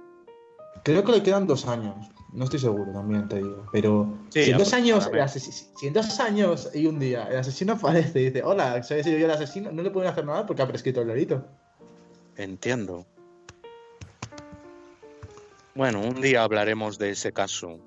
Creo 0.84 1.04
que 1.04 1.12
le 1.12 1.24
quedan 1.24 1.48
dos 1.48 1.68
años. 1.68 1.96
No 2.32 2.46
estoy 2.46 2.60
seguro, 2.60 2.92
también 2.92 3.28
te 3.28 3.38
digo. 3.38 3.66
Pero 3.72 4.18
Sí, 4.30 4.46
si, 4.46 4.52
en 4.52 4.58
dos 4.58 4.74
años, 4.74 5.10
si 5.76 5.88
en 5.88 5.94
dos 5.94 6.20
años 6.20 6.70
y 6.74 6.88
un 6.88 7.00
día 7.00 7.28
el 7.30 7.38
asesino 7.38 7.74
aparece 7.82 8.22
y 8.22 8.26
dice, 8.26 8.44
hola, 8.44 8.82
soy 8.84 9.04
yo 9.04 9.12
el 9.12 9.32
asesino, 9.32 9.72
no 9.72 9.82
le 9.84 9.92
pueden 9.92 10.10
hacer 10.12 10.26
nada 10.26 10.46
porque 10.46 10.62
ha 10.62 10.68
prescrito 10.68 11.02
el 11.02 11.08
delito. 11.08 11.46
Entiendo. 12.38 13.06
Bueno, 15.76 16.02
un 16.02 16.22
día 16.22 16.44
hablaremos 16.44 16.98
de 17.00 17.12
ese 17.12 17.32
caso. 17.34 17.80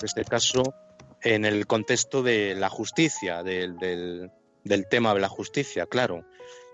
De 0.00 0.06
este 0.06 0.24
caso 0.24 0.74
en 1.22 1.44
el 1.44 1.66
contexto 1.66 2.22
de 2.22 2.54
la 2.54 2.68
justicia, 2.68 3.42
del, 3.42 3.76
del- 3.78 4.30
del 4.64 4.88
tema 4.88 5.12
de 5.14 5.20
la 5.20 5.28
justicia, 5.28 5.86
claro. 5.86 6.24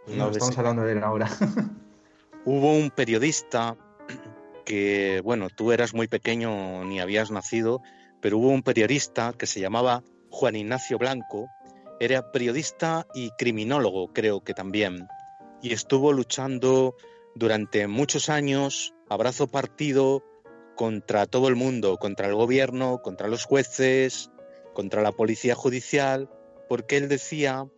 Pues 0.05 0.16
No, 0.16 0.26
no, 0.26 0.30
estamos 0.32 0.57
hablando 0.59 0.82
de 0.82 0.93
él 0.93 1.03
ahora. 1.03 1.28
Hubo 2.45 2.72
un 2.74 2.91
periodista 2.91 3.76
que, 4.64 5.20
bueno, 5.24 5.49
tú 5.51 5.72
eras 5.72 5.95
muy 5.95 6.09
pequeño 6.09 6.84
ni 6.84 7.01
habías 7.01 7.30
nacido, 7.30 7.82
pero 8.20 8.38
hubo 8.38 8.49
un 8.49 8.62
periodista 8.62 9.32
que 9.36 9.47
se 9.47 9.61
llamaba 9.61 10.03
Juan 10.30 10.57
Ignacio 10.57 10.99
Blanco, 10.99 11.49
era 11.99 12.30
periodista 12.32 13.07
y 13.14 13.30
criminólogo, 13.32 14.12
creo 14.12 14.41
que 14.43 14.55
también, 14.55 15.07
y 15.61 15.72
estuvo 15.72 16.12
luchando 16.12 16.95
durante 17.34 17.86
muchos 17.88 18.28
años, 18.28 18.95
a 19.09 19.16
brazo 19.16 19.49
partido, 19.49 20.22
contra 20.81 21.26
todo 21.26 21.49
el 21.49 21.57
mundo, 21.57 21.99
contra 21.99 22.26
el 22.26 22.35
gobierno, 22.35 23.03
contra 23.03 23.28
los 23.28 23.45
jueces, 23.45 24.31
contra 24.72 25.03
la 25.03 25.12
policía 25.12 25.55
judicial, 25.55 26.31
porque 26.70 26.97
él 26.97 27.07
decía 27.07 27.68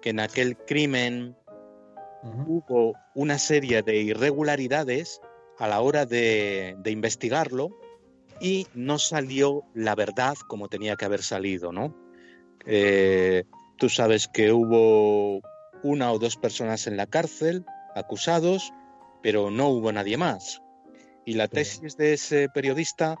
que 0.00 0.10
en 0.10 0.20
aquel 0.20 0.56
crimen 0.56 1.36
hubo 2.46 2.94
una 3.16 3.40
serie 3.40 3.82
de 3.82 3.96
irregularidades 3.96 5.20
a 5.58 5.66
la 5.66 5.80
hora 5.80 6.06
de, 6.06 6.76
de 6.78 6.90
investigarlo 6.92 7.70
y 8.40 8.68
no 8.74 9.00
salió 9.00 9.64
la 9.74 9.96
verdad 9.96 10.36
como 10.46 10.68
tenía 10.68 10.94
que 10.94 11.04
haber 11.04 11.24
salido, 11.24 11.72
¿no? 11.72 11.96
Eh, 12.64 13.42
tú 13.76 13.88
sabes 13.88 14.28
que 14.28 14.52
hubo 14.52 15.40
una 15.82 16.12
o 16.12 16.20
dos 16.20 16.36
personas 16.36 16.86
en 16.86 16.96
la 16.96 17.08
cárcel 17.08 17.64
acusados 17.96 18.72
pero 19.20 19.50
no 19.50 19.68
hubo 19.68 19.90
nadie 19.90 20.16
más. 20.16 20.61
Y 21.24 21.34
la 21.34 21.48
tesis 21.48 21.96
de 21.96 22.14
ese 22.14 22.48
periodista 22.48 23.16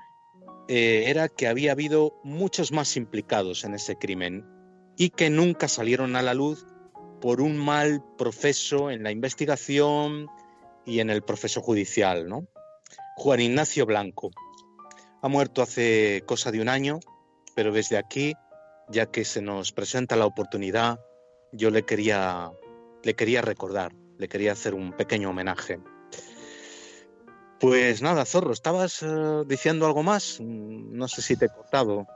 eh, 0.68 1.04
era 1.06 1.28
que 1.28 1.46
había 1.46 1.72
habido 1.72 2.20
muchos 2.24 2.72
más 2.72 2.96
implicados 2.96 3.64
en 3.64 3.74
ese 3.74 3.96
crimen 3.96 4.44
y 4.96 5.10
que 5.10 5.30
nunca 5.30 5.68
salieron 5.68 6.16
a 6.16 6.22
la 6.22 6.34
luz 6.34 6.66
por 7.20 7.40
un 7.40 7.56
mal 7.56 8.02
proceso 8.18 8.90
en 8.90 9.02
la 9.02 9.10
investigación 9.10 10.28
y 10.84 11.00
en 11.00 11.10
el 11.10 11.22
proceso 11.22 11.60
judicial, 11.60 12.28
¿no? 12.28 12.48
Juan 13.16 13.40
Ignacio 13.40 13.86
Blanco 13.86 14.30
ha 15.22 15.28
muerto 15.28 15.62
hace 15.62 16.24
cosa 16.26 16.50
de 16.50 16.60
un 16.60 16.68
año, 16.68 16.98
pero 17.54 17.72
desde 17.72 17.96
aquí, 17.96 18.34
ya 18.88 19.06
que 19.06 19.24
se 19.24 19.40
nos 19.40 19.72
presenta 19.72 20.16
la 20.16 20.26
oportunidad, 20.26 20.98
yo 21.52 21.70
le 21.70 21.84
quería, 21.84 22.50
le 23.04 23.14
quería 23.14 23.40
recordar, 23.40 23.92
le 24.18 24.28
quería 24.28 24.52
hacer 24.52 24.74
un 24.74 24.92
pequeño 24.92 25.30
homenaje. 25.30 25.78
Pues 27.62 28.02
nada, 28.02 28.24
Zorro, 28.24 28.52
¿estabas 28.52 29.04
eh, 29.04 29.44
diciendo 29.46 29.86
algo 29.86 30.02
más? 30.02 30.40
No 30.40 31.06
sé 31.06 31.22
si 31.22 31.36
te 31.36 31.44
he 31.44 31.48
cortado. 31.48 32.08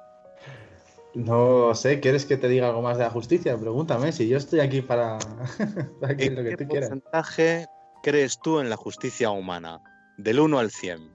No 1.15 1.73
sé, 1.77 2.01
¿quieres 2.01 2.27
que 2.27 2.37
te 2.37 2.49
diga 2.49 2.67
algo 2.67 2.83
más 2.83 2.99
de 2.99 3.05
la 3.05 3.11
justicia? 3.11 3.57
Pregúntame, 3.57 4.11
si 4.11 4.27
yo 4.27 4.39
estoy 4.39 4.59
aquí 4.59 4.83
para, 4.83 5.19
para 6.01 6.17
que 6.17 6.31
lo 6.33 6.43
que 6.43 6.57
tú 6.57 6.67
quieras. 6.67 6.89
¿Qué 6.91 6.97
porcentaje 6.97 7.67
crees 8.03 8.41
tú 8.41 8.59
en 8.59 8.69
la 8.69 8.77
justicia 8.77 9.31
humana? 9.31 9.81
Del 10.19 10.41
1 10.41 10.59
al 10.59 10.73
100. 10.73 11.09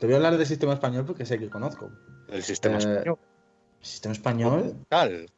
Te 0.00 0.06
voy 0.06 0.14
a 0.14 0.16
hablar 0.16 0.38
del 0.38 0.46
sistema 0.46 0.72
español 0.72 1.04
porque 1.04 1.26
sé 1.26 1.38
que 1.38 1.50
conozco. 1.50 1.90
¿El 2.28 2.42
sistema 2.42 2.76
eh, 2.76 2.78
español? 2.78 3.18
¿El 3.80 3.86
sistema 3.86 4.12
español? 4.14 4.86
Tal. 4.88 5.30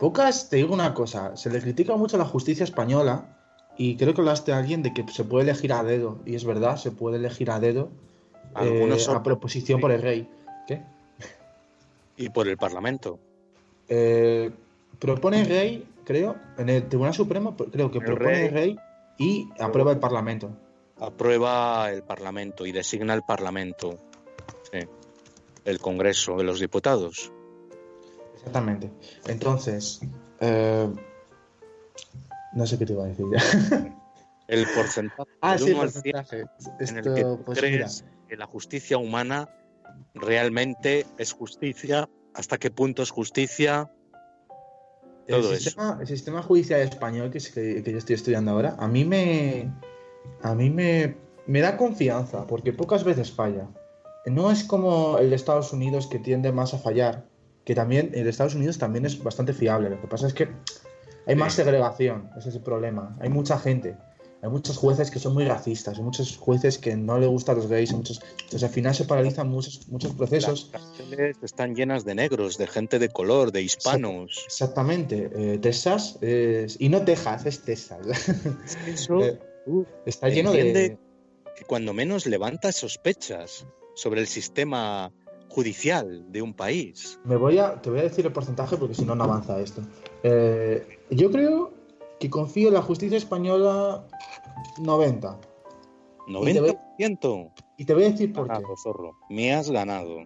Pocas, 0.00 0.50
te 0.50 0.56
digo 0.56 0.74
una 0.74 0.94
cosa, 0.94 1.36
se 1.36 1.48
le 1.48 1.60
critica 1.60 1.94
mucho 1.94 2.18
la 2.18 2.24
justicia 2.24 2.64
española 2.64 3.37
y 3.78 3.96
creo 3.96 4.12
que 4.12 4.20
hablaste 4.20 4.52
a 4.52 4.58
alguien 4.58 4.82
de 4.82 4.92
que 4.92 5.06
se 5.10 5.24
puede 5.24 5.44
elegir 5.44 5.72
a 5.72 5.84
dedo, 5.84 6.18
y 6.26 6.34
es 6.34 6.44
verdad, 6.44 6.76
se 6.76 6.90
puede 6.90 7.16
elegir 7.16 7.50
a 7.50 7.60
dedo 7.60 7.90
eh, 8.60 9.06
a 9.08 9.22
proposición 9.22 9.80
por 9.80 9.92
el 9.92 10.02
rey. 10.02 10.28
¿Qué? 10.66 10.82
Y 12.16 12.28
por 12.30 12.48
el 12.48 12.56
Parlamento. 12.56 13.20
Eh, 13.88 14.50
propone 14.98 15.42
el 15.42 15.46
rey, 15.46 15.88
creo, 16.04 16.34
en 16.58 16.68
el 16.68 16.88
Tribunal 16.88 17.14
Supremo, 17.14 17.56
creo 17.56 17.90
que 17.92 18.00
propone 18.00 18.46
el 18.46 18.52
rey 18.52 18.78
y 19.16 19.48
aprueba 19.60 19.92
el 19.92 19.98
Parlamento. 19.98 20.50
Aprueba 20.98 21.92
el 21.92 22.02
Parlamento 22.02 22.66
y 22.66 22.72
designa 22.72 23.14
el 23.14 23.22
Parlamento. 23.22 23.96
Sí. 24.72 24.80
El 25.64 25.78
Congreso 25.78 26.36
de 26.36 26.42
los 26.42 26.58
Diputados. 26.58 27.30
Exactamente. 28.34 28.90
Entonces, 29.28 30.00
eh, 30.40 30.88
no 32.52 32.66
sé 32.66 32.78
qué 32.78 32.86
te 32.86 32.92
iba 32.92 33.04
a 33.04 33.08
decir 33.08 33.26
ya. 33.32 33.94
El 34.48 34.66
porcentaje. 34.74 35.30
ah, 35.42 35.58
sí, 35.58 35.70
el 35.70 35.76
porcentaje. 35.76 36.46
en 36.80 36.96
el 36.96 37.14
que 37.14 37.24
pues 37.44 37.58
crees 37.58 38.04
que 38.28 38.34
la 38.34 38.46
justicia 38.46 38.96
humana 38.96 39.46
realmente 40.14 41.04
es 41.18 41.32
justicia 41.32 42.08
hasta 42.34 42.56
qué 42.56 42.70
punto 42.70 43.02
es 43.02 43.10
justicia. 43.10 43.90
Todo 45.26 45.52
el, 45.52 45.58
sistema, 45.58 45.98
el 46.00 46.06
sistema 46.06 46.42
judicial 46.42 46.80
español 46.80 47.30
que, 47.30 47.40
que, 47.40 47.92
yo 47.92 47.98
estoy 47.98 48.14
estudiando 48.14 48.52
ahora, 48.52 48.74
a 48.78 48.88
mí 48.88 49.04
me. 49.04 49.70
A 50.42 50.54
mí 50.54 50.70
me, 50.70 51.16
me 51.46 51.60
da 51.60 51.76
confianza, 51.76 52.46
porque 52.46 52.72
pocas 52.72 53.04
veces 53.04 53.30
falla. 53.30 53.68
No 54.24 54.50
es 54.50 54.64
como 54.64 55.18
el 55.18 55.30
de 55.30 55.36
Estados 55.36 55.72
Unidos 55.72 56.06
que 56.06 56.18
tiende 56.18 56.52
más 56.52 56.74
a 56.74 56.78
fallar, 56.78 57.26
que 57.64 57.74
también 57.74 58.12
el 58.14 58.24
de 58.24 58.30
Estados 58.30 58.54
Unidos 58.54 58.78
también 58.78 59.04
es 59.04 59.22
bastante 59.22 59.52
fiable. 59.52 59.90
Lo 59.90 60.00
que 60.00 60.06
pasa 60.06 60.26
es 60.26 60.34
que 60.34 60.48
hay 61.28 61.36
más 61.36 61.54
segregación, 61.54 62.30
ese 62.36 62.48
es 62.48 62.56
el 62.56 62.62
problema. 62.62 63.16
Hay 63.20 63.28
mucha 63.28 63.58
gente 63.58 63.96
hay 64.40 64.50
muchos 64.50 64.76
jueces 64.76 65.10
que 65.10 65.18
son 65.18 65.34
muy 65.34 65.44
racistas, 65.44 65.98
hay 65.98 66.04
muchos 66.04 66.36
jueces 66.36 66.78
que 66.78 66.96
no 66.96 67.18
le 67.18 67.26
gustan 67.26 67.56
los 67.56 67.66
gays, 67.66 67.92
muchos, 67.92 68.20
entonces 68.30 68.62
al 68.62 68.70
final 68.70 68.94
se 68.94 69.04
paralizan 69.04 69.48
muchos, 69.48 69.88
muchos 69.88 70.14
procesos. 70.14 70.70
Las 70.72 70.82
cárceles 70.82 71.36
están 71.42 71.74
llenas 71.74 72.04
de 72.04 72.14
negros, 72.14 72.56
de 72.56 72.68
gente 72.68 73.00
de 73.00 73.08
color, 73.08 73.50
de 73.50 73.62
hispanos. 73.62 74.44
Exactamente, 74.46 75.30
eh, 75.34 75.58
Texas 75.58 76.18
es... 76.20 76.76
y 76.80 76.88
no 76.88 77.04
Texas, 77.04 77.46
es 77.46 77.62
Texas. 77.62 77.98
Eso 78.86 79.24
eh, 79.24 79.38
está 80.06 80.28
lleno 80.28 80.52
de 80.52 80.96
que 81.56 81.64
cuando 81.64 81.92
menos 81.92 82.26
levanta 82.26 82.70
sospechas 82.70 83.66
sobre 83.96 84.20
el 84.20 84.28
sistema 84.28 85.12
judicial 85.48 86.30
de 86.30 86.42
un 86.42 86.54
país. 86.54 87.18
Me 87.24 87.34
voy 87.34 87.58
a, 87.58 87.82
te 87.82 87.90
voy 87.90 87.98
a 87.98 88.02
decir 88.04 88.24
el 88.24 88.32
porcentaje 88.32 88.76
porque 88.76 88.94
si 88.94 89.04
no 89.04 89.16
no 89.16 89.24
avanza 89.24 89.60
esto. 89.60 89.82
Eh, 90.22 90.97
yo 91.10 91.30
creo 91.30 91.72
que 92.20 92.30
confío 92.30 92.68
en 92.68 92.74
la 92.74 92.82
justicia 92.82 93.16
española 93.16 94.06
90. 94.78 95.38
90%. 96.28 97.52
Y 97.78 97.84
te 97.84 97.94
voy, 97.94 98.04
a 98.04 98.10
decir 98.10 98.32
por 98.32 98.48
qué. 98.48 98.62
Zorro. 98.82 99.16
Me 99.30 99.54
has 99.54 99.70
ganado. 99.70 100.24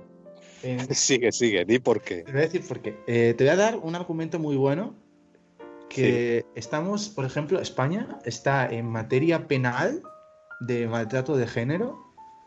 sigue, 0.90 1.32
sigue, 1.32 1.64
di 1.64 1.78
por 1.78 2.00
qué. 2.00 2.22
Te 2.22 2.32
voy 2.32 2.40
a 2.40 2.44
decir 2.44 2.66
por 2.66 2.80
qué. 2.80 2.96
Eh, 3.06 3.34
te 3.36 3.44
voy 3.44 3.52
a 3.52 3.56
dar 3.56 3.78
un 3.78 3.94
argumento 3.94 4.38
muy 4.38 4.56
bueno. 4.56 4.94
Que 5.88 6.46
estamos, 6.54 7.10
por 7.10 7.26
ejemplo, 7.26 7.60
España 7.60 8.18
está 8.24 8.66
en 8.66 8.86
materia 8.86 9.46
penal 9.46 10.02
de 10.60 10.88
maltrato 10.88 11.36
de 11.36 11.46
género 11.46 11.98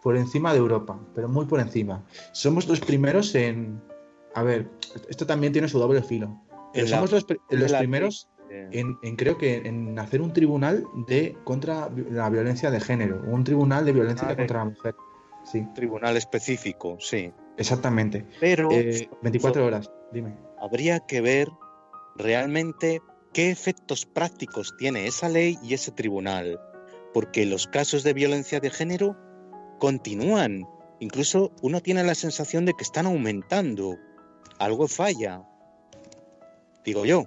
por 0.01 0.17
encima 0.17 0.51
de 0.51 0.57
Europa, 0.57 0.99
pero 1.13 1.29
muy 1.29 1.45
por 1.45 1.59
encima. 1.59 2.03
Somos 2.31 2.67
los 2.67 2.79
primeros 2.79 3.35
en. 3.35 3.79
A 4.33 4.41
ver, 4.41 4.67
esto 5.09 5.27
también 5.27 5.53
tiene 5.53 5.67
su 5.67 5.77
doble 5.77 6.01
filo. 6.01 6.41
Somos 6.87 7.11
los, 7.11 7.25
los 7.49 7.73
primeros 7.73 8.29
en, 8.71 9.15
creo 9.15 9.37
que 9.37 9.57
en 9.57 9.97
hacer 9.99 10.21
un 10.21 10.33
tribunal 10.33 10.85
de 11.07 11.37
contra 11.43 11.89
la 12.09 12.29
violencia 12.29 12.71
de 12.71 12.79
género, 12.79 13.21
un 13.25 13.43
tribunal 13.43 13.85
de 13.85 13.91
violencia 13.91 14.35
contra 14.35 14.59
la 14.59 14.65
mujer. 14.65 14.95
Sí. 15.43 15.67
Tribunal 15.75 16.17
específico, 16.17 16.97
sí. 16.99 17.31
Exactamente. 17.57 18.25
Pero 18.39 18.69
24 19.21 19.61
eh, 19.61 19.65
horas, 19.65 19.91
dime. 20.11 20.35
Habría 20.59 20.99
que 20.99 21.21
ver 21.21 21.49
realmente 22.15 23.01
qué 23.33 23.51
efectos 23.51 24.05
prácticos 24.05 24.73
tiene 24.77 25.07
esa 25.07 25.29
ley 25.29 25.57
y 25.61 25.73
ese 25.73 25.91
tribunal, 25.91 26.59
porque 27.13 27.45
los 27.45 27.67
casos 27.67 28.03
de 28.03 28.13
violencia 28.13 28.59
de 28.59 28.69
género 28.69 29.15
continúan. 29.79 30.65
Incluso 30.99 31.51
uno 31.61 31.81
tiene 31.81 32.03
la 32.03 32.15
sensación 32.15 32.65
de 32.65 32.73
que 32.73 32.83
están 32.83 33.05
aumentando. 33.05 33.97
Algo 34.59 34.87
falla. 34.87 35.43
Digo 36.85 37.03
yo. 37.03 37.25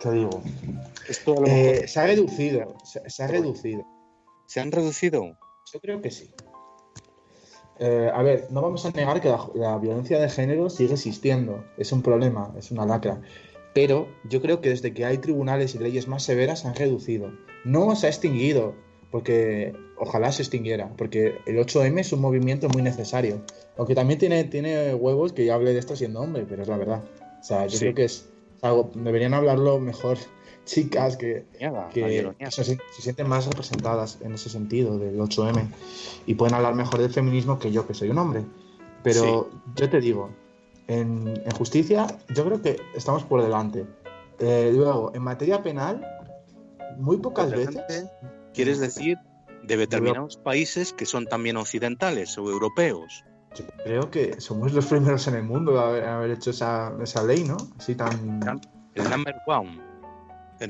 Te 0.00 0.10
digo. 0.10 0.42
Eh, 1.46 1.84
se 1.86 2.00
ha 2.00 2.06
reducido. 2.06 2.74
Se, 2.84 3.22
ha 3.22 3.26
reducido. 3.26 3.84
¿Se 4.46 4.60
han 4.60 4.72
reducido? 4.72 5.38
Yo 5.72 5.80
creo 5.80 6.00
que 6.00 6.10
sí. 6.10 6.30
Eh, 7.78 8.10
a 8.12 8.22
ver, 8.22 8.46
no 8.50 8.62
vamos 8.62 8.86
a 8.86 8.90
negar 8.90 9.20
que 9.20 9.34
la, 9.54 9.78
violencia 9.78 10.18
de 10.18 10.30
género 10.30 10.70
sigue 10.70 10.94
existiendo. 10.94 11.64
Es 11.76 11.92
un 11.92 12.02
problema, 12.02 12.54
es 12.58 12.70
una 12.70 12.86
lacra. 12.86 13.20
Pero 13.74 14.08
yo 14.24 14.40
creo 14.40 14.60
que 14.60 14.70
desde 14.70 14.94
que 14.94 15.04
hay 15.04 15.18
tribunales 15.18 15.74
y 15.74 15.78
leyes 15.78 16.08
más 16.08 16.22
severas 16.22 16.60
se 16.60 16.68
han 16.68 16.74
reducido. 16.74 17.32
No 17.64 17.94
se 17.96 18.06
ha 18.06 18.10
extinguido, 18.10 18.74
porque 19.10 19.74
ojalá 19.98 20.32
se 20.32 20.42
extinguiera, 20.42 20.92
porque 20.96 21.38
el 21.46 21.58
8M 21.58 22.00
es 22.00 22.12
un 22.12 22.20
movimiento 22.20 22.68
muy 22.68 22.82
necesario. 22.82 23.42
Aunque 23.76 23.94
también 23.94 24.18
tiene, 24.18 24.44
tiene 24.44 24.94
huevos 24.94 25.32
que 25.32 25.46
yo 25.46 25.54
hable 25.54 25.72
de 25.72 25.78
esto 25.78 25.96
siendo 25.96 26.20
hombre, 26.20 26.44
pero 26.48 26.62
es 26.62 26.68
la 26.68 26.76
verdad. 26.76 27.02
O 27.40 27.44
sea, 27.44 27.66
yo 27.66 27.78
creo 27.78 27.94
que 27.94 28.04
es, 28.04 28.28
deberían 28.94 29.34
hablarlo 29.34 29.78
mejor 29.80 30.18
chicas 30.64 31.16
que, 31.16 31.44
se, 32.50 32.78
sienten 33.00 33.28
más 33.28 33.46
representadas 33.46 34.18
en 34.20 34.34
ese 34.34 34.48
sentido 34.48 34.98
del 34.98 35.18
8M 35.18 35.68
y 36.26 36.34
pueden 36.34 36.54
hablar 36.54 36.74
mejor 36.74 37.00
del 37.00 37.10
feminismo 37.10 37.58
que 37.58 37.72
yo, 37.72 37.86
que 37.86 37.94
soy 37.94 38.10
un 38.10 38.18
hombre. 38.18 38.44
Pero 39.02 39.50
yo 39.74 39.90
te 39.90 40.00
digo, 40.00 40.30
en, 40.86 41.34
justicia 41.56 42.06
yo 42.34 42.44
creo 42.44 42.62
que 42.62 42.80
estamos 42.94 43.24
por 43.24 43.42
delante. 43.42 43.84
Eh, 44.38 44.72
luego, 44.74 45.12
en 45.14 45.22
materia 45.22 45.62
penal, 45.62 46.06
muy 46.98 47.16
pocas 47.16 47.50
veces... 47.50 48.08
¿Quieres 48.54 48.78
decir 48.78 49.18
de 49.62 49.76
determinados 49.76 50.36
países 50.36 50.92
que 50.92 51.06
son 51.06 51.26
también 51.26 51.56
occidentales 51.56 52.36
o 52.38 52.50
europeos? 52.50 53.24
Yo 53.54 53.64
creo 53.84 54.10
que 54.10 54.40
somos 54.40 54.72
los 54.72 54.86
primeros 54.86 55.26
en 55.28 55.34
el 55.34 55.42
mundo 55.42 55.78
a 55.78 56.16
haber, 56.16 56.30
hecho 56.30 56.50
esa, 56.50 56.92
esa, 57.02 57.22
ley, 57.22 57.44
¿no? 57.44 57.56
Así 57.78 57.94
tan. 57.94 58.40
El 58.94 59.10
number 59.10 59.34
one. 59.46 59.80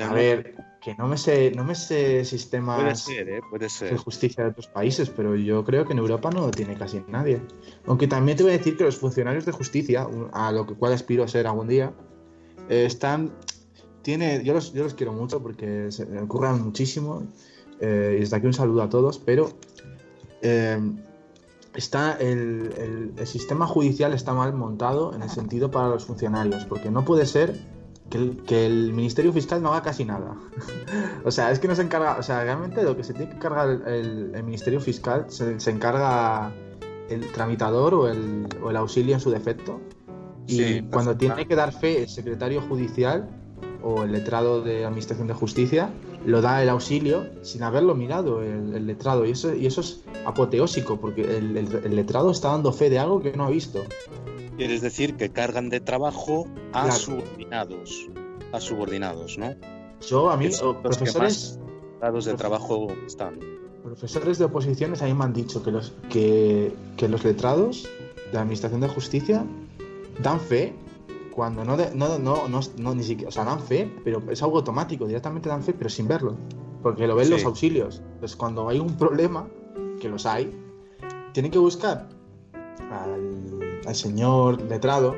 a 0.00 0.12
ver, 0.12 0.54
que 0.80 0.94
no 0.96 1.06
me 1.06 1.16
sé, 1.16 1.52
no 1.54 1.64
me 1.64 1.74
sé 1.74 2.24
sistemas 2.24 2.80
puede 2.80 2.94
ser, 2.96 3.28
¿eh? 3.28 3.40
puede 3.48 3.68
ser. 3.68 3.92
de 3.92 3.98
justicia 3.98 4.44
de 4.44 4.50
otros 4.50 4.66
países, 4.66 5.10
pero 5.10 5.36
yo 5.36 5.64
creo 5.64 5.84
que 5.84 5.92
en 5.92 5.98
Europa 5.98 6.30
no 6.30 6.40
lo 6.40 6.50
tiene 6.50 6.74
casi 6.74 7.02
nadie. 7.08 7.40
Aunque 7.86 8.08
también 8.08 8.36
te 8.36 8.42
voy 8.42 8.52
a 8.52 8.58
decir 8.58 8.76
que 8.76 8.84
los 8.84 8.96
funcionarios 8.96 9.44
de 9.44 9.52
justicia, 9.52 10.08
a 10.32 10.50
lo 10.50 10.66
que 10.66 10.74
cual 10.74 10.92
aspiro 10.92 11.22
a 11.22 11.28
ser 11.28 11.46
algún 11.46 11.68
día, 11.68 11.92
eh, 12.68 12.84
están. 12.86 13.32
Tiene, 14.02 14.42
yo, 14.42 14.52
los, 14.54 14.72
yo 14.72 14.82
los 14.82 14.94
quiero 14.94 15.12
mucho 15.12 15.40
porque 15.40 15.92
se 15.92 16.04
me 16.06 16.20
ocurran 16.20 16.60
muchísimo. 16.62 17.22
Eh, 17.80 18.14
y 18.16 18.20
desde 18.20 18.36
aquí 18.36 18.46
un 18.46 18.52
saludo 18.52 18.82
a 18.82 18.88
todos, 18.88 19.18
pero 19.18 19.50
eh, 20.40 20.78
está 21.74 22.12
el, 22.14 23.14
sistema 23.24 23.66
judicial 23.66 24.12
está 24.12 24.34
mal 24.34 24.52
montado 24.52 25.14
en 25.14 25.22
el 25.22 25.30
sentido 25.30 25.70
para 25.70 25.88
los 25.88 26.04
funcionarios, 26.04 26.64
porque 26.64 26.90
no 26.90 27.04
puede 27.04 27.26
ser 27.26 27.58
que 28.10 28.66
el, 28.66 28.92
Ministerio 28.92 29.32
Fiscal 29.32 29.62
no 29.62 29.72
haga 29.72 29.82
casi 29.82 30.04
nada. 30.04 30.36
o 31.24 31.30
sea, 31.30 31.50
es 31.50 31.58
que 31.58 31.68
no 31.68 31.74
se 31.74 31.82
encarga, 31.82 32.18
o 32.18 32.22
sea, 32.22 32.44
realmente 32.44 32.82
lo 32.82 32.96
que 32.96 33.04
se 33.04 33.14
tiene 33.14 33.30
que 33.30 33.36
encargar 33.36 33.88
el, 33.88 34.42
Ministerio 34.44 34.80
Fiscal 34.80 35.26
se, 35.28 35.70
encarga 35.70 36.52
el 37.08 37.32
tramitador 37.32 37.94
o 37.94 38.08
el, 38.08 38.46
o 38.62 38.70
el, 38.70 38.76
auxilio 38.76 39.14
en 39.14 39.20
su 39.20 39.30
defecto. 39.30 39.80
Y 40.46 40.82
cuando 40.82 41.16
tiene 41.16 41.46
que 41.46 41.54
dar 41.54 41.72
fe 41.72 42.02
el 42.02 42.08
secretario 42.08 42.60
judicial 42.62 43.28
o 43.82 44.02
el 44.02 44.12
letrado 44.12 44.60
de 44.60 44.84
Administración 44.84 45.28
de 45.28 45.34
Justicia, 45.34 45.90
lo 46.24 46.40
da 46.40 46.62
el 46.62 46.68
auxilio 46.68 47.26
sin 47.42 47.62
haberlo 47.62 47.94
mirado 47.94 48.42
el, 48.42 48.86
letrado. 48.86 49.24
Y 49.26 49.30
eso, 49.30 49.54
y 49.54 49.66
eso 49.66 49.80
es 49.80 50.02
apoteósico, 50.24 51.00
porque 51.00 51.22
el, 51.22 51.96
letrado 51.96 52.30
está 52.30 52.48
dando 52.48 52.72
fe 52.72 52.90
de 52.90 52.98
algo 52.98 53.20
que 53.20 53.32
no 53.32 53.44
ha 53.44 53.50
visto. 53.50 53.82
Quieres 54.56 54.82
decir 54.82 55.16
que 55.16 55.30
cargan 55.30 55.68
de 55.68 55.80
trabajo 55.80 56.46
a 56.72 56.90
subordinados, 56.90 58.08
a 58.52 58.60
subordinados, 58.60 59.38
¿no? 59.38 59.54
Yo, 60.06 60.30
a 60.30 60.36
mí, 60.36 60.48
profesores... 60.82 61.58
Los 62.02 62.24
de 62.24 62.34
trabajo 62.34 62.88
están. 63.06 63.38
Profesores 63.84 64.36
de 64.38 64.46
oposiciones 64.46 65.02
a 65.02 65.04
mí 65.04 65.14
me 65.14 65.22
han 65.22 65.32
dicho 65.32 65.62
que 65.62 65.70
los, 65.70 65.92
que, 66.10 66.74
que 66.96 67.08
los 67.08 67.22
letrados 67.22 67.84
de 67.84 68.32
la 68.32 68.40
Administración 68.40 68.80
de 68.80 68.88
Justicia 68.88 69.44
dan 70.20 70.40
fe 70.40 70.74
cuando 71.34 71.64
no, 71.64 71.76
no, 71.76 72.18
no, 72.18 72.60
no, 72.78 72.94
ni 72.94 73.02
siquiera, 73.02 73.28
o 73.28 73.32
sea, 73.32 73.44
dan 73.44 73.60
fe, 73.60 73.90
pero 74.04 74.22
es 74.30 74.42
algo 74.42 74.58
automático, 74.58 75.06
directamente 75.06 75.48
dan 75.48 75.62
fe, 75.62 75.72
pero 75.72 75.90
sin 75.90 76.06
verlo, 76.06 76.36
porque 76.82 77.06
lo 77.06 77.16
ven 77.16 77.30
los 77.30 77.44
auxilios. 77.44 78.02
Entonces, 78.14 78.36
cuando 78.36 78.68
hay 78.68 78.78
un 78.78 78.96
problema, 78.96 79.48
que 80.00 80.08
los 80.08 80.26
hay, 80.26 80.52
tienen 81.32 81.50
que 81.50 81.58
buscar 81.58 82.08
al, 82.90 83.94
señor 83.94 84.60
letrado 84.62 85.16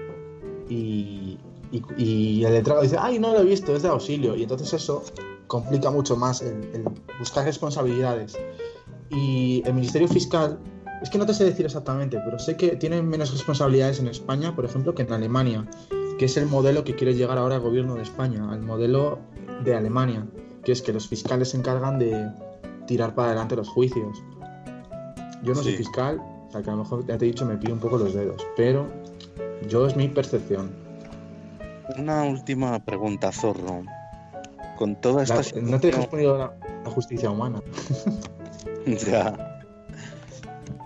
y, 0.69 1.39
y, 1.73 2.45
el 2.45 2.53
letrado 2.53 2.83
dice, 2.83 2.97
ay, 2.99 3.19
no 3.19 3.33
lo 3.33 3.41
he 3.41 3.45
visto, 3.45 3.75
es 3.75 3.83
de 3.83 3.89
auxilio. 3.89 4.37
Y 4.37 4.43
entonces 4.43 4.73
eso 4.73 5.03
complica 5.47 5.91
mucho 5.91 6.17
más 6.17 6.43
el 6.43 6.85
buscar 7.19 7.45
responsabilidades. 7.45 8.39
Y 9.11 9.63
el 9.67 9.75
Ministerio 9.75 10.09
Fiscal 10.09 10.59
es 11.03 11.11
que 11.11 11.19
no 11.19 11.27
te 11.27 11.35
sé 11.35 11.45
decir 11.45 11.67
exactamente, 11.67 12.19
pero 12.25 12.39
sé 12.39 12.57
que 12.57 12.77
tienen 12.77 13.07
menos 13.07 13.31
responsabilidades 13.31 14.01
en 14.01 14.09
España, 14.09 14.55
por 14.55 14.65
ejemplo, 14.65 14.95
que 14.95 15.03
en 15.03 15.13
Alemania, 15.13 15.69
que 16.19 16.27
es 16.27 16.37
el 16.37 16.47
modelo 16.47 16.85
que 16.85 16.95
quiere 16.95 17.15
llegar 17.15 17.39
ahora 17.39 17.57
el 17.57 17.61
gobierno 17.61 17.95
de 17.95 18.03
España, 18.03 18.51
al 18.51 18.63
modelo 18.63 19.19
de 19.65 19.75
Alemania, 19.75 20.27
que 20.65 20.73
es 20.73 20.83
que 20.83 20.93
los 20.93 21.09
fiscales 21.09 21.51
se 21.51 21.57
encargan 21.57 21.99
de 21.99 22.31
tirar 22.87 23.15
para 23.15 23.29
adelante 23.29 23.57
los 23.57 23.69
juicios. 23.69 24.23
Yo 25.43 25.55
no 25.55 25.63
soy 25.63 25.75
fiscal, 25.75 26.21
o 26.21 26.51
sea 26.51 26.63
que 26.63 26.71
a 26.71 26.73
lo 26.73 26.79
mejor 26.79 27.07
ya 27.07 27.19
te 27.19 27.27
he 27.27 27.29
dicho 27.29 27.45
me 27.45 27.57
pido 27.57 27.75
un 27.75 27.81
poco 27.81 27.99
los 27.99 28.15
dedos, 28.15 28.47
pero 28.57 28.87
yo 29.69 29.87
es 29.87 29.97
mi 29.97 30.09
percepción. 30.09 30.71
Una 31.99 32.25
última 32.25 32.83
pregunta, 32.85 33.31
Zorro. 33.31 33.83
Con 34.79 35.01
toda 35.01 35.23
esta 35.23 35.43
No 35.61 35.79
te 35.79 35.89
he 35.89 35.93
respondido 35.93 36.39
la, 36.39 36.53
la 36.85 36.91
justicia 36.91 37.31
humana. 37.31 37.63
ya. 38.87 39.63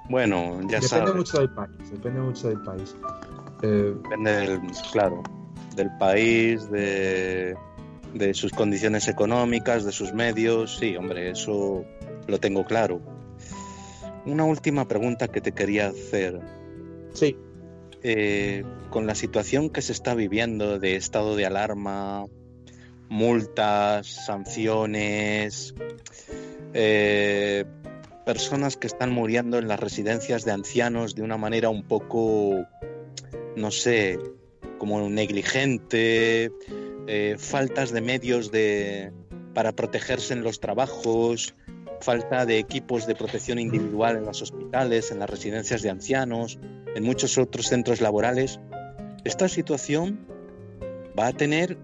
Bueno, 0.08 0.60
ya 0.68 0.80
sabes. 0.82 0.90
Depende 0.92 1.12
mucho 1.14 1.38
del 1.38 1.50
país, 1.50 1.90
depende 1.90 2.20
mucho 2.20 2.48
del 2.48 2.60
país. 2.62 2.96
Eh, 3.62 3.94
depende, 4.02 4.32
del, 4.32 4.61
claro, 4.92 5.22
del 5.74 5.90
país, 5.98 6.70
de, 6.70 7.56
de 8.14 8.34
sus 8.34 8.52
condiciones 8.52 9.09
económicas, 9.09 9.84
de 9.84 9.92
sus 9.92 10.12
medios. 10.12 10.76
Sí, 10.78 10.96
hombre, 10.96 11.30
eso 11.30 11.84
lo 12.26 12.38
tengo 12.38 12.64
claro. 12.64 13.00
Una 14.26 14.44
última 14.44 14.86
pregunta 14.86 15.28
que 15.28 15.40
te 15.40 15.52
quería 15.52 15.88
hacer. 15.88 16.40
Sí. 17.14 17.36
Eh, 18.02 18.64
con 18.90 19.06
la 19.06 19.14
situación 19.14 19.70
que 19.70 19.82
se 19.82 19.92
está 19.92 20.14
viviendo 20.14 20.78
de 20.78 20.96
estado 20.96 21.34
de 21.34 21.46
alarma, 21.46 22.26
multas, 23.09 24.06
sanciones, 24.06 25.74
eh, 26.74 27.64
personas 28.24 28.76
que 28.76 28.86
están 28.86 29.11
muriendo 29.11 29.59
en 29.59 29.66
las 29.66 29.80
residencias 29.80 30.44
de 30.44 30.52
ancianos 30.52 31.14
de 31.14 31.22
una 31.22 31.38
manera 31.38 31.70
un 31.70 31.82
poco, 31.82 32.66
no 33.59 33.70
sé, 33.70 34.18
como 34.78 35.09
negligente, 35.09 36.50
eh, 37.06 37.36
faltas 37.38 37.90
de 37.90 38.00
medios 38.00 38.50
de, 38.50 39.12
para 39.54 39.72
protegerse 39.72 40.34
en 40.34 40.42
los 40.42 40.61
trabajos, 40.61 41.54
falta 42.00 42.46
de 42.46 42.59
equipos 42.59 43.06
de 43.06 43.14
protección 43.14 43.59
individual 43.59 44.16
en 44.16 44.24
los 44.24 44.40
hospitales, 44.42 45.11
en 45.11 45.18
las 45.18 45.28
residencias 45.28 45.82
de 45.82 45.90
ancianos, 45.90 46.59
en 46.94 47.02
muchos 47.02 47.38
otros 47.38 47.66
centros 47.66 48.00
laborales. 48.00 48.61
Esta 49.24 49.48
situación 49.48 50.20
va 51.18 51.26
a 51.26 51.32
tener 51.32 51.76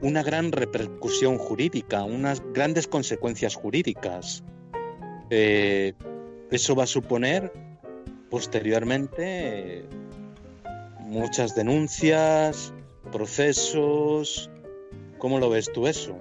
una 0.00 0.22
gran 0.22 0.52
repercusión 0.52 1.38
jurídica, 1.38 2.04
unas 2.04 2.42
grandes 2.52 2.86
consecuencias 2.86 3.54
jurídicas. 3.54 4.44
Eh, 5.30 5.94
eso 6.50 6.74
va 6.74 6.84
a 6.84 6.86
suponer 6.86 7.52
posteriormente 8.28 9.86
muchas 11.04 11.54
denuncias, 11.54 12.72
procesos. 13.12 14.50
¿Cómo 15.18 15.38
lo 15.38 15.50
ves 15.50 15.72
tú 15.72 15.86
eso? 15.86 16.16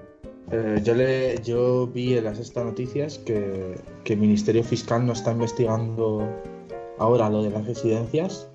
Eh, 0.51 0.81
yo, 0.83 0.93
le, 0.93 1.41
yo 1.41 1.87
vi 1.87 2.17
en 2.17 2.25
las 2.25 2.39
estas 2.39 2.65
noticias 2.65 3.17
que, 3.19 3.81
el 4.05 4.17
Ministerio 4.17 4.63
Fiscal 4.63 5.05
no 5.05 5.13
está 5.13 5.31
investigando 5.31 6.27
ahora 6.99 7.29
lo 7.29 7.41
de 7.41 7.49
las 7.49 7.65
residencias 7.65 8.47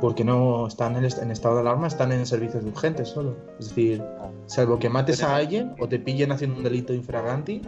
porque 0.00 0.24
no 0.24 0.66
están 0.66 0.96
en, 0.96 1.04
en, 1.04 1.30
estado 1.30 1.56
de 1.56 1.60
alarma, 1.62 1.88
están 1.88 2.12
en 2.12 2.24
servicios 2.24 2.64
urgentes 2.64 3.08
solo. 3.08 3.36
Es 3.58 3.68
decir, 3.68 4.02
salvo 4.46 4.78
que 4.78 4.88
mates 4.88 5.22
a 5.22 5.36
alguien 5.36 5.74
o 5.78 5.88
te 5.88 5.98
pillen 5.98 6.32
haciendo 6.32 6.56
un 6.56 6.64
delito 6.64 6.94
infraganti, 6.94 7.60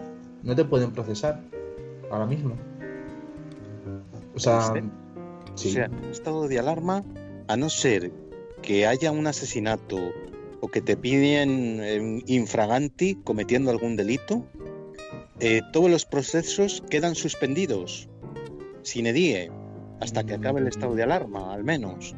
no 0.42 0.54
te 0.54 0.64
pueden 0.64 0.92
procesar 0.92 1.40
ahora 2.10 2.26
mismo. 2.26 2.54
O 4.34 4.38
sea, 4.38 4.72
sí. 5.54 5.76
estado 6.10 6.48
de 6.48 6.58
alarma, 6.58 7.02
a 7.52 7.56
no 7.58 7.68
ser 7.68 8.10
que 8.62 8.86
haya 8.86 9.12
un 9.12 9.26
asesinato 9.26 9.98
o 10.60 10.68
que 10.68 10.80
te 10.80 10.96
piden 10.96 12.22
infraganti 12.26 13.16
cometiendo 13.16 13.70
algún 13.70 13.94
delito, 13.94 14.46
eh, 15.38 15.60
todos 15.70 15.90
los 15.90 16.06
procesos 16.06 16.82
quedan 16.88 17.14
suspendidos, 17.14 18.08
sin 18.80 19.06
edie, 19.06 19.50
hasta 20.00 20.24
que 20.24 20.32
acabe 20.32 20.60
el 20.60 20.68
estado 20.68 20.94
de 20.94 21.02
alarma, 21.02 21.52
al 21.52 21.62
menos. 21.62 22.14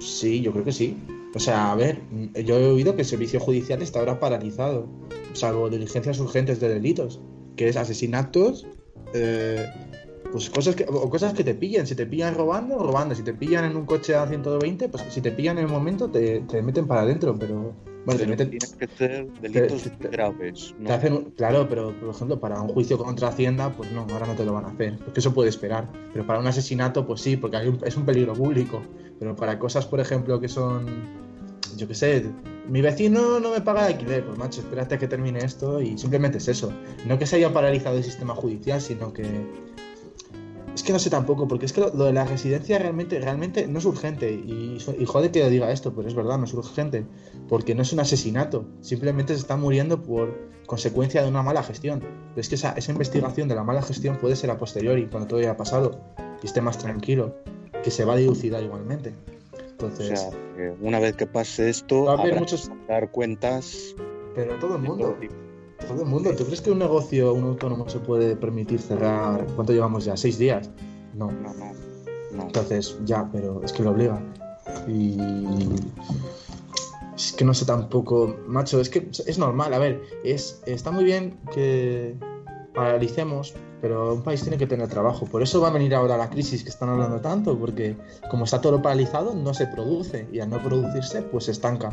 Sí, 0.00 0.40
yo 0.40 0.50
creo 0.50 0.64
que 0.64 0.72
sí. 0.72 0.96
O 1.36 1.38
sea, 1.38 1.70
a 1.70 1.76
ver, 1.76 2.00
yo 2.44 2.58
he 2.58 2.66
oído 2.66 2.96
que 2.96 3.02
el 3.02 3.08
servicio 3.08 3.38
judicial 3.38 3.80
está 3.80 4.00
ahora 4.00 4.18
paralizado, 4.18 4.88
salvo 5.34 5.70
diligencias 5.70 6.18
urgentes 6.18 6.58
de 6.58 6.68
delitos, 6.68 7.20
que 7.54 7.68
es 7.68 7.76
asesinatos 7.76 8.66
eh, 9.14 9.66
pues 10.32 10.48
cosas 10.48 10.74
que, 10.74 10.86
o 10.88 11.10
cosas 11.10 11.34
que 11.34 11.44
te 11.44 11.54
pillan. 11.54 11.86
Si 11.86 11.94
te 11.94 12.06
pillan 12.06 12.34
robando, 12.34 12.78
robando. 12.78 13.14
Si 13.14 13.22
te 13.22 13.34
pillan 13.34 13.66
en 13.66 13.76
un 13.76 13.84
coche 13.84 14.14
a 14.14 14.26
120, 14.26 14.88
pues 14.88 15.04
si 15.10 15.20
te 15.20 15.30
pillan 15.30 15.58
en 15.58 15.66
el 15.66 15.70
momento, 15.70 16.10
te, 16.10 16.40
te 16.40 16.62
meten 16.62 16.86
para 16.86 17.02
adentro. 17.02 17.36
Pero 17.38 17.74
bueno, 18.06 18.20
te 18.20 18.26
meten. 18.26 18.50
Tienen 18.50 18.78
que 18.78 18.88
ser 18.96 19.32
delitos 19.40 19.90
graves. 20.00 20.74
claro, 21.36 21.68
pero 21.68 21.94
por 22.00 22.08
ejemplo, 22.14 22.40
para 22.40 22.60
un 22.60 22.68
juicio 22.68 22.96
contra 22.96 23.28
Hacienda, 23.28 23.70
pues 23.76 23.92
no, 23.92 24.06
ahora 24.10 24.26
no 24.26 24.34
te 24.34 24.44
lo 24.44 24.54
van 24.54 24.64
a 24.64 24.68
hacer. 24.68 24.98
Porque 24.98 25.20
eso 25.20 25.34
puede 25.34 25.50
esperar. 25.50 25.88
Pero 26.12 26.26
para 26.26 26.40
un 26.40 26.46
asesinato, 26.46 27.06
pues 27.06 27.20
sí, 27.20 27.36
porque 27.36 27.58
es 27.84 27.96
un 27.96 28.06
peligro 28.06 28.32
público. 28.32 28.80
Pero 29.18 29.36
para 29.36 29.58
cosas, 29.58 29.86
por 29.86 30.00
ejemplo, 30.00 30.40
que 30.40 30.48
son. 30.48 30.86
Yo 31.76 31.88
qué 31.88 31.94
sé, 31.94 32.30
mi 32.68 32.80
vecino 32.80 33.40
no 33.40 33.50
me 33.50 33.60
paga 33.60 33.86
el 33.86 33.94
alquiler, 33.94 34.24
pues 34.24 34.38
macho, 34.38 34.60
espérate 34.60 34.94
a 34.94 34.98
que 34.98 35.08
termine 35.08 35.38
esto 35.38 35.80
y 35.80 35.96
simplemente 35.96 36.38
es 36.38 36.48
eso. 36.48 36.70
No 37.06 37.18
que 37.18 37.26
se 37.26 37.36
haya 37.36 37.52
paralizado 37.52 37.96
el 37.96 38.04
sistema 38.04 38.34
judicial, 38.34 38.80
sino 38.80 39.12
que 39.12 39.24
es 40.74 40.82
que 40.82 40.92
no 40.92 40.98
sé 40.98 41.10
tampoco, 41.10 41.46
porque 41.46 41.66
es 41.66 41.72
que 41.72 41.80
lo, 41.80 41.90
de 41.90 42.12
la 42.12 42.24
residencia 42.24 42.78
realmente, 42.78 43.18
realmente 43.20 43.66
no 43.66 43.78
es 43.78 43.84
urgente. 43.84 44.32
Y, 44.32 44.78
y 44.98 45.04
jode 45.04 45.30
que 45.30 45.48
diga 45.50 45.70
esto, 45.70 45.92
pero 45.94 46.08
es 46.08 46.14
verdad, 46.14 46.38
no 46.38 46.44
es 46.44 46.54
urgente. 46.54 47.04
Porque 47.48 47.74
no 47.74 47.82
es 47.82 47.92
un 47.92 48.00
asesinato. 48.00 48.64
Simplemente 48.80 49.34
se 49.34 49.40
está 49.40 49.56
muriendo 49.56 50.02
por 50.02 50.50
consecuencia 50.66 51.22
de 51.22 51.28
una 51.28 51.42
mala 51.42 51.62
gestión. 51.62 52.00
Pero 52.00 52.40
es 52.40 52.48
que 52.48 52.54
esa, 52.54 52.72
esa 52.72 52.90
investigación 52.92 53.48
de 53.48 53.54
la 53.54 53.64
mala 53.64 53.82
gestión 53.82 54.16
puede 54.16 54.36
ser 54.36 54.50
a 54.50 54.56
posteriori, 54.56 55.06
cuando 55.06 55.28
todo 55.28 55.40
haya 55.40 55.56
pasado 55.56 56.00
y 56.42 56.46
esté 56.46 56.60
más 56.60 56.78
tranquilo, 56.78 57.34
que 57.84 57.90
se 57.90 58.04
va 58.04 58.14
a 58.14 58.16
dilucidar 58.16 58.62
igualmente. 58.62 59.14
Entonces, 59.72 60.12
o 60.12 60.30
sea, 60.30 60.74
una 60.80 61.00
vez 61.00 61.16
que 61.16 61.26
pase 61.26 61.68
esto, 61.68 62.04
va 62.04 62.14
a 62.14 62.20
haber 62.20 62.38
muchos... 62.38 62.70
dar 62.88 63.10
cuentas. 63.10 63.94
Pero 64.34 64.58
todo 64.58 64.76
el 64.76 64.82
mundo. 64.82 65.04
Todo 65.04 65.41
el 65.90 66.06
mundo. 66.06 66.34
¿Tú 66.36 66.44
crees 66.44 66.60
que 66.60 66.70
un 66.70 66.78
negocio, 66.78 67.34
un 67.34 67.44
autónomo 67.44 67.88
se 67.88 67.98
puede 67.98 68.36
permitir 68.36 68.80
cerrar? 68.80 69.46
¿Cuánto 69.54 69.72
llevamos 69.72 70.04
ya? 70.04 70.16
¿Seis 70.16 70.38
días? 70.38 70.70
No. 71.14 71.30
No, 71.30 71.52
no. 71.54 72.42
Entonces, 72.42 72.98
ya, 73.04 73.28
pero 73.30 73.62
es 73.62 73.72
que 73.72 73.82
lo 73.82 73.90
obliga. 73.90 74.20
Y. 74.88 75.18
Es 77.16 77.32
que 77.32 77.44
no 77.44 77.54
sé 77.54 77.64
tampoco. 77.66 78.36
Macho, 78.46 78.80
es 78.80 78.88
que 78.88 79.08
es 79.26 79.38
normal. 79.38 79.74
A 79.74 79.78
ver, 79.78 80.02
es, 80.24 80.62
está 80.66 80.90
muy 80.90 81.04
bien 81.04 81.38
que 81.54 82.16
paralicemos, 82.74 83.54
pero 83.80 84.14
un 84.14 84.22
país 84.22 84.42
tiene 84.42 84.56
que 84.56 84.66
tener 84.66 84.88
trabajo. 84.88 85.26
Por 85.26 85.42
eso 85.42 85.60
va 85.60 85.68
a 85.68 85.72
venir 85.72 85.94
ahora 85.94 86.16
la 86.16 86.30
crisis 86.30 86.62
que 86.62 86.70
están 86.70 86.88
hablando 86.88 87.20
tanto, 87.20 87.58
porque 87.58 87.96
como 88.30 88.44
está 88.44 88.60
todo 88.60 88.80
paralizado, 88.80 89.34
no 89.34 89.52
se 89.54 89.66
produce 89.66 90.26
y 90.32 90.40
al 90.40 90.50
no 90.50 90.62
producirse, 90.62 91.22
pues 91.22 91.44
se 91.44 91.52
estanca. 91.52 91.92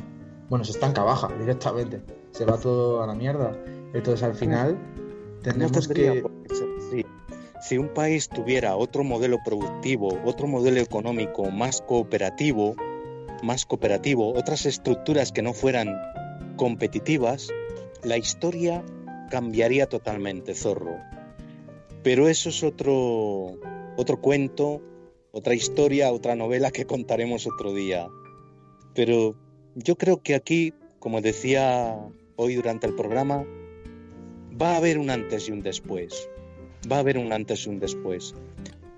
Bueno, 0.50 0.66
se 0.66 0.72
estanca 0.72 1.04
baja 1.04 1.30
directamente, 1.40 2.02
se 2.32 2.46
va 2.46 2.58
todo 2.58 3.04
a 3.04 3.08
la 3.08 3.14
mierda. 3.14 3.56
Entonces 3.94 4.24
al 4.24 4.36
final 4.36 4.78
tenemos 5.44 5.88
que... 5.88 6.24
Si 7.62 7.78
un 7.78 7.90
país 7.90 8.30
tuviera 8.30 8.78
otro 8.78 9.04
modelo 9.04 9.38
productivo, 9.44 10.18
otro 10.24 10.48
modelo 10.48 10.80
económico 10.80 11.52
más 11.52 11.82
cooperativo, 11.82 12.76
más 13.44 13.66
cooperativo, 13.66 14.34
otras 14.34 14.66
estructuras 14.66 15.34
que 15.34 15.42
no 15.42 15.54
fueran 15.54 15.94
competitivas, 16.56 17.50
la 18.04 18.18
historia 18.18 18.84
cambiaría 19.30 19.88
totalmente, 19.88 20.56
zorro. 20.56 20.98
Pero 22.02 22.30
eso 22.30 22.48
es 22.48 22.64
otro, 22.64 23.58
otro 23.98 24.22
cuento, 24.22 24.82
otra 25.32 25.54
historia, 25.54 26.14
otra 26.14 26.36
novela 26.36 26.72
que 26.72 26.86
contaremos 26.86 27.46
otro 27.46 27.74
día. 27.74 28.08
Pero 28.96 29.36
yo 29.76 29.98
creo 29.98 30.22
que 30.22 30.36
aquí, 30.36 30.74
como 31.00 31.22
decía 31.22 31.98
hoy 32.36 32.56
durante 32.56 32.88
el 32.88 32.96
programa, 32.96 33.46
va 34.62 34.74
a 34.74 34.78
haber 34.78 34.98
un 34.98 35.10
antes 35.10 35.48
y 35.50 35.52
un 35.52 35.62
después. 35.62 36.30
Va 36.92 36.98
a 36.98 37.00
haber 37.00 37.18
un 37.18 37.32
antes 37.34 37.66
y 37.66 37.70
un 37.70 37.80
después. 37.80 38.34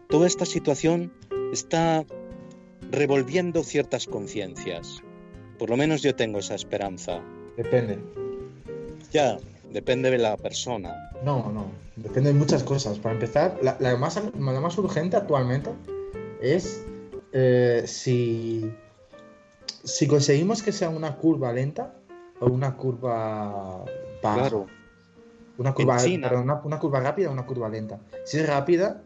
Toda 0.09 0.27
esta 0.27 0.45
situación 0.45 1.11
está 1.51 2.05
revolviendo 2.91 3.63
ciertas 3.63 4.05
conciencias. 4.05 5.01
Por 5.57 5.69
lo 5.69 5.77
menos 5.77 6.01
yo 6.01 6.15
tengo 6.15 6.39
esa 6.39 6.55
esperanza. 6.55 7.21
Depende. 7.57 7.99
Ya, 9.11 9.37
depende 9.71 10.11
de 10.11 10.17
la 10.17 10.37
persona. 10.37 10.93
No, 11.23 11.51
no, 11.51 11.65
depende 11.95 12.33
de 12.33 12.39
muchas 12.39 12.63
cosas. 12.63 12.99
Para 12.99 13.15
empezar, 13.15 13.59
la, 13.61 13.95
más, 13.97 14.21
la 14.33 14.61
más 14.61 14.77
urgente 14.77 15.17
actualmente 15.17 15.69
es 16.41 16.83
eh, 17.33 17.83
si, 17.85 18.71
si 19.83 20.07
conseguimos 20.07 20.61
que 20.61 20.71
sea 20.71 20.89
una 20.89 21.17
curva 21.17 21.51
lenta 21.53 21.93
o 22.39 22.47
una 22.47 22.75
curva 22.75 23.85
Claro. 24.21 24.67
Una 25.57 25.73
curva, 25.73 25.97
una, 26.63 26.79
curva 26.79 26.99
rápida 27.01 27.29
o 27.29 27.31
una 27.31 27.45
curva 27.45 27.69
lenta. 27.69 27.99
Si 28.23 28.39
es 28.39 28.47
rápida, 28.47 29.03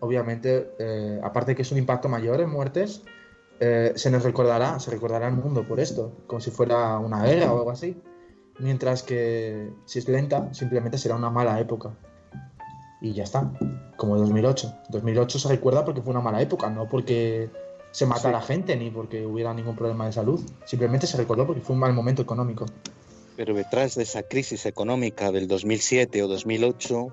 obviamente, 0.00 0.70
eh, 0.78 1.20
aparte 1.22 1.52
de 1.52 1.56
que 1.56 1.62
es 1.62 1.72
un 1.72 1.78
impacto 1.78 2.08
mayor 2.08 2.40
en 2.40 2.50
muertes, 2.50 3.02
eh, 3.60 3.92
se 3.96 4.10
nos 4.10 4.22
recordará, 4.22 4.78
se 4.78 4.90
recordará 4.90 5.28
el 5.28 5.34
mundo 5.34 5.66
por 5.66 5.80
esto, 5.80 6.12
como 6.26 6.40
si 6.40 6.50
fuera 6.50 6.98
una 6.98 7.24
guerra 7.24 7.52
o 7.52 7.58
algo 7.58 7.70
así. 7.70 8.00
Mientras 8.58 9.02
que 9.02 9.70
si 9.84 9.98
es 9.98 10.08
lenta, 10.08 10.52
simplemente 10.54 10.98
será 10.98 11.16
una 11.16 11.30
mala 11.30 11.60
época. 11.60 11.90
Y 13.00 13.12
ya 13.12 13.24
está, 13.24 13.52
como 13.96 14.16
2008. 14.16 14.74
2008 14.88 15.38
se 15.38 15.48
recuerda 15.48 15.84
porque 15.84 16.00
fue 16.00 16.12
una 16.12 16.22
mala 16.22 16.40
época, 16.40 16.70
no 16.70 16.88
porque 16.88 17.50
se 17.90 18.06
matara 18.06 18.40
gente 18.40 18.76
ni 18.76 18.90
porque 18.90 19.24
hubiera 19.26 19.54
ningún 19.54 19.76
problema 19.76 20.06
de 20.06 20.12
salud. 20.12 20.40
Simplemente 20.64 21.06
se 21.06 21.16
recordó 21.16 21.46
porque 21.46 21.60
fue 21.60 21.74
un 21.74 21.80
mal 21.80 21.92
momento 21.92 22.22
económico. 22.22 22.66
Pero 23.36 23.54
detrás 23.54 23.94
de 23.94 24.02
esa 24.02 24.22
crisis 24.22 24.66
económica 24.66 25.30
del 25.30 25.46
2007 25.46 26.22
o 26.22 26.28
2008 26.28 27.08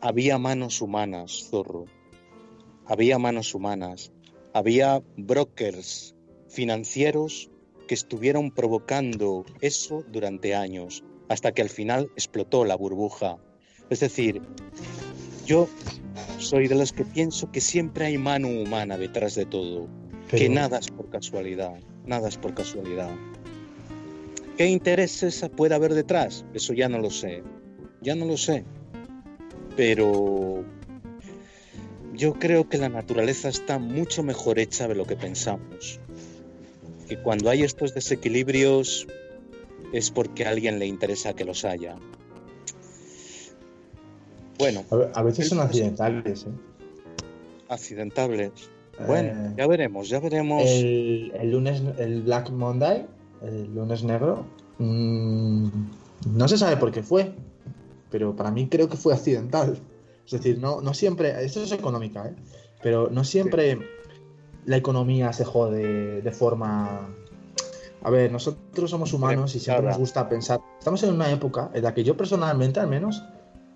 había 0.00 0.38
manos 0.38 0.80
humanas, 0.80 1.48
zorro. 1.50 1.84
Había 2.86 3.18
manos 3.18 3.54
humanas. 3.54 4.12
Había 4.52 5.02
brokers 5.16 6.14
financieros 6.48 7.50
que 7.86 7.94
estuvieron 7.94 8.50
provocando 8.50 9.44
eso 9.60 10.04
durante 10.08 10.54
años, 10.54 11.04
hasta 11.28 11.52
que 11.52 11.62
al 11.62 11.68
final 11.68 12.10
explotó 12.16 12.64
la 12.64 12.76
burbuja. 12.76 13.36
Es 13.90 14.00
decir, 14.00 14.42
yo 15.44 15.68
soy 16.38 16.68
de 16.68 16.74
los 16.74 16.92
que 16.92 17.04
pienso 17.04 17.50
que 17.50 17.60
siempre 17.60 18.06
hay 18.06 18.16
mano 18.16 18.48
humana 18.48 18.96
detrás 18.96 19.34
de 19.34 19.44
todo, 19.44 19.88
que 20.30 20.48
nada 20.48 20.78
es 20.78 20.88
por 20.88 21.10
casualidad, 21.10 21.78
nada 22.06 22.28
es 22.28 22.36
por 22.36 22.54
casualidad. 22.54 23.10
¿Qué 24.56 24.66
intereses 24.66 25.44
puede 25.56 25.74
haber 25.74 25.94
detrás? 25.94 26.44
Eso 26.54 26.72
ya 26.72 26.88
no 26.88 26.98
lo 26.98 27.10
sé, 27.10 27.42
ya 28.00 28.14
no 28.14 28.26
lo 28.26 28.36
sé. 28.36 28.64
Pero 29.76 30.64
yo 32.14 32.34
creo 32.34 32.68
que 32.68 32.78
la 32.78 32.88
naturaleza 32.88 33.48
está 33.48 33.78
mucho 33.78 34.22
mejor 34.22 34.58
hecha 34.58 34.86
de 34.86 34.94
lo 34.94 35.06
que 35.06 35.16
pensamos. 35.16 36.00
Que 37.08 37.16
cuando 37.16 37.50
hay 37.50 37.62
estos 37.62 37.94
desequilibrios 37.94 39.06
es 39.92 40.10
porque 40.10 40.44
a 40.44 40.50
alguien 40.50 40.78
le 40.78 40.86
interesa 40.86 41.34
que 41.34 41.44
los 41.44 41.64
haya. 41.64 41.96
Bueno. 44.58 44.84
A 45.14 45.22
veces 45.22 45.48
son 45.48 45.60
accidentales, 45.60 46.44
¿eh? 46.44 46.50
Accidentales. 47.68 48.52
Bueno, 49.06 49.28
eh, 49.28 49.54
ya 49.56 49.66
veremos, 49.66 50.08
ya 50.08 50.20
veremos. 50.20 50.62
El, 50.66 51.32
el, 51.40 51.50
lunes, 51.50 51.82
el 51.98 52.22
Black 52.22 52.50
Monday 52.50 53.06
el 53.42 53.74
lunes 53.74 54.04
negro, 54.04 54.44
mm, 54.78 55.68
no 56.34 56.48
se 56.48 56.58
sabe 56.58 56.76
por 56.76 56.92
qué 56.92 57.02
fue, 57.02 57.32
pero 58.10 58.36
para 58.36 58.50
mí 58.50 58.68
creo 58.68 58.88
que 58.88 58.96
fue 58.96 59.14
accidental. 59.14 59.78
Es 60.24 60.32
decir, 60.32 60.58
no, 60.58 60.80
no 60.80 60.94
siempre, 60.94 61.44
esto 61.44 61.62
es 61.62 61.72
económica, 61.72 62.26
¿eh? 62.26 62.34
pero 62.82 63.08
no 63.10 63.24
siempre 63.24 63.78
la 64.66 64.76
economía 64.76 65.32
se 65.32 65.44
jode 65.44 66.22
de 66.22 66.32
forma... 66.32 67.08
A 68.02 68.08
ver, 68.08 68.32
nosotros 68.32 68.90
somos 68.90 69.12
humanos 69.12 69.54
y 69.54 69.60
siempre 69.60 69.86
nos 69.86 69.98
gusta 69.98 70.26
pensar. 70.28 70.60
Estamos 70.78 71.02
en 71.02 71.12
una 71.12 71.30
época 71.30 71.70
en 71.74 71.82
la 71.82 71.92
que 71.92 72.02
yo 72.02 72.16
personalmente, 72.16 72.80
al 72.80 72.88
menos, 72.88 73.22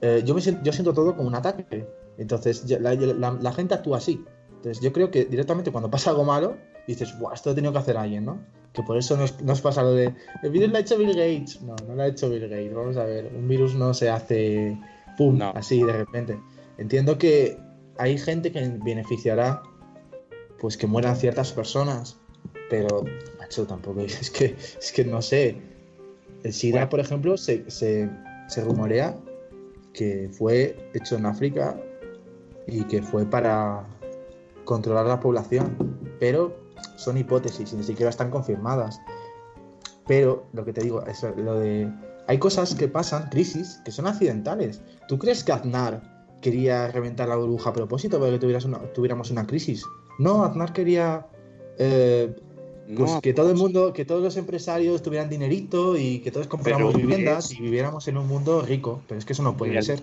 eh, 0.00 0.22
yo, 0.24 0.34
me 0.34 0.40
siento, 0.40 0.62
yo 0.62 0.72
siento 0.72 0.94
todo 0.94 1.14
como 1.14 1.28
un 1.28 1.34
ataque. 1.34 1.86
Entonces, 2.16 2.64
la, 2.80 2.94
la, 2.94 3.52
gente 3.52 3.74
actúa 3.74 3.98
así. 3.98 4.24
Entonces, 4.64 4.82
yo 4.82 4.94
creo 4.94 5.10
que 5.10 5.26
directamente 5.26 5.70
cuando 5.70 5.90
pasa 5.90 6.08
algo 6.08 6.24
malo, 6.24 6.56
dices, 6.86 7.18
Buah, 7.18 7.34
esto 7.34 7.50
lo 7.50 7.52
he 7.52 7.54
tenido 7.56 7.72
que 7.74 7.80
hacer 7.80 7.98
alguien, 7.98 8.24
¿no? 8.24 8.40
Que 8.72 8.82
por 8.82 8.96
eso 8.96 9.14
nos, 9.14 9.42
nos 9.42 9.60
pasa 9.60 9.82
lo 9.82 9.92
de. 9.92 10.14
El 10.42 10.50
virus 10.50 10.70
lo 10.70 10.78
ha 10.78 10.80
hecho 10.80 10.96
Bill 10.96 11.10
Gates. 11.10 11.60
No, 11.60 11.76
no 11.86 11.94
lo 11.94 12.02
ha 12.02 12.06
hecho 12.06 12.30
Bill 12.30 12.48
Gates. 12.48 12.72
Vamos 12.72 12.96
a 12.96 13.04
ver. 13.04 13.30
Un 13.36 13.46
virus 13.46 13.74
no 13.74 13.92
se 13.92 14.08
hace. 14.08 14.78
¡Pum! 15.18 15.38
Así 15.54 15.82
de 15.82 15.92
repente. 15.92 16.40
Entiendo 16.78 17.18
que 17.18 17.58
hay 17.98 18.16
gente 18.16 18.50
que 18.52 18.66
beneficiará. 18.82 19.62
Pues 20.58 20.78
que 20.78 20.86
mueran 20.86 21.14
ciertas 21.14 21.52
personas. 21.52 22.16
Pero, 22.70 23.04
macho, 23.38 23.66
tampoco. 23.66 24.00
Es 24.06 24.30
que, 24.30 24.56
es 24.56 24.92
que 24.92 25.04
no 25.04 25.20
sé. 25.20 25.60
El 26.42 26.54
SIDA, 26.54 26.88
por 26.88 27.00
ejemplo, 27.00 27.36
se, 27.36 27.70
se, 27.70 28.08
se 28.48 28.64
rumorea 28.64 29.14
que 29.92 30.30
fue 30.32 30.90
hecho 30.94 31.16
en 31.16 31.26
África 31.26 31.78
y 32.66 32.82
que 32.84 33.02
fue 33.02 33.26
para 33.26 33.86
controlar 34.64 35.06
la 35.06 35.20
población. 35.20 35.76
Pero 36.20 36.56
son 36.96 37.16
hipótesis 37.18 37.72
y 37.72 37.76
ni 37.76 37.82
siquiera 37.82 38.10
están 38.10 38.30
confirmadas. 38.30 39.00
Pero 40.06 40.46
lo 40.52 40.64
que 40.64 40.72
te 40.72 40.82
digo 40.82 41.04
es 41.06 41.22
lo 41.22 41.58
de. 41.58 41.90
Hay 42.26 42.38
cosas 42.38 42.74
que 42.74 42.88
pasan, 42.88 43.28
crisis, 43.30 43.80
que 43.84 43.90
son 43.90 44.06
accidentales. 44.06 44.82
¿Tú 45.08 45.18
crees 45.18 45.44
que 45.44 45.52
Aznar 45.52 46.02
quería 46.40 46.88
reventar 46.88 47.28
la 47.28 47.36
burbuja 47.36 47.70
a 47.70 47.72
propósito 47.72 48.18
para 48.18 48.32
que 48.32 48.38
tuviéramos 48.38 49.30
una 49.30 49.46
crisis? 49.46 49.84
No, 50.18 50.44
Aznar 50.44 50.72
quería. 50.72 51.26
Eh, 51.78 52.34
pues 52.96 53.12
que 53.22 53.32
todo 53.32 53.50
el 53.50 53.56
mundo, 53.56 53.94
que 53.94 54.04
todos 54.04 54.22
los 54.22 54.36
empresarios 54.36 55.02
tuvieran 55.02 55.30
dinerito 55.30 55.96
y 55.96 56.18
que 56.18 56.30
todos 56.30 56.46
compráramos 56.48 56.94
viviendas 56.94 57.50
y 57.52 57.62
viviéramos 57.62 58.06
en 58.08 58.18
un 58.18 58.28
mundo 58.28 58.60
rico. 58.60 59.00
Pero 59.08 59.18
es 59.18 59.24
que 59.24 59.32
eso 59.32 59.42
no 59.42 59.56
puede 59.56 59.80
ser. 59.82 60.02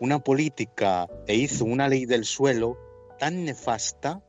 Una 0.00 0.18
política 0.18 1.08
e 1.28 1.36
hizo 1.36 1.64
una 1.64 1.88
ley 1.88 2.06
del 2.06 2.24
suelo 2.24 2.76
tan 3.18 3.44
nefasta 3.44 4.22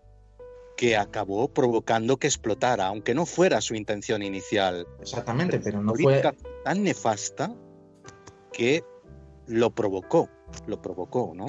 que 0.78 0.96
acabó 0.96 1.54
provocando 1.54 2.18
que 2.18 2.28
explotara, 2.28 2.88
aunque 2.88 3.14
no 3.14 3.26
fuera 3.26 3.60
su 3.60 3.76
intención 3.76 4.24
inicial. 4.24 4.88
Exactamente, 5.02 5.60
pero, 5.60 5.84
no 5.84 5.94
fue 5.94 6.22
tan 6.64 6.84
nefasta 6.84 7.54
que 8.54 8.84
lo 9.48 9.72
provocó, 9.72 10.30
lo 10.68 10.82
provocó, 10.82 11.34
¿no? 11.36 11.48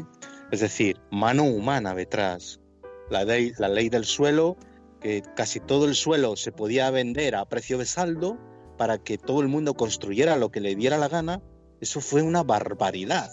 Es 0.51 0.61
decir, 0.61 1.01
mano 1.11 1.45
humana 1.45 1.95
detrás. 1.95 2.61
La 3.09 3.25
ley, 3.25 3.53
la 3.59 3.69
ley 3.69 3.89
del 3.89 4.05
suelo, 4.05 4.57
que 5.01 5.23
casi 5.37 5.61
todo 5.61 5.85
el 5.85 5.95
suelo 5.95 6.37
se 6.37 6.51
podía 6.51 6.91
vender 6.91 7.37
a 7.37 7.45
precio 7.45 7.79
de 7.79 7.87
saldo 7.87 8.37
para 8.77 8.99
que 8.99 9.19
todo 9.19 9.43
el 9.43 9.49
mundo 9.49 9.75
construyera 9.75 10.37
lo 10.37 10.51
que 10.51 10.61
le 10.61 10.75
diera 10.75 10.99
la 10.99 11.09
gana, 11.09 11.43
eso 11.81 12.01
fue 12.01 12.23
una 12.23 12.43
barbaridad. 12.43 13.31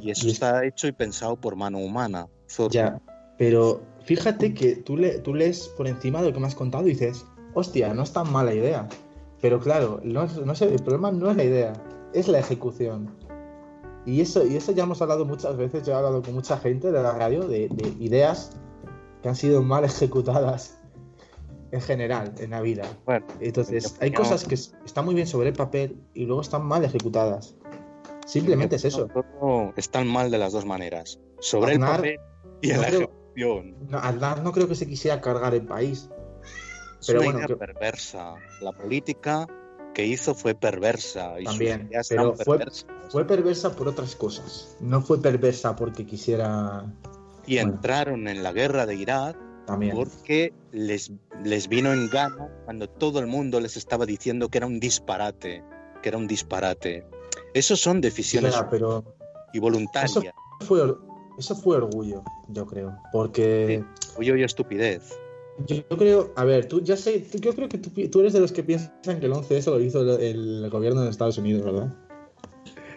Y 0.00 0.10
eso 0.10 0.28
está 0.28 0.64
hecho 0.64 0.86
y 0.86 0.92
pensado 0.92 1.36
por 1.36 1.56
mano 1.56 1.78
humana. 1.78 2.28
Ya, 2.70 3.00
pero 3.38 3.82
fíjate 4.04 4.54
que 4.54 4.76
tú, 4.76 4.96
le, 4.96 5.18
tú 5.18 5.34
lees 5.34 5.68
por 5.76 5.86
encima 5.86 6.20
de 6.20 6.28
lo 6.28 6.34
que 6.34 6.40
me 6.40 6.46
has 6.46 6.54
contado 6.54 6.86
y 6.86 6.90
dices, 6.90 7.26
hostia, 7.54 7.92
no 7.94 8.02
es 8.02 8.12
tan 8.12 8.30
mala 8.30 8.54
idea. 8.54 8.88
Pero 9.40 9.60
claro, 9.60 10.00
no, 10.02 10.26
no 10.26 10.54
sé, 10.54 10.72
el 10.72 10.82
problema 10.82 11.12
no 11.12 11.30
es 11.30 11.36
la 11.36 11.44
idea, 11.44 11.72
es 12.14 12.28
la 12.28 12.38
ejecución. 12.38 13.10
Y 14.06 14.20
eso, 14.20 14.46
y 14.46 14.56
eso 14.56 14.72
ya 14.72 14.84
hemos 14.84 15.02
hablado 15.02 15.24
muchas 15.24 15.56
veces, 15.56 15.84
yo 15.84 15.92
he 15.92 15.96
hablado 15.96 16.22
con 16.22 16.34
mucha 16.34 16.56
gente 16.58 16.92
de 16.92 17.02
la 17.02 17.12
radio, 17.12 17.46
de, 17.46 17.68
ideas 17.98 18.52
que 19.22 19.28
han 19.28 19.36
sido 19.36 19.62
mal 19.62 19.84
ejecutadas 19.84 20.78
en 21.72 21.80
general 21.80 22.32
en 22.38 22.50
la 22.50 22.60
vida. 22.60 22.84
Entonces, 23.40 23.96
hay 24.00 24.12
cosas 24.12 24.44
que 24.44 24.54
están 24.54 25.04
muy 25.04 25.14
bien 25.14 25.26
sobre 25.26 25.48
el 25.48 25.54
papel 25.54 26.00
y 26.14 26.24
luego 26.24 26.40
están 26.40 26.64
mal 26.64 26.84
ejecutadas. 26.84 27.56
Simplemente 28.26 28.76
es 28.76 28.84
eso. 28.84 29.08
Están 29.76 30.06
mal 30.06 30.30
de 30.30 30.38
las 30.38 30.52
dos 30.52 30.66
maneras. 30.66 31.18
Sobre 31.38 31.74
el 31.74 31.80
papel 31.80 32.18
y 32.60 32.70
en 32.70 32.80
la 32.80 32.90
no, 34.12 34.36
no 34.42 34.52
creo 34.52 34.68
que 34.68 34.74
se 34.74 34.86
quisiera 34.86 35.20
cargar 35.20 35.54
el 35.54 35.66
país. 35.66 36.10
Pero 37.06 37.22
bueno, 37.22 37.46
perversa. 37.56 38.34
La 38.60 38.72
política 38.72 39.46
que 39.94 40.04
hizo 40.04 40.34
fue 40.34 40.54
perversa. 40.54 41.40
Y 41.40 41.44
También, 41.44 41.88
pero 42.08 42.34
fue, 42.34 42.58
fue, 43.08 43.26
perversa 43.26 43.74
por 43.74 43.88
otras 43.88 44.16
cosas. 44.16 44.76
No 44.80 45.00
fue 45.02 45.20
perversa 45.20 45.76
porque 45.76 46.04
quisiera... 46.04 46.84
Y 47.46 47.58
entraron 47.58 48.26
en 48.26 48.42
la 48.42 48.52
guerra 48.52 48.86
de 48.86 48.96
Irak 48.96 49.36
También. 49.66 49.94
porque 49.94 50.52
les, 50.72 51.12
les 51.44 51.68
vino 51.68 51.92
en 51.92 52.10
gana 52.10 52.50
cuando 52.64 52.88
todo 52.88 53.20
el 53.20 53.26
mundo 53.26 53.60
les 53.60 53.76
estaba 53.76 54.04
diciendo 54.04 54.48
que 54.48 54.58
era 54.58 54.66
un 54.66 54.80
disparate, 54.80 55.62
que 56.02 56.08
era 56.08 56.18
un 56.18 56.26
disparate. 56.26 57.06
Esos 57.54 57.80
son 57.80 58.00
decisiones 58.00 58.54
pero 58.70 59.04
y 59.52 59.58
voluntarias. 59.58 60.16
Eso 60.16 60.32
fue, 60.60 60.94
eso 61.38 61.56
fue 61.56 61.76
orgullo, 61.76 62.22
yo 62.48 62.66
creo, 62.66 62.96
porque... 63.12 63.84
orgullo 64.10 64.36
y 64.36 64.42
estupidez. 64.42 65.18
Yo, 65.66 65.82
creo, 65.88 66.32
a 66.36 66.44
ver, 66.44 66.66
tú 66.66 66.82
ya 66.82 66.96
sé, 66.96 67.26
yo 67.40 67.54
creo 67.54 67.68
que 67.68 67.78
tú, 67.78 68.20
eres 68.20 68.34
de 68.34 68.40
los 68.40 68.52
que 68.52 68.62
piensan 68.62 69.20
que 69.20 69.26
el 69.26 69.32
11S 69.32 69.70
lo 69.70 69.80
hizo 69.80 70.18
el, 70.18 70.68
gobierno 70.70 71.00
de 71.00 71.10
Estados 71.10 71.38
Unidos, 71.38 71.64
¿verdad? 71.64 71.94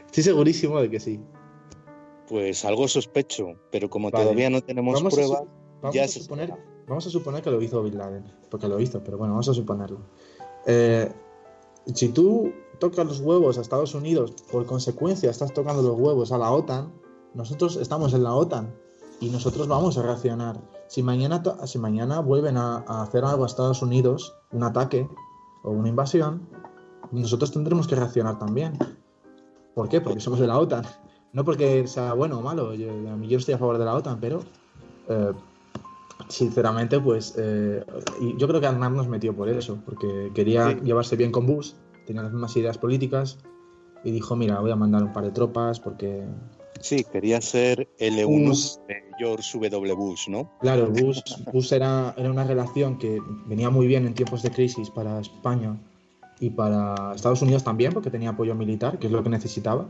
Estoy 0.07 0.23
segurísimo 0.23 0.81
de 0.81 0.89
que 0.89 0.99
sí. 0.99 1.21
Pues 2.27 2.65
algo 2.65 2.87
sospecho, 2.87 3.53
pero 3.71 3.89
como 3.89 4.11
todavía 4.11 4.49
no 4.49 4.61
tenemos 4.61 5.01
pruebas, 5.01 5.43
ya 5.93 6.03
a 6.03 6.07
suponer, 6.07 6.53
Vamos 6.87 7.05
a 7.07 7.09
suponer 7.09 7.41
que 7.41 7.51
lo 7.51 7.61
hizo 7.61 7.81
Bin 7.83 7.97
Laden, 7.97 8.25
porque 8.49 8.67
lo 8.67 8.79
hizo, 8.79 9.01
pero 9.03 9.17
bueno, 9.17 9.33
vamos 9.33 9.47
a 9.47 9.53
suponerlo. 9.53 10.01
Eh, 10.65 11.09
si 11.93 12.09
tú 12.09 12.51
tocas 12.79 13.05
los 13.05 13.19
huevos 13.19 13.57
a 13.57 13.61
Estados 13.61 13.93
Unidos, 13.93 14.33
por 14.51 14.65
consecuencia 14.65 15.29
estás 15.29 15.53
tocando 15.53 15.81
los 15.81 15.97
huevos 15.97 16.31
a 16.31 16.37
la 16.37 16.51
OTAN, 16.51 16.91
nosotros 17.33 17.75
estamos 17.75 18.13
en 18.13 18.23
la 18.23 18.33
OTAN 18.33 18.73
y 19.19 19.29
nosotros 19.29 19.67
vamos 19.67 19.97
a 19.97 20.03
reaccionar. 20.03 20.59
Si 20.87 21.03
mañana, 21.03 21.43
si 21.65 21.77
mañana 21.77 22.19
vuelven 22.21 22.57
a, 22.57 22.77
hacer 23.03 23.23
algo 23.25 23.43
a 23.43 23.47
Estados 23.47 23.81
Unidos, 23.81 24.35
un 24.51 24.63
ataque 24.63 25.07
o 25.63 25.71
una 25.71 25.89
invasión, 25.89 26.47
nosotros 27.11 27.51
tendremos 27.51 27.87
que 27.87 27.95
reaccionar 27.95 28.39
también. 28.39 28.77
¿Por 29.75 29.89
qué? 29.89 30.01
Porque 30.01 30.19
somos 30.19 30.39
de 30.39 30.47
la 30.47 30.57
OTAN. 30.57 30.83
No 31.31 31.45
porque 31.45 31.87
sea 31.87 32.13
bueno 32.13 32.39
o 32.39 32.41
malo, 32.41 32.73
yo, 32.73 32.87
yo 33.21 33.37
estoy 33.37 33.53
a 33.53 33.57
favor 33.59 33.77
de 33.77 33.85
la 33.85 33.95
OTAN, 33.95 34.19
pero 34.19 34.41
eh, 35.09 35.33
sinceramente, 36.27 36.99
pues 36.99 37.35
eh, 37.37 37.85
yo 38.37 38.47
creo 38.47 38.59
que 38.59 38.67
Aznar 38.67 38.91
nos 38.91 39.07
metió 39.07 39.35
por 39.35 39.49
eso, 39.49 39.77
porque 39.85 40.31
quería 40.33 40.71
llevarse 40.73 41.15
bien 41.15 41.31
con 41.31 41.45
Bush, 41.45 41.73
tenía 42.09 42.23
las 42.23 42.33
mismas 42.33 42.57
ideas 42.57 42.77
políticas 42.77 43.37
y 44.03 44.11
dijo, 44.11 44.35
mira, 44.35 44.59
voy 44.59 44.71
a 44.71 44.75
mandar 44.75 45.03
un 45.03 45.13
par 45.13 45.23
de 45.23 45.31
tropas 45.31 45.79
porque 45.79 46.25
Sí, 46.81 47.03
quería 47.03 47.41
ser 47.41 47.89
el 47.97 48.23
1 48.25 48.53
de 48.87 49.03
George 49.17 49.69
W. 49.69 49.93
Bush, 49.95 50.29
¿no? 50.29 50.49
Claro, 50.61 50.87
Bush, 50.89 51.19
Bush 51.51 51.73
era, 51.73 52.13
era, 52.17 52.31
una 52.31 52.45
relación 52.45 52.97
que 52.97 53.19
venía 53.45 53.69
muy 53.69 53.85
bien 53.85 54.05
en 54.05 54.13
tiempos 54.13 54.43
de 54.43 54.51
crisis 54.51 54.89
para 54.89 55.19
España 55.19 55.77
y 56.39 56.49
para 56.51 57.13
Estados 57.13 57.41
Unidos 57.41 57.63
también, 57.63 57.91
porque 57.91 58.09
tenía 58.09 58.29
apoyo 58.29 58.55
militar, 58.55 58.97
que 58.97 59.07
es 59.07 59.13
lo 59.13 59.21
que 59.21 59.29
necesitaba. 59.29 59.89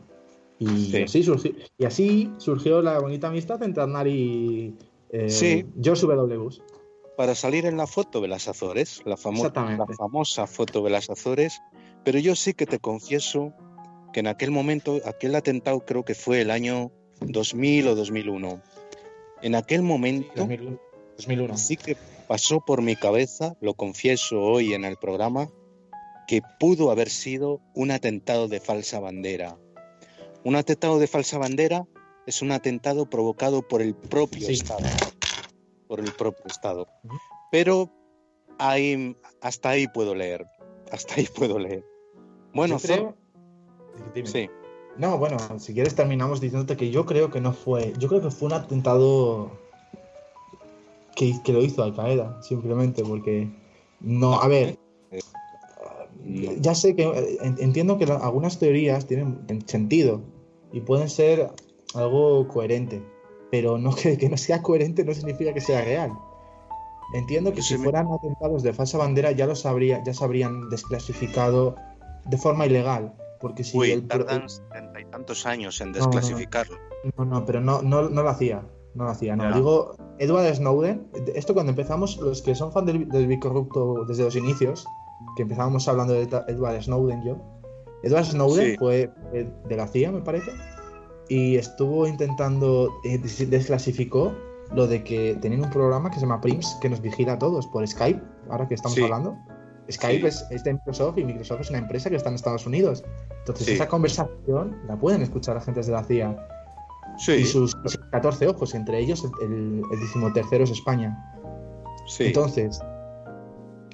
Y, 0.58 1.04
así, 1.04 1.24
surgió, 1.24 1.52
y 1.78 1.86
así 1.86 2.34
surgió 2.38 2.82
la 2.82 3.00
bonita 3.00 3.28
amistad 3.28 3.62
entre 3.64 3.84
Aznar 3.84 4.08
y 4.08 4.76
eh, 5.12 5.66
George 5.82 6.08
W. 6.08 6.38
Bush. 6.38 6.60
Para 7.16 7.36
salir 7.36 7.66
en 7.66 7.78
la 7.78 7.86
foto 7.86 8.20
de 8.20 8.30
las 8.30 8.48
Azores, 8.48 9.02
la, 9.06 9.12
la 9.12 9.18
famosa 9.18 10.48
foto 10.48 10.82
de 10.82 10.90
las 10.90 11.10
Azores, 11.10 11.62
pero 12.04 12.20
yo 12.20 12.36
sí 12.36 12.54
que 12.54 12.66
te 12.66 12.80
confieso 12.80 13.54
que 14.14 14.22
en 14.22 14.28
aquel 14.28 14.52
momento, 14.52 15.00
aquel 15.06 15.36
atentado 15.36 15.86
creo 15.86 16.04
que 16.04 16.16
fue 16.16 16.42
el 16.42 16.52
año 16.52 16.92
2000 17.22 17.88
o 17.90 17.96
2001. 17.96 18.62
En 19.42 19.56
aquel 19.56 19.82
momento, 19.82 20.48
2001, 21.18 21.58
sí 21.58 21.78
que 21.78 21.96
pasó 22.28 22.62
por 22.62 22.82
mi 22.82 22.96
cabeza, 22.96 23.56
lo 23.62 23.74
confieso 23.74 24.42
hoy 24.42 24.74
en 24.74 24.86
el 24.86 24.98
programa, 24.98 25.50
que 26.28 26.42
pudo 26.60 26.92
haber 26.92 27.10
sido 27.10 27.62
un 27.74 27.92
atentado 27.92 28.48
de 28.48 28.60
falsa 28.60 29.00
bandera. 29.00 29.58
Un 30.44 30.56
atentado 30.56 31.00
de 31.00 31.08
falsa 31.08 31.38
bandera 31.38 31.88
es 32.28 32.42
un 32.42 32.52
atentado 32.52 33.10
provocado 33.10 33.68
por 33.68 33.82
el 33.82 33.96
propio 33.96 34.48
Estado. 34.50 34.88
Por 35.88 36.00
el 36.00 36.14
propio 36.14 36.46
Estado. 36.46 36.88
Pero 37.52 37.92
ahí, 38.60 39.18
hasta 39.42 39.70
ahí 39.70 39.88
puedo 39.88 40.14
leer. 40.14 40.46
Hasta 40.92 41.16
ahí 41.16 41.28
puedo 41.36 41.60
leer. 41.60 41.86
Bueno, 42.54 42.80
Sí. 44.24 44.50
No, 44.98 45.18
bueno, 45.18 45.38
si 45.60 45.74
quieres 45.74 45.96
terminamos 45.96 46.42
diciéndote 46.42 46.76
que 46.76 46.92
yo 46.92 47.06
creo 47.06 47.30
que 47.30 47.40
no 47.40 47.54
fue. 47.54 47.94
Yo 48.00 48.08
creo 48.10 48.22
que 48.22 48.32
fue 48.32 48.48
un 48.48 48.54
atentado 48.54 49.52
que, 51.16 51.34
que 51.44 51.54
lo 51.54 51.62
hizo 51.62 51.84
Al 51.84 51.96
Qaeda, 51.96 52.42
simplemente, 52.42 53.04
porque 53.04 53.50
no, 54.02 54.34
a 54.42 54.48
ver. 54.48 54.78
Ya 56.60 56.76
sé 56.76 56.96
que 56.96 57.38
entiendo 57.42 57.98
que 57.98 58.06
algunas 58.06 58.60
teorías 58.60 59.08
tienen 59.08 59.64
sentido 59.68 60.22
y 60.72 60.82
pueden 60.82 61.10
ser 61.10 61.50
algo 61.96 62.48
coherente, 62.48 63.02
pero 63.52 63.78
no 63.78 63.96
que, 63.96 64.18
que 64.18 64.30
no 64.30 64.38
sea 64.38 64.62
coherente 64.62 65.04
no 65.04 65.14
significa 65.14 65.54
que 65.54 65.62
sea 65.62 65.84
real. 65.84 66.12
Entiendo 67.14 67.54
que 67.54 67.62
si 67.62 67.78
fueran 67.78 68.12
atentados 68.12 68.62
de 68.64 68.74
falsa 68.74 68.98
bandera 68.98 69.32
ya 69.32 69.48
los 69.48 69.66
habría, 69.66 70.04
ya 70.04 70.14
se 70.14 70.24
habrían 70.24 70.70
desclasificado 70.70 71.76
de 72.26 72.38
forma 72.38 72.66
ilegal. 72.66 73.14
Porque 73.40 73.64
si 73.64 73.78
Uy, 73.78 74.02
tardan 74.02 74.50
setenta 74.50 75.00
y 75.00 75.06
tantos 75.06 75.46
años 75.46 75.80
en 75.82 75.94
desclasificarlo. 75.94 76.78
No, 77.18 77.26
no, 77.26 77.46
pero 77.46 77.62
no, 77.62 77.82
no, 77.82 78.10
no 78.10 78.24
lo 78.24 78.30
hacía. 78.30 78.64
No 78.96 79.06
lo 79.06 79.12
hacía, 79.12 79.36
no. 79.36 79.54
Digo, 79.56 79.96
Edward 80.18 80.56
Snowden, 80.56 81.08
esto 81.34 81.54
cuando 81.54 81.72
empezamos, 81.72 82.18
los 82.18 82.42
que 82.42 82.54
son 82.54 82.72
fan 82.72 82.86
del, 82.86 83.08
del 83.08 83.40
corrupto 83.40 84.04
desde 84.06 84.24
los 84.24 84.36
inicios, 84.36 84.86
que 85.36 85.44
empezábamos 85.44 85.88
hablando 85.88 86.14
de 86.14 86.24
Edward 86.48 86.82
Snowden 86.82 87.24
yo, 87.24 87.38
Edward 88.04 88.26
Snowden 88.26 88.78
fue 88.78 89.10
de 89.32 89.76
la 89.76 89.88
CIA, 89.88 90.12
me 90.12 90.22
parece, 90.22 90.52
y 91.28 91.56
estuvo 91.56 92.08
intentando, 92.08 92.90
eh, 93.04 93.18
desclasificó 93.18 94.34
lo 94.74 94.88
de 94.88 95.04
que 95.04 95.38
tenían 95.42 95.64
un 95.64 95.70
programa 95.70 96.10
que 96.10 96.16
se 96.16 96.22
llama 96.22 96.42
Prims, 96.42 96.78
que 96.82 96.90
nos 96.90 97.02
vigila 97.02 97.34
a 97.34 97.40
todos 97.40 97.68
por 97.68 97.88
Skype, 97.88 98.22
ahora 98.50 98.68
que 98.68 98.76
estamos 98.76 98.98
hablando. 99.02 99.38
Skype 99.92 100.28
es, 100.28 100.48
de 100.64 100.74
Microsoft 100.74 101.18
y 101.18 101.24
Microsoft 101.24 101.62
es 101.62 101.70
una 101.70 101.80
empresa 101.80 102.10
que 102.10 102.16
está 102.16 102.30
en 102.30 102.36
Estados 102.36 102.68
Unidos. 102.68 103.04
Entonces, 103.40 103.70
esa 103.70 103.88
conversación 103.88 104.78
la 104.88 104.96
pueden 104.96 105.24
escuchar 105.24 105.58
agentes 105.58 105.88
de 105.88 105.94
la 105.94 106.04
CIA. 106.04 106.38
Y 107.28 107.46
sus, 107.46 107.76
14 108.12 108.48
ojos, 108.48 108.76
entre 108.76 109.00
ellos 109.00 109.26
el, 109.42 109.82
el 109.92 110.00
decimotercero 110.00 110.64
es 110.64 110.72
España. 110.72 111.18
Entonces, 112.20 112.80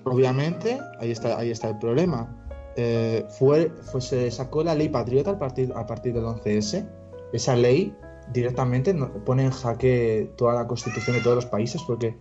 obviamente, 0.03 0.79
ahí 0.99 1.11
está, 1.11 1.37
ahí 1.37 1.51
está 1.51 1.69
el 1.69 1.77
problema. 1.79 2.33
Eh, 2.77 3.25
fue, 3.29 3.71
se 3.99 4.29
sacó 4.31 4.63
la 4.63 4.75
ley 4.75 4.89
patriota 4.89 5.31
a 5.31 5.39
partir, 5.39 5.71
a 5.75 5.85
partir 5.85 6.13
del 6.13 6.23
11S. 6.23 6.87
Esa 7.33 7.55
ley 7.55 7.95
directamente 8.33 8.93
pone 9.25 9.45
en 9.45 9.51
jaque 9.51 10.31
toda 10.37 10.53
la 10.53 10.67
constitución 10.67 11.15
de 11.15 11.21
todos 11.21 11.35
los 11.35 11.45
países 11.45 11.81
porque 11.85 12.15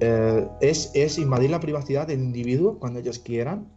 eh, 0.00 0.46
es, 0.60 0.90
es 0.94 1.18
invadir 1.18 1.50
la 1.50 1.60
privacidad 1.60 2.06
del 2.06 2.20
individuo 2.20 2.78
cuando 2.78 3.00
ellos 3.00 3.18
quieran, 3.18 3.68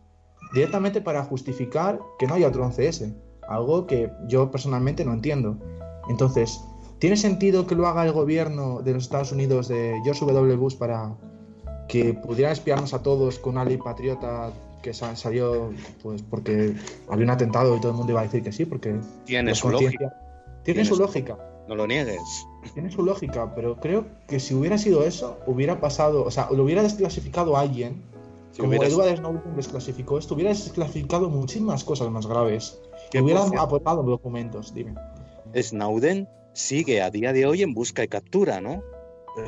directamente 0.54 1.02
para 1.02 1.24
justificar 1.24 2.00
que 2.18 2.28
no 2.28 2.34
haya 2.34 2.48
otro 2.48 2.66
11S, 2.66 3.16
algo 3.48 3.88
que 3.88 4.12
yo 4.28 4.52
personalmente 4.52 5.06
no 5.06 5.14
entiendo. 5.14 5.58
Entonces, 6.10 6.60
¿tiene 7.00 7.16
sentido 7.16 7.68
que 7.68 7.76
lo 7.76 7.88
haga 7.88 8.06
el 8.06 8.12
gobierno 8.12 8.82
de 8.82 8.94
los 8.94 9.04
Estados 9.04 9.32
Unidos 9.32 9.68
de 9.68 10.00
George 10.04 10.26
W. 10.26 10.56
Bush 10.56 10.76
para 10.76 11.16
que 11.88 12.14
pudiera 12.14 12.52
espiarnos 12.52 12.94
a 12.94 13.02
todos 13.02 13.40
con 13.40 13.54
una 13.54 13.66
ley 13.66 13.78
patriota 13.78 14.52
que 14.82 14.94
salió 14.94 15.72
pues 16.02 16.22
porque 16.22 16.74
había 17.10 17.26
un 17.26 17.32
atentado 17.32 17.76
y 17.76 17.80
todo 17.80 17.92
el 17.92 17.98
mundo 17.98 18.14
iba 18.14 18.22
a 18.22 18.24
decir 18.24 18.44
que 18.44 18.52
sí, 18.52 18.66
porque 18.66 19.00
tiene 19.26 19.56
su 19.56 19.70
lógica. 19.70 20.14
Tiene 20.64 20.86
su 20.86 20.96
lógica. 20.96 21.38
No 21.70 21.76
lo 21.76 21.86
niegues. 21.86 22.48
Tiene 22.74 22.90
su 22.90 23.04
lógica, 23.04 23.54
pero 23.54 23.80
creo 23.80 24.08
que 24.28 24.40
si 24.40 24.56
hubiera 24.56 24.80
sido 24.80 25.04
eso, 25.04 25.38
hubiera 25.46 25.80
pasado, 25.80 26.24
o 26.24 26.32
sea, 26.32 26.50
lo 26.50 26.64
hubiera 26.64 26.82
desclasificado 26.82 27.56
a 27.56 27.60
alguien, 27.62 28.02
como 28.58 28.74
Edward 28.74 29.18
Snowden 29.18 29.56
desclasificó 29.56 30.18
esto, 30.18 30.34
hubiera 30.34 30.50
desclasificado 30.50 31.30
muchísimas 31.30 31.84
cosas 31.84 32.10
más 32.10 32.26
graves. 32.26 32.82
Que 33.12 33.22
hubieran 33.22 33.56
aportado 33.56 34.02
documentos, 34.02 34.74
dime. 34.74 34.96
Snowden 35.56 36.28
sigue 36.54 37.04
a 37.04 37.12
día 37.12 37.34
de 37.34 37.46
hoy 37.46 37.62
en 37.62 37.76
busca 37.76 38.04
y 38.04 38.08
captura, 38.08 38.60
¿no? 38.60 38.82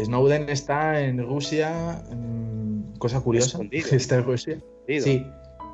Snowden 0.03 0.47
está 0.49 1.01
en 1.01 1.25
Rusia, 1.25 2.03
cosa 2.99 3.19
curiosa, 3.21 3.59
está 3.71 4.17
en 4.17 4.23
Rusia. 4.25 4.61
Sí, 4.87 5.25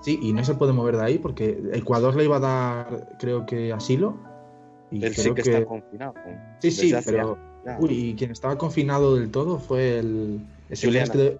sí, 0.01 0.17
y 0.21 0.31
no 0.31 0.45
se 0.45 0.53
puede 0.53 0.71
mover 0.71 0.95
de 0.95 1.03
ahí 1.03 1.17
porque 1.17 1.61
Ecuador 1.73 2.15
le 2.15 2.23
iba 2.23 2.37
a 2.37 2.39
dar, 2.39 3.17
creo 3.19 3.45
que, 3.45 3.73
asilo 3.73 4.36
y 4.91 5.03
Él 5.03 5.15
sí 5.15 5.33
que, 5.33 5.41
está 5.41 5.65
confinado. 5.65 6.13
Sí, 6.59 6.71
sí, 6.71 6.93
pero. 7.05 7.37
Uy, 7.79 7.91
y 7.91 8.15
quien 8.15 8.31
estaba 8.31 8.57
confinado 8.57 9.15
del 9.15 9.29
todo 9.31 9.59
fue 9.59 9.99
el. 9.99 10.41
El 10.69 10.77
señor, 10.77 11.03
este 11.03 11.39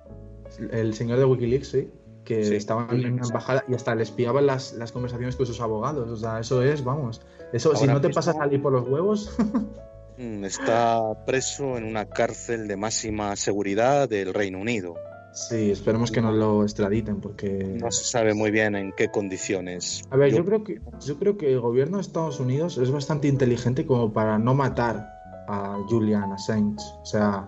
el 0.71 0.93
señor 0.93 1.19
de 1.19 1.25
Wikileaks, 1.25 1.67
sí. 1.69 1.89
Que 2.23 2.57
estaba 2.57 2.87
en 2.91 3.13
una 3.13 3.23
embajada 3.23 3.63
y 3.69 3.73
hasta 3.73 3.95
le 3.95 4.03
espiaban 4.03 4.45
las, 4.45 4.73
las 4.73 4.91
conversaciones 4.91 5.37
con 5.37 5.45
sus 5.45 5.61
abogados. 5.61 6.09
O 6.09 6.17
sea, 6.17 6.39
eso 6.39 6.61
es, 6.61 6.83
vamos. 6.83 7.21
Eso, 7.53 7.73
si 7.75 7.87
no 7.87 8.01
te 8.01 8.09
pasa 8.09 8.31
a 8.31 8.33
salir 8.33 8.61
por 8.61 8.73
los 8.73 8.87
huevos. 8.87 9.35
Mm, 10.19 10.45
está 10.45 11.25
preso 11.27 11.77
en 11.77 11.83
una 11.83 12.09
cárcel 12.09 12.67
de 12.67 12.75
máxima 12.75 13.35
seguridad 13.35 14.09
del 14.09 14.33
Reino 14.33 14.59
Unido. 14.59 14.95
Sí, 15.38 15.69
esperemos 15.69 16.11
que 16.11 16.19
no 16.19 16.31
lo 16.31 16.64
extraditen 16.64 17.22
porque... 17.22 17.77
No 17.80 17.91
se 17.91 18.05
sabe 18.05 18.34
muy 18.34 18.49
bien 18.49 18.76
en 18.76 18.91
qué 18.91 19.09
condiciones. 19.09 20.01
A 20.09 20.18
ver, 20.18 20.34
yo, 20.34 20.43
creo 20.43 20.64
que, 20.64 20.81
yo 21.05 21.19
creo 21.19 21.38
que 21.38 21.53
el 21.53 21.59
gobierno 21.59 21.97
de 21.97 22.01
Estados 22.01 22.39
Unidos 22.39 22.80
es 22.80 22.89
bastante 22.89 23.27
inteligente 23.27 23.85
como 23.85 24.11
para 24.11 24.39
no 24.39 24.55
matar 24.55 25.07
a 25.47 25.77
Julian 25.88 26.34
Assange. 26.34 26.84
O 27.01 27.05
sea... 27.05 27.47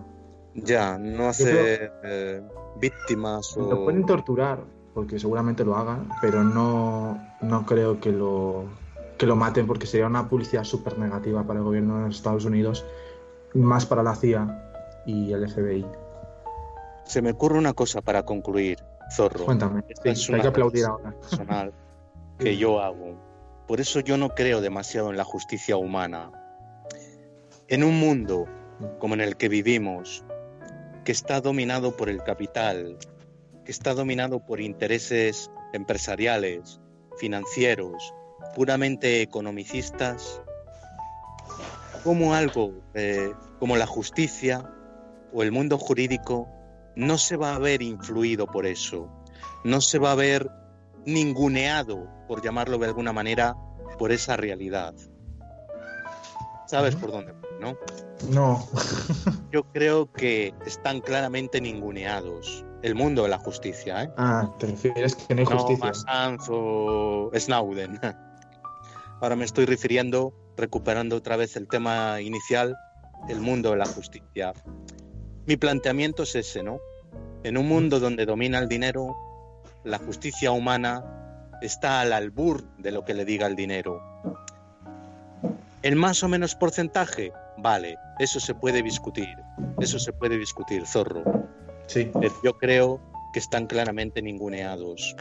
Ya, 0.54 1.00
no 1.00 1.30
hace 1.30 1.90
eh, 2.04 2.44
víctimas 2.80 3.58
o... 3.58 3.68
Lo 3.68 3.84
pueden 3.86 4.06
torturar, 4.06 4.64
porque 4.94 5.18
seguramente 5.18 5.66
lo 5.66 5.76
hagan, 5.76 6.10
pero 6.22 6.44
no, 6.44 7.20
no 7.42 7.66
creo 7.66 8.00
que 8.00 8.12
lo, 8.12 8.66
que 9.18 9.26
lo 9.26 9.36
maten 9.36 9.66
porque 9.66 9.88
sería 9.88 10.06
una 10.06 10.30
publicidad 10.30 10.64
súper 10.64 11.00
negativa 11.00 11.44
para 11.44 11.58
el 11.58 11.66
gobierno 11.66 12.04
de 12.04 12.12
Estados 12.12 12.46
Unidos, 12.46 12.86
más 13.56 13.88
para 13.88 14.04
la 14.04 14.16
CIA 14.16 15.02
y 15.08 15.32
el 15.34 15.50
FBI. 15.50 15.86
Se 17.10 17.24
me 17.24 17.32
ocurre 17.32 17.58
una 17.58 17.74
cosa 17.74 18.02
para 18.02 18.22
concluir, 18.22 18.78
Zorro. 19.12 19.46
Cuéntame, 19.46 19.84
es 20.04 20.30
hay 20.30 20.42
que 20.42 20.48
aplaudir 20.48 20.86
ahora. 20.86 21.12
Personal 21.20 21.74
que 22.38 22.56
yo 22.56 22.80
hago. 22.80 23.20
Por 23.68 23.82
eso 23.82 24.00
yo 24.00 24.16
no 24.16 24.30
creo 24.36 24.62
demasiado 24.62 25.10
en 25.10 25.18
la 25.18 25.24
justicia 25.24 25.76
humana. 25.76 26.32
En 27.68 27.84
un 27.84 28.00
mundo 28.00 28.46
como 29.00 29.16
en 29.16 29.22
el 29.22 29.38
que 29.38 29.50
vivimos, 29.50 30.24
que 31.04 31.12
está 31.12 31.42
dominado 31.42 31.98
por 31.98 32.10
el 32.10 32.22
capital, 32.22 33.00
que 33.66 33.72
está 33.72 33.96
dominado 33.96 34.46
por 34.46 34.62
intereses 34.62 35.50
empresariales, 35.74 36.80
financieros, 37.18 38.14
puramente 38.54 39.24
economicistas, 39.24 40.44
como 42.04 42.36
algo 42.36 42.84
eh, 42.94 43.34
como 43.58 43.78
la 43.78 43.88
justicia 43.88 44.72
o 45.34 45.42
el 45.42 45.52
mundo 45.52 45.80
jurídico 45.80 46.48
no 46.96 47.18
se 47.18 47.38
va 47.38 47.56
a 47.56 47.60
ver 47.60 47.82
influido 47.82 48.48
por 48.48 48.66
eso, 48.66 49.10
no 49.64 49.82
se 49.82 50.00
va 50.00 50.12
a 50.12 50.16
ver 50.16 50.50
ninguneado, 51.06 52.08
por 52.28 52.42
llamarlo 52.42 52.78
de 52.78 52.88
alguna 52.88 53.14
manera, 53.14 53.56
por 53.98 54.12
esa 54.12 54.38
realidad. 54.38 54.94
¿Sabes 56.68 56.96
por 56.96 57.12
dónde? 57.12 57.34
¿No? 57.60 57.76
No. 58.30 58.68
Yo 59.52 59.64
creo 59.74 60.12
que 60.12 60.54
están 60.66 61.02
claramente 61.02 61.60
ninguneados. 61.62 62.64
El 62.82 62.96
mundo 62.96 63.24
de 63.24 63.30
la 63.30 63.40
justicia, 63.40 64.04
¿eh? 64.04 64.12
Ah, 64.18 64.54
te 64.58 64.68
refieres 64.68 65.16
que 65.16 65.36
no 65.36 65.42
hay 65.42 65.46
justicia. 65.46 65.92
No, 66.08 66.38
o 66.50 67.32
Snowden. 67.36 68.00
Ahora 69.22 69.36
me 69.36 69.44
estoy 69.44 69.66
refiriendo, 69.66 70.34
recuperando 70.56 71.18
otra 71.18 71.36
vez 71.36 71.58
el 71.58 71.68
tema 71.68 72.22
inicial, 72.22 72.78
el 73.28 73.42
mundo 73.42 73.72
de 73.72 73.78
la 73.78 73.86
justicia. 73.86 74.54
Mi 75.50 75.58
planteamiento 75.58 76.22
es 76.22 76.36
ese, 76.36 76.62
¿no? 76.62 76.80
En 77.42 77.58
un 77.58 77.68
mundo 77.68 78.00
donde 78.00 78.28
domina 78.28 78.60
el 78.60 78.70
dinero, 78.70 79.16
la 79.84 79.98
justicia 79.98 80.52
humana 80.52 81.50
está 81.60 82.02
al 82.02 82.14
albur 82.14 82.64
de 82.78 82.92
lo 82.92 83.04
que 83.04 83.16
le 83.16 83.26
diga 83.26 83.48
el 83.48 83.56
dinero. 83.56 84.00
El 85.82 85.96
más 85.96 86.22
o 86.22 86.28
menos 86.28 86.54
porcentaje, 86.54 87.34
vale, 87.58 87.98
eso 88.20 88.40
se 88.40 88.54
puede 88.54 88.84
discutir, 88.84 89.36
eso 89.80 89.98
se 89.98 90.14
puede 90.14 90.38
discutir, 90.38 90.86
zorro. 90.86 91.24
Sí. 91.88 92.12
Yo 92.44 92.60
creo 92.60 93.02
que 93.34 93.40
están 93.40 93.66
claramente 93.66 94.22
ninguneados. 94.22 95.16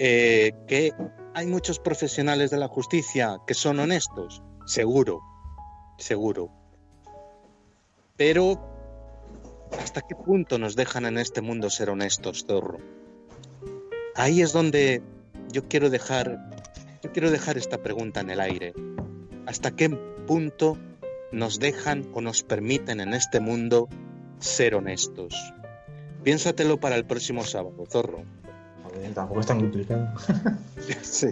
Eh, 0.00 0.52
que 0.66 0.92
hay 1.34 1.46
muchos 1.46 1.78
profesionales 1.78 2.50
de 2.50 2.56
la 2.56 2.66
justicia 2.66 3.38
que 3.46 3.54
son 3.54 3.78
honestos, 3.78 4.42
seguro, 4.66 5.20
seguro. 5.96 6.50
Pero, 8.16 8.71
¿hasta 9.80 10.02
qué 10.02 10.14
punto 10.14 10.58
nos 10.58 10.76
dejan 10.76 11.06
en 11.06 11.18
este 11.18 11.40
mundo 11.40 11.70
ser 11.70 11.90
honestos, 11.90 12.44
Zorro? 12.46 12.78
Ahí 14.14 14.42
es 14.42 14.52
donde 14.52 15.02
yo 15.50 15.68
quiero 15.68 15.90
dejar, 15.90 16.50
yo 17.02 17.12
quiero 17.12 17.30
dejar 17.30 17.56
esta 17.56 17.78
pregunta 17.78 18.20
en 18.20 18.30
el 18.30 18.40
aire. 18.40 18.74
¿Hasta 19.46 19.70
qué 19.70 19.90
punto 20.26 20.78
nos 21.32 21.58
dejan 21.58 22.08
o 22.12 22.20
nos 22.20 22.42
permiten 22.42 23.00
en 23.00 23.14
este 23.14 23.40
mundo 23.40 23.88
ser 24.38 24.74
honestos? 24.74 25.34
Piénsatelo 26.22 26.78
para 26.78 26.96
el 26.96 27.04
próximo 27.04 27.44
sábado, 27.44 27.84
Zorro 27.90 28.24
tampoco 29.14 29.40
es 29.40 29.46
tan 29.46 29.60
complicado. 29.60 30.08
sí. 31.02 31.28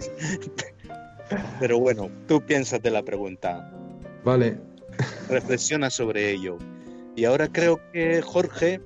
Pero 1.59 1.79
bueno, 1.79 2.09
tú 2.27 2.41
piénsate 2.41 2.91
la 2.91 3.03
pregunta. 3.03 3.71
Vale. 4.23 4.59
Reflexiona 5.29 5.89
sobre 5.89 6.31
ello. 6.31 6.57
Y 7.15 7.25
ahora 7.25 7.47
creo 7.51 7.79
que 7.91 8.21
Jorge 8.21 8.81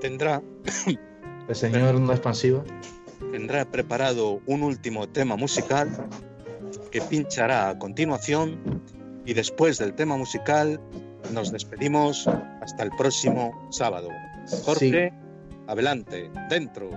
tendrá. 0.00 0.42
El 1.48 1.54
señor 1.54 1.94
Onda 1.94 2.14
Expansiva. 2.14 2.64
Tendrá 3.32 3.64
preparado 3.64 4.40
un 4.46 4.62
último 4.62 5.08
tema 5.08 5.36
musical 5.36 5.88
que 6.90 7.00
pinchará 7.00 7.70
a 7.70 7.78
continuación. 7.78 8.82
Y 9.26 9.34
después 9.34 9.78
del 9.78 9.94
tema 9.94 10.16
musical, 10.16 10.80
nos 11.32 11.50
despedimos 11.50 12.26
hasta 12.60 12.82
el 12.82 12.90
próximo 12.90 13.68
sábado. 13.70 14.08
Jorge, 14.64 15.12
adelante, 15.66 16.30
dentro. 16.50 16.90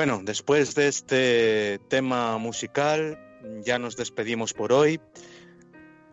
Bueno, 0.00 0.22
después 0.24 0.74
de 0.74 0.88
este 0.88 1.78
tema 1.90 2.38
musical, 2.38 3.18
ya 3.62 3.78
nos 3.78 3.98
despedimos 3.98 4.54
por 4.54 4.72
hoy. 4.72 4.98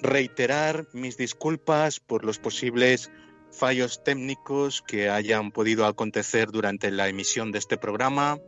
Reiterar 0.02 0.88
mis 0.92 1.16
disculpas 1.16 2.02
por 2.02 2.26
los 2.26 2.38
posibles 2.38 3.10
fallos 3.50 4.04
técnicos 4.04 4.82
que 4.82 5.10
hayan 5.10 5.54
podido 5.54 5.86
acontecer 5.86 6.52
durante 6.52 6.92
la 6.92 7.08
emisión 7.08 7.54
de 7.54 7.60
este 7.60 7.78
programa. 7.78 8.40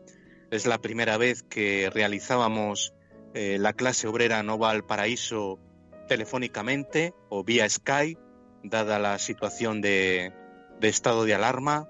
Es 0.51 0.65
la 0.65 0.79
primera 0.81 1.15
vez 1.15 1.41
que 1.41 1.89
realizábamos 1.89 2.93
eh, 3.33 3.55
la 3.61 3.71
clase 3.71 4.09
obrera 4.09 4.43
Nova 4.43 4.71
al 4.71 4.85
Paraíso 4.85 5.57
telefónicamente 6.09 7.13
o 7.29 7.45
vía 7.45 7.69
Skype, 7.69 8.19
dada 8.65 8.99
la 8.99 9.17
situación 9.17 9.79
de, 9.79 10.33
de 10.81 10.89
estado 10.89 11.23
de 11.23 11.33
alarma 11.33 11.87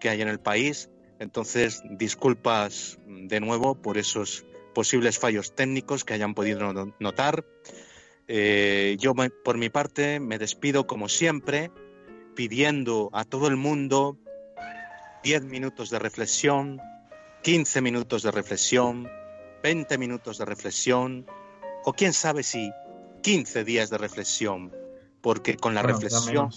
que 0.00 0.08
hay 0.08 0.22
en 0.22 0.28
el 0.28 0.40
país. 0.40 0.90
Entonces, 1.20 1.82
disculpas 1.84 2.98
de 3.06 3.40
nuevo 3.40 3.74
por 3.74 3.98
esos 3.98 4.46
posibles 4.74 5.18
fallos 5.18 5.54
técnicos 5.54 6.02
que 6.02 6.14
hayan 6.14 6.34
podido 6.34 6.92
notar. 6.98 7.44
Eh, 8.26 8.96
yo, 8.98 9.14
por 9.44 9.58
mi 9.58 9.68
parte, 9.68 10.18
me 10.18 10.38
despido 10.38 10.86
como 10.86 11.10
siempre, 11.10 11.70
pidiendo 12.34 13.10
a 13.12 13.24
todo 13.26 13.48
el 13.48 13.56
mundo 13.56 14.16
10 15.22 15.44
minutos 15.44 15.90
de 15.90 15.98
reflexión, 15.98 16.80
15 17.42 17.82
minutos 17.82 18.22
de 18.22 18.30
reflexión, 18.30 19.06
20 19.62 19.98
minutos 19.98 20.38
de 20.38 20.46
reflexión, 20.46 21.26
o 21.84 21.92
quién 21.92 22.14
sabe 22.14 22.42
si 22.42 22.72
15 23.22 23.64
días 23.64 23.90
de 23.90 23.98
reflexión, 23.98 24.74
porque 25.20 25.56
con 25.56 25.74
la 25.74 25.82
reflexión, 25.82 26.48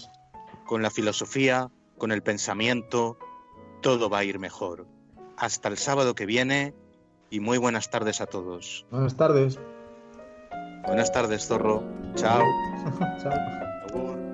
con 0.64 0.80
la 0.80 0.90
filosofía, 0.90 1.70
con 1.98 2.12
el 2.12 2.22
pensamiento, 2.22 3.18
todo 3.84 4.08
va 4.08 4.20
a 4.20 4.24
ir 4.24 4.38
mejor. 4.38 4.86
Hasta 5.36 5.68
el 5.68 5.76
sábado 5.76 6.14
que 6.14 6.24
viene 6.24 6.74
y 7.28 7.40
muy 7.40 7.58
buenas 7.58 7.90
tardes 7.90 8.22
a 8.22 8.26
todos. 8.26 8.86
Buenas 8.90 9.14
tardes. 9.14 9.60
Buenas 10.86 11.12
tardes, 11.12 11.46
zorro. 11.46 11.84
Chao. 12.14 12.42
Chao. 13.22 14.33